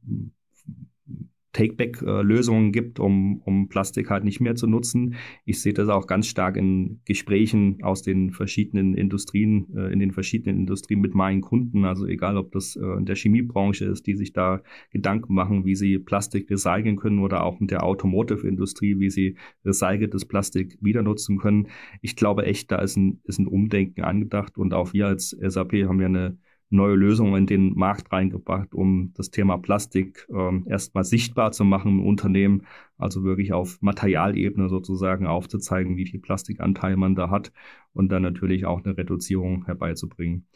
Take-Back-Lösungen 1.52 2.72
gibt, 2.72 3.00
um, 3.00 3.40
um 3.44 3.68
Plastik 3.68 4.10
halt 4.10 4.24
nicht 4.24 4.40
mehr 4.40 4.54
zu 4.54 4.66
nutzen. 4.66 5.16
Ich 5.44 5.60
sehe 5.60 5.72
das 5.72 5.88
auch 5.88 6.06
ganz 6.06 6.26
stark 6.26 6.56
in 6.56 7.00
Gesprächen 7.04 7.78
aus 7.82 8.02
den 8.02 8.30
verschiedenen 8.30 8.94
Industrien, 8.94 9.66
äh, 9.76 9.92
in 9.92 9.98
den 9.98 10.12
verschiedenen 10.12 10.58
Industrien 10.58 11.00
mit 11.00 11.14
meinen 11.14 11.40
Kunden. 11.40 11.84
Also 11.84 12.06
egal, 12.06 12.36
ob 12.36 12.52
das 12.52 12.76
äh, 12.76 12.98
in 12.98 13.04
der 13.04 13.16
Chemiebranche 13.16 13.86
ist, 13.86 14.06
die 14.06 14.14
sich 14.14 14.32
da 14.32 14.62
Gedanken 14.90 15.34
machen, 15.34 15.64
wie 15.64 15.74
sie 15.74 15.98
Plastik 15.98 16.48
recyceln 16.50 16.96
können 16.96 17.18
oder 17.18 17.44
auch 17.44 17.60
in 17.60 17.66
der 17.66 17.82
Automotive-Industrie, 17.84 18.98
wie 19.00 19.10
sie 19.10 19.36
recyceltes 19.64 20.26
Plastik 20.26 20.78
wieder 20.80 21.02
nutzen 21.02 21.38
können. 21.38 21.66
Ich 22.00 22.14
glaube 22.14 22.46
echt, 22.46 22.70
da 22.70 22.76
ist 22.76 22.96
ein, 22.96 23.20
ist 23.24 23.38
ein 23.38 23.48
Umdenken 23.48 24.02
angedacht 24.02 24.56
und 24.56 24.72
auch 24.72 24.92
wir 24.92 25.06
als 25.06 25.30
SAP 25.30 25.72
haben 25.84 26.00
ja 26.00 26.06
eine 26.06 26.38
neue 26.70 26.94
Lösungen 26.94 27.34
in 27.34 27.46
den 27.46 27.74
Markt 27.74 28.10
reingebracht, 28.12 28.74
um 28.74 29.12
das 29.14 29.30
Thema 29.30 29.58
Plastik 29.58 30.26
ähm, 30.32 30.66
erstmal 30.68 31.04
sichtbar 31.04 31.52
zu 31.52 31.64
machen 31.64 31.98
im 31.98 32.06
Unternehmen, 32.06 32.62
also 32.96 33.24
wirklich 33.24 33.52
auf 33.52 33.78
Materialebene 33.82 34.68
sozusagen 34.68 35.26
aufzuzeigen, 35.26 35.96
wie 35.96 36.06
viel 36.06 36.20
Plastikanteil 36.20 36.96
man 36.96 37.14
da 37.14 37.28
hat 37.28 37.52
und 37.92 38.10
dann 38.10 38.22
natürlich 38.22 38.66
auch 38.66 38.84
eine 38.84 38.96
Reduzierung 38.96 39.66
herbeizubringen. 39.66 40.46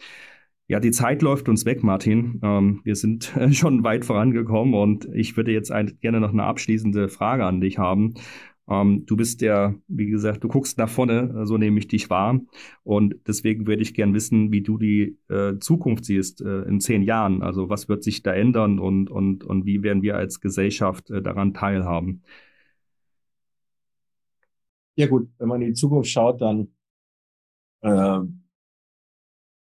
Ja, 0.66 0.80
die 0.80 0.92
Zeit 0.92 1.20
läuft 1.20 1.50
uns 1.50 1.66
weg, 1.66 1.82
Martin. 1.82 2.40
Ähm, 2.42 2.80
wir 2.84 2.96
sind 2.96 3.34
schon 3.52 3.84
weit 3.84 4.04
vorangekommen 4.04 4.74
und 4.74 5.06
ich 5.12 5.36
würde 5.36 5.52
jetzt 5.52 5.72
gerne 6.00 6.20
noch 6.20 6.32
eine 6.32 6.44
abschließende 6.44 7.08
Frage 7.08 7.44
an 7.44 7.60
dich 7.60 7.78
haben. 7.78 8.14
Ähm, 8.68 9.04
du 9.06 9.16
bist 9.16 9.40
der, 9.40 9.74
wie 9.88 10.06
gesagt, 10.06 10.42
du 10.42 10.48
guckst 10.48 10.78
nach 10.78 10.88
vorne, 10.88 11.46
so 11.46 11.58
nehme 11.58 11.78
ich 11.78 11.88
dich 11.88 12.08
wahr. 12.10 12.40
Und 12.82 13.16
deswegen 13.26 13.66
würde 13.66 13.82
ich 13.82 13.94
gern 13.94 14.14
wissen, 14.14 14.52
wie 14.52 14.62
du 14.62 14.78
die 14.78 15.18
äh, 15.28 15.58
Zukunft 15.58 16.04
siehst 16.04 16.40
äh, 16.40 16.62
in 16.62 16.80
zehn 16.80 17.02
Jahren. 17.02 17.42
Also 17.42 17.68
was 17.68 17.88
wird 17.88 18.02
sich 18.02 18.22
da 18.22 18.32
ändern 18.32 18.78
und, 18.78 19.10
und, 19.10 19.44
und 19.44 19.66
wie 19.66 19.82
werden 19.82 20.02
wir 20.02 20.16
als 20.16 20.40
Gesellschaft 20.40 21.10
äh, 21.10 21.20
daran 21.22 21.52
teilhaben? 21.52 22.22
Ja 24.96 25.08
gut, 25.08 25.28
wenn 25.38 25.48
man 25.48 25.60
in 25.60 25.68
die 25.68 25.74
Zukunft 25.74 26.08
schaut, 26.08 26.40
dann 26.40 26.68
äh, 27.82 28.20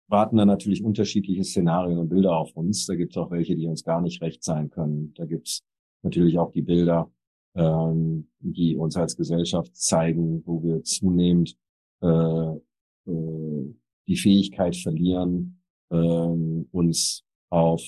warten 0.08 0.38
da 0.38 0.46
natürlich 0.46 0.84
unterschiedliche 0.84 1.44
Szenarien 1.44 1.98
und 1.98 2.10
Bilder 2.10 2.38
auf 2.38 2.56
uns. 2.56 2.86
Da 2.86 2.96
gibt 2.96 3.14
es 3.14 3.18
auch 3.18 3.32
welche, 3.32 3.56
die 3.56 3.68
uns 3.68 3.84
gar 3.84 4.02
nicht 4.02 4.22
recht 4.22 4.44
sein 4.44 4.70
können. 4.70 5.14
Da 5.16 5.26
gibt 5.26 5.48
es 5.48 5.64
natürlich 6.04 6.38
auch 6.38 6.52
die 6.52 6.62
Bilder, 6.62 7.12
ähm, 7.56 8.28
die 8.40 8.76
uns 8.76 8.96
als 8.96 9.16
Gesellschaft 9.16 9.76
zeigen, 9.76 10.44
wo 10.46 10.62
wir 10.64 10.84
zunehmend 10.84 11.56
äh, 12.02 12.56
äh, 13.08 13.76
die 14.08 14.18
Fähigkeit 14.18 14.76
verlieren, 14.76 15.62
äh, 15.90 15.96
uns 15.96 17.24
auf 17.50 17.82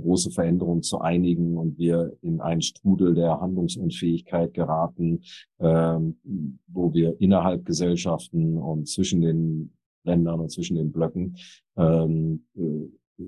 große 0.00 0.30
Veränderungen 0.30 0.82
zu 0.82 1.00
einigen 1.00 1.56
und 1.56 1.78
wir 1.78 2.16
in 2.22 2.40
einen 2.40 2.62
Strudel 2.62 3.14
der 3.14 3.40
Handlungsunfähigkeit 3.40 4.54
geraten, 4.54 5.22
ähm, 5.58 6.18
wo 6.66 6.92
wir 6.94 7.20
innerhalb 7.20 7.66
Gesellschaften 7.66 8.56
und 8.56 8.88
zwischen 8.88 9.20
den 9.20 9.72
Ländern 10.04 10.40
und 10.40 10.50
zwischen 10.50 10.76
den 10.76 10.90
Blöcken 10.90 11.36
ähm, 11.76 12.46
äh, 12.56 13.24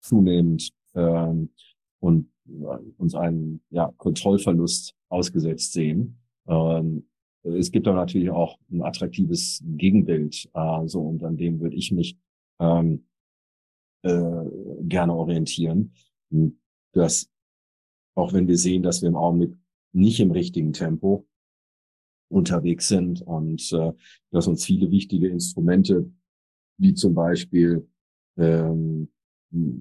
zunehmend 0.00 0.70
ähm, 0.94 1.50
und 2.00 2.30
uns 2.96 3.14
einen 3.14 3.60
ja, 3.70 3.92
Kontrollverlust 3.96 4.94
ausgesetzt 5.08 5.72
sehen. 5.72 6.18
Ähm, 6.46 7.06
es 7.42 7.70
gibt 7.70 7.86
aber 7.86 7.98
natürlich 7.98 8.30
auch 8.30 8.58
ein 8.70 8.82
attraktives 8.82 9.62
Gegenbild, 9.64 10.48
äh, 10.54 10.86
so 10.86 11.00
und 11.02 11.22
an 11.22 11.36
dem 11.36 11.60
würde 11.60 11.76
ich 11.76 11.92
mich 11.92 12.18
ähm, 12.58 13.06
äh, 14.02 14.44
gerne 14.82 15.14
orientieren. 15.14 15.92
Dass 16.92 17.30
auch 18.16 18.32
wenn 18.32 18.48
wir 18.48 18.56
sehen, 18.56 18.82
dass 18.82 19.02
wir 19.02 19.08
im 19.08 19.16
Augenblick 19.16 19.56
nicht 19.92 20.20
im 20.20 20.30
richtigen 20.30 20.72
Tempo 20.72 21.26
unterwegs 22.28 22.88
sind 22.88 23.22
und 23.22 23.72
äh, 23.72 23.92
dass 24.30 24.48
uns 24.48 24.64
viele 24.64 24.90
wichtige 24.90 25.28
Instrumente 25.28 26.10
wie 26.78 26.94
zum 26.94 27.14
Beispiel 27.14 27.88
ähm, 28.36 29.08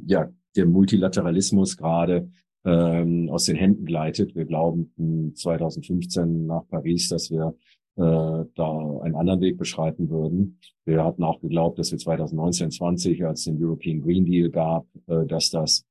ja 0.06 0.32
der 0.56 0.66
Multilateralismus 0.66 1.76
gerade 1.76 2.32
ähm, 2.66 3.30
aus 3.30 3.46
den 3.46 3.56
Händen 3.56 3.86
gleitet. 3.86 4.36
Wir 4.36 4.46
glauben 4.46 5.34
2015 5.36 6.48
nach 6.48 6.68
Paris, 6.68 7.10
dass 7.10 7.30
wir 7.32 7.56
äh, 7.98 8.46
da 8.56 9.00
einen 9.02 9.16
anderen 9.16 9.42
Weg 9.42 9.58
beschreiten 9.58 10.10
würden. 10.10 10.60
Wir 10.84 11.04
hatten 11.04 11.24
auch 11.24 11.40
geglaubt, 11.40 11.80
dass 11.80 11.92
wir 11.92 11.98
2019, 11.98 12.72
20, 12.72 13.26
als 13.26 13.46
den 13.46 13.64
European 13.64 14.02
Green 14.02 14.26
Deal 14.26 14.50
gab, 14.50 14.86
äh, 15.08 15.26
dass 15.26 15.50
das 15.50 15.86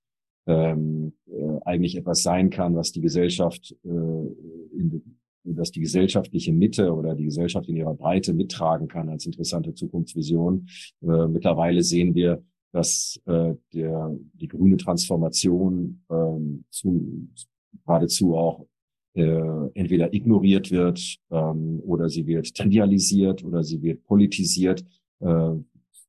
ähm, 0.46 1.14
äh, 1.26 1.60
eigentlich 1.64 1.96
etwas 1.96 2.22
sein 2.22 2.50
kann, 2.50 2.76
was 2.76 2.92
die 2.92 3.00
Gesellschaft, 3.00 3.74
äh, 3.84 3.88
in, 3.88 5.16
dass 5.44 5.70
die 5.70 5.80
gesellschaftliche 5.80 6.52
Mitte 6.52 6.92
oder 6.92 7.14
die 7.14 7.24
Gesellschaft 7.24 7.68
in 7.68 7.76
ihrer 7.76 7.94
Breite 7.94 8.34
mittragen 8.34 8.88
kann 8.88 9.08
als 9.08 9.26
interessante 9.26 9.74
Zukunftsvision. 9.74 10.66
Äh, 11.02 11.28
mittlerweile 11.28 11.82
sehen 11.82 12.14
wir, 12.14 12.42
dass 12.74 13.20
äh, 13.26 13.54
der, 13.72 14.16
die 14.32 14.48
grüne 14.48 14.76
Transformation 14.76 16.02
ähm, 16.10 16.64
zu, 16.70 17.28
geradezu 17.86 18.34
auch 18.36 18.66
äh, 19.14 19.68
entweder 19.74 20.12
ignoriert 20.12 20.72
wird 20.72 21.18
ähm, 21.30 21.80
oder 21.86 22.08
sie 22.08 22.26
wird 22.26 22.52
trivialisiert 22.52 23.44
oder 23.44 23.62
sie 23.62 23.80
wird 23.80 24.02
politisiert. 24.02 24.84
Äh, 25.20 25.52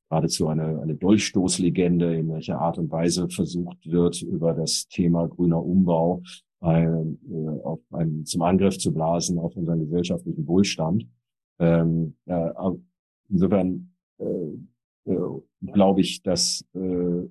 geradezu 0.08 0.48
eine, 0.48 0.80
eine 0.80 0.96
Dolchstoßlegende, 0.96 2.16
in 2.16 2.30
welcher 2.30 2.60
Art 2.60 2.78
und 2.78 2.90
Weise 2.90 3.28
versucht 3.28 3.86
wird, 3.88 4.20
über 4.22 4.52
das 4.52 4.88
Thema 4.88 5.28
grüner 5.28 5.64
Umbau 5.64 6.22
ein, 6.58 7.18
äh, 7.30 7.60
auf 7.62 7.80
einen, 7.92 8.26
zum 8.26 8.42
Angriff 8.42 8.76
zu 8.78 8.92
blasen 8.92 9.38
auf 9.38 9.54
unseren 9.54 9.78
gesellschaftlichen 9.78 10.48
Wohlstand. 10.48 11.06
Ähm, 11.60 12.16
äh, 12.26 12.50
insofern 13.28 13.92
äh, 14.18 14.24
äh, 15.06 15.72
glaube 15.72 16.00
ich, 16.00 16.22
dass 16.22 16.64
äh, 16.74 17.28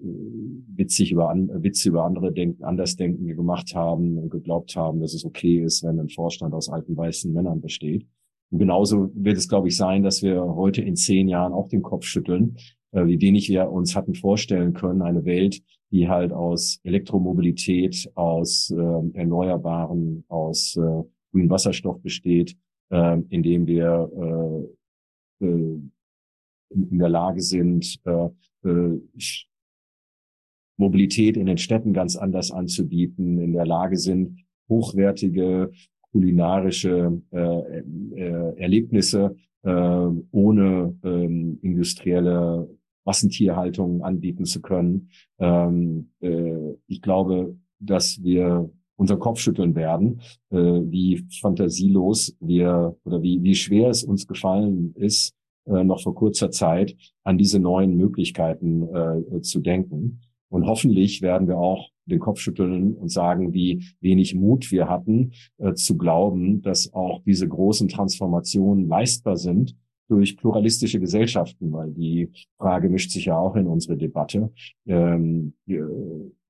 witzig 0.77 1.13
über 1.13 1.31
an, 1.31 1.51
Witze 1.63 1.89
über 1.89 2.05
andere 2.05 2.33
denken, 2.33 2.63
anders 2.65 2.97
denken 2.97 3.27
gemacht 3.27 3.75
haben 3.75 4.19
und 4.19 4.31
geglaubt 4.31 4.77
haben, 4.77 5.01
dass 5.01 5.15
es 5.15 5.25
okay 5.25 5.63
ist, 5.63 5.83
wenn 5.85 5.99
ein 5.99 6.11
Vorstand 6.11 6.55
aus 6.55 6.69
alten 6.69 6.97
weißen 6.97 7.33
Männern 7.33 7.61
besteht. 7.61 8.07
Und 8.51 8.59
genauso 8.59 9.11
wird 9.15 9.37
es, 9.37 9.49
glaube 9.49 9.69
ich, 9.69 9.77
sein, 9.77 10.03
dass 10.03 10.23
wir 10.23 10.43
heute 10.43 10.83
in 10.83 10.97
zehn 10.97 11.29
Jahren 11.29 11.53
auch 11.53 11.69
den 11.69 11.83
Kopf 11.83 12.05
schütteln, 12.05 12.57
wie 12.93 13.21
wenig 13.21 13.49
wir 13.49 13.71
uns 13.71 13.95
hatten 13.95 14.15
vorstellen 14.15 14.73
können, 14.73 15.03
eine 15.03 15.25
Welt, 15.25 15.63
die 15.91 16.09
halt 16.09 16.33
aus 16.33 16.81
Elektromobilität, 16.85 18.11
aus 18.15 18.71
äh, 18.71 19.19
Erneuerbaren, 19.19 20.25
aus 20.29 20.77
äh, 20.77 21.03
grünem 21.33 21.51
Wasserstoff 21.51 22.01
besteht, 22.03 22.57
äh, 22.91 23.19
indem 23.29 23.67
wir 23.67 24.69
äh, 25.41 25.47
äh, 25.47 25.81
in 26.71 26.99
der 26.99 27.09
Lage 27.09 27.41
sind, 27.41 28.01
äh, 28.05 28.29
äh, 28.69 29.01
Mobilität 30.77 31.37
in 31.37 31.47
den 31.47 31.59
Städten 31.59 31.93
ganz 31.93 32.17
anders 32.17 32.53
anzubieten, 32.53 33.41
in 33.41 33.53
der 33.53 33.67
Lage 33.67 33.97
sind, 33.97 34.45
hochwertige 34.69 35.73
kulinarische 36.13 37.21
äh, 37.33 37.79
äh, 37.79 38.57
Erlebnisse 38.59 39.35
äh, 39.63 39.71
ohne 39.71 40.97
ähm, 41.03 41.59
industrielle 41.63 42.69
Massentierhaltung 43.09 44.03
anbieten 44.03 44.45
zu 44.45 44.61
können. 44.61 45.09
Ähm, 45.39 46.11
äh, 46.21 46.75
ich 46.87 47.01
glaube, 47.01 47.57
dass 47.81 48.23
wir 48.23 48.71
unser 48.97 49.17
Kopf 49.17 49.39
schütteln 49.41 49.75
werden, 49.75 50.21
äh, 50.51 50.59
wie 50.59 51.25
fantasielos 51.41 52.37
wir 52.39 52.97
oder 53.05 53.23
wie, 53.23 53.43
wie 53.43 53.55
schwer 53.55 53.89
es 53.89 54.05
uns 54.05 54.27
gefallen 54.27 54.93
ist, 54.97 55.33
äh, 55.65 55.85
noch 55.85 56.03
vor 56.03 56.15
kurzer 56.15 56.51
Zeit 56.51 56.97
an 57.25 57.39
diese 57.39 57.59
neuen 57.61 57.97
Möglichkeiten 57.97 58.83
äh, 58.95 59.41
zu 59.41 59.61
denken. 59.61 60.21
Und 60.51 60.67
hoffentlich 60.67 61.23
werden 61.23 61.49
wir 61.49 61.57
auch 61.57 61.89
den 62.05 62.19
Kopf 62.19 62.41
schütteln 62.41 62.95
und 62.95 63.11
sagen, 63.11 63.55
wie 63.55 63.85
wenig 64.01 64.35
Mut 64.35 64.71
wir 64.71 64.89
hatten, 64.91 65.33
äh, 65.57 65.73
zu 65.73 65.97
glauben, 65.97 66.61
dass 66.61 66.93
auch 66.93 67.23
diese 67.25 67.49
großen 67.49 67.89
Transformationen 67.89 68.87
leistbar 68.87 69.39
sind 69.39 69.77
durch 70.09 70.37
pluralistische 70.37 70.99
Gesellschaften, 70.99 71.73
weil 71.73 71.91
die 71.93 72.31
Frage 72.59 72.89
mischt 72.89 73.11
sich 73.11 73.27
ja 73.27 73.39
auch 73.39 73.57
in 73.57 73.67
unsere 73.67 73.97
Debatte. 73.97 74.51
Ähm, 74.87 75.53
äh, 75.67 75.81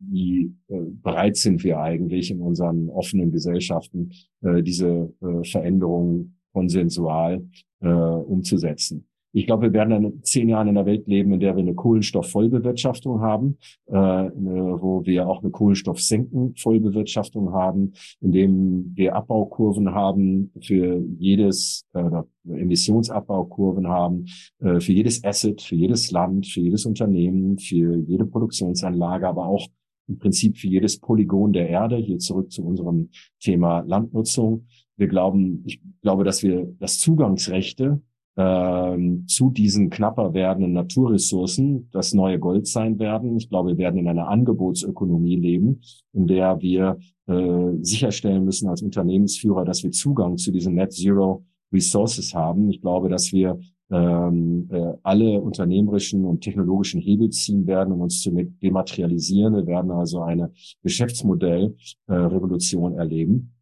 wie 0.00 0.54
äh, 0.68 0.80
bereit 1.02 1.36
sind 1.36 1.64
wir 1.64 1.80
eigentlich 1.80 2.30
in 2.30 2.40
unseren 2.40 2.88
offenen 2.88 3.32
Gesellschaften, 3.32 4.12
äh, 4.42 4.62
diese 4.62 5.12
äh, 5.20 5.44
Veränderungen 5.44 6.38
konsensual 6.52 7.44
äh, 7.80 7.88
umzusetzen? 7.88 9.07
Ich 9.32 9.46
glaube, 9.46 9.64
wir 9.64 9.72
werden 9.74 9.92
in 9.92 10.22
zehn 10.22 10.48
Jahren 10.48 10.68
in 10.68 10.76
einer 10.76 10.86
Welt 10.86 11.06
leben, 11.06 11.32
in 11.32 11.40
der 11.40 11.54
wir 11.54 11.62
eine 11.62 11.74
Kohlenstoffvollbewirtschaftung 11.74 13.20
haben, 13.20 13.58
äh, 13.86 13.94
wo 13.94 15.04
wir 15.04 15.28
auch 15.28 15.42
eine 15.42 15.50
Kohlenstoffsenkenvollbewirtschaftung 15.50 17.52
haben, 17.52 17.92
in 18.20 18.32
dem 18.32 18.92
wir 18.94 19.14
Abbaukurven 19.14 19.94
haben 19.94 20.50
für 20.62 21.02
jedes, 21.18 21.84
äh, 21.92 22.22
Emissionsabbaukurven 22.48 23.88
haben, 23.88 24.26
äh, 24.60 24.80
für 24.80 24.92
jedes 24.92 25.22
Asset, 25.24 25.60
für 25.60 25.74
jedes 25.74 26.10
Land, 26.10 26.46
für 26.46 26.60
jedes 26.60 26.86
Unternehmen, 26.86 27.58
für 27.58 27.96
jede 27.96 28.24
Produktionsanlage, 28.24 29.28
aber 29.28 29.46
auch 29.46 29.66
im 30.08 30.18
Prinzip 30.18 30.56
für 30.56 30.68
jedes 30.68 30.98
Polygon 30.98 31.52
der 31.52 31.68
Erde. 31.68 31.96
Hier 31.96 32.18
zurück 32.18 32.50
zu 32.50 32.64
unserem 32.64 33.10
Thema 33.40 33.80
Landnutzung. 33.80 34.66
Wir 34.96 35.06
glauben, 35.06 35.62
ich 35.66 35.80
glaube, 36.02 36.24
dass 36.24 36.42
wir 36.42 36.74
das 36.80 36.98
Zugangsrechte 36.98 38.00
ähm, 38.38 39.26
zu 39.26 39.50
diesen 39.50 39.90
knapper 39.90 40.32
werdenden 40.32 40.72
Naturressourcen 40.72 41.90
das 41.90 42.14
neue 42.14 42.38
Gold 42.38 42.68
sein 42.68 43.00
werden. 43.00 43.36
Ich 43.36 43.48
glaube, 43.48 43.70
wir 43.70 43.78
werden 43.78 43.98
in 43.98 44.06
einer 44.06 44.28
Angebotsökonomie 44.28 45.34
leben, 45.34 45.80
in 46.12 46.28
der 46.28 46.62
wir 46.62 46.98
äh, 47.26 47.72
sicherstellen 47.82 48.44
müssen 48.44 48.68
als 48.68 48.80
Unternehmensführer, 48.80 49.64
dass 49.64 49.82
wir 49.82 49.90
Zugang 49.90 50.36
zu 50.36 50.52
diesen 50.52 50.76
Net 50.76 50.92
Zero 50.92 51.44
Resources 51.72 52.32
haben. 52.32 52.70
Ich 52.70 52.80
glaube, 52.80 53.08
dass 53.08 53.32
wir 53.32 53.58
ähm, 53.90 54.68
äh, 54.70 54.92
alle 55.02 55.40
unternehmerischen 55.40 56.24
und 56.24 56.40
technologischen 56.40 57.00
Hebel 57.00 57.30
ziehen 57.30 57.66
werden, 57.66 57.92
um 57.92 58.02
uns 58.02 58.22
zu 58.22 58.30
dematerialisieren. 58.30 59.56
Wir 59.56 59.66
werden 59.66 59.90
also 59.90 60.20
eine 60.20 60.52
Geschäftsmodellrevolution 60.84 62.94
äh, 62.94 62.98
erleben. 62.98 63.57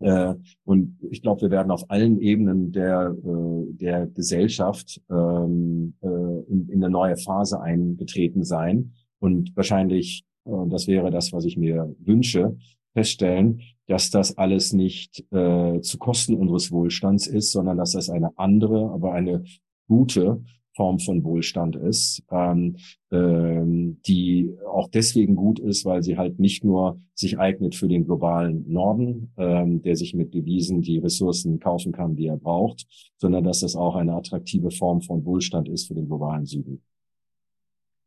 Äh, 0.00 0.34
und 0.64 0.98
ich 1.10 1.22
glaube, 1.22 1.42
wir 1.42 1.50
werden 1.50 1.70
auf 1.70 1.90
allen 1.90 2.20
Ebenen 2.20 2.72
der, 2.72 3.14
äh, 3.16 3.72
der 3.72 4.06
Gesellschaft 4.06 5.00
ähm, 5.10 5.94
äh, 6.00 6.06
in, 6.06 6.68
in 6.68 6.84
eine 6.84 6.90
neue 6.90 7.16
Phase 7.16 7.60
eingetreten 7.60 8.44
sein. 8.44 8.92
Und 9.18 9.56
wahrscheinlich, 9.56 10.24
äh, 10.44 10.50
das 10.68 10.86
wäre 10.86 11.10
das, 11.10 11.32
was 11.32 11.44
ich 11.44 11.56
mir 11.56 11.94
wünsche, 11.98 12.56
feststellen, 12.92 13.60
dass 13.86 14.10
das 14.10 14.36
alles 14.38 14.72
nicht 14.72 15.24
äh, 15.32 15.80
zu 15.80 15.98
Kosten 15.98 16.34
unseres 16.34 16.70
Wohlstands 16.70 17.26
ist, 17.26 17.52
sondern 17.52 17.78
dass 17.78 17.92
das 17.92 18.10
eine 18.10 18.30
andere, 18.36 18.90
aber 18.90 19.12
eine 19.12 19.44
gute 19.88 20.42
Form 20.78 21.00
von 21.00 21.24
Wohlstand 21.24 21.74
ist, 21.74 22.22
ähm, 22.30 22.76
ähm, 23.10 24.00
die 24.06 24.54
auch 24.64 24.88
deswegen 24.88 25.34
gut 25.34 25.58
ist, 25.58 25.84
weil 25.84 26.04
sie 26.04 26.16
halt 26.16 26.38
nicht 26.38 26.62
nur 26.62 27.00
sich 27.14 27.36
eignet 27.36 27.74
für 27.74 27.88
den 27.88 28.04
globalen 28.04 28.64
Norden, 28.70 29.32
ähm, 29.36 29.82
der 29.82 29.96
sich 29.96 30.14
mit 30.14 30.32
Devisen 30.34 30.80
die 30.80 30.98
Ressourcen 30.98 31.58
kaufen 31.58 31.90
kann, 31.90 32.14
die 32.14 32.26
er 32.26 32.36
braucht, 32.36 32.86
sondern 33.16 33.42
dass 33.42 33.60
das 33.60 33.74
auch 33.74 33.96
eine 33.96 34.14
attraktive 34.14 34.70
Form 34.70 35.00
von 35.00 35.24
Wohlstand 35.24 35.68
ist 35.68 35.88
für 35.88 35.94
den 35.94 36.06
globalen 36.06 36.46
Süden. 36.46 36.80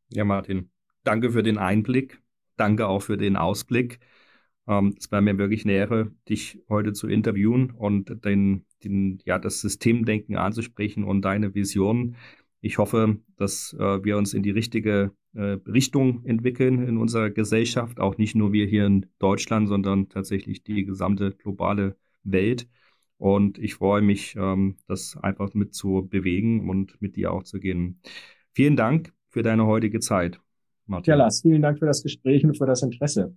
Ja, 0.08 0.24
Martin, 0.24 0.70
danke 1.04 1.32
für 1.32 1.44
den 1.44 1.58
Einblick. 1.58 2.22
Danke 2.56 2.88
auch 2.88 3.02
für 3.02 3.18
den 3.18 3.36
Ausblick. 3.36 4.00
Ähm, 4.66 4.96
es 4.98 5.12
war 5.12 5.20
mir 5.20 5.38
wirklich 5.38 5.66
eine 5.66 6.12
dich 6.30 6.60
heute 6.70 6.94
zu 6.94 7.10
interviewen 7.10 7.72
und 7.72 8.24
den, 8.24 8.66
den, 8.84 9.20
ja, 9.26 9.40
das 9.40 9.60
Systemdenken 9.60 10.38
anzusprechen 10.38 11.04
und 11.04 11.24
deine 11.24 11.54
Vision 11.54 12.16
ich 12.62 12.78
hoffe, 12.78 13.18
dass 13.38 13.74
äh, 13.74 14.04
wir 14.04 14.18
uns 14.18 14.34
in 14.34 14.44
die 14.44 14.52
richtige 14.52 15.12
äh, 15.34 15.58
Richtung 15.68 16.24
entwickeln 16.26 16.88
in 16.88 16.98
unserer 16.98 17.32
Gesellschaft, 17.32 18.00
auch 18.00 18.18
nicht 18.18 18.36
nur 18.36 18.54
wir 18.54 18.68
hier 18.68 18.86
in 18.86 19.08
Deutschland, 19.20 19.68
sondern 19.68 20.10
tatsächlich 20.10 20.64
die 20.64 20.86
gesamte 20.86 21.32
globale 21.32 21.96
Welt. 22.24 22.68
Und 23.18 23.58
ich 23.58 23.76
freue 23.76 24.02
mich, 24.02 24.36
ähm, 24.36 24.78
das 24.88 25.18
einfach 25.18 25.54
mit 25.54 25.74
zu 25.74 26.08
bewegen 26.08 26.70
und 26.70 27.02
mit 27.02 27.16
dir 27.16 27.34
auch 27.34 27.44
zu 27.44 27.60
gehen. 27.60 28.00
Vielen 28.54 28.76
Dank 28.76 29.14
für 29.30 29.42
deine 29.42 29.66
heutige 29.66 30.00
Zeit, 30.00 30.40
Martin. 30.86 31.12
Ja, 31.12 31.16
Lars, 31.16 31.42
vielen 31.42 31.62
Dank 31.62 31.80
für 31.80 31.86
das 31.86 32.04
Gespräch 32.04 32.44
und 32.46 32.58
für 32.58 32.66
das 32.66 32.84
Interesse. 32.84 33.36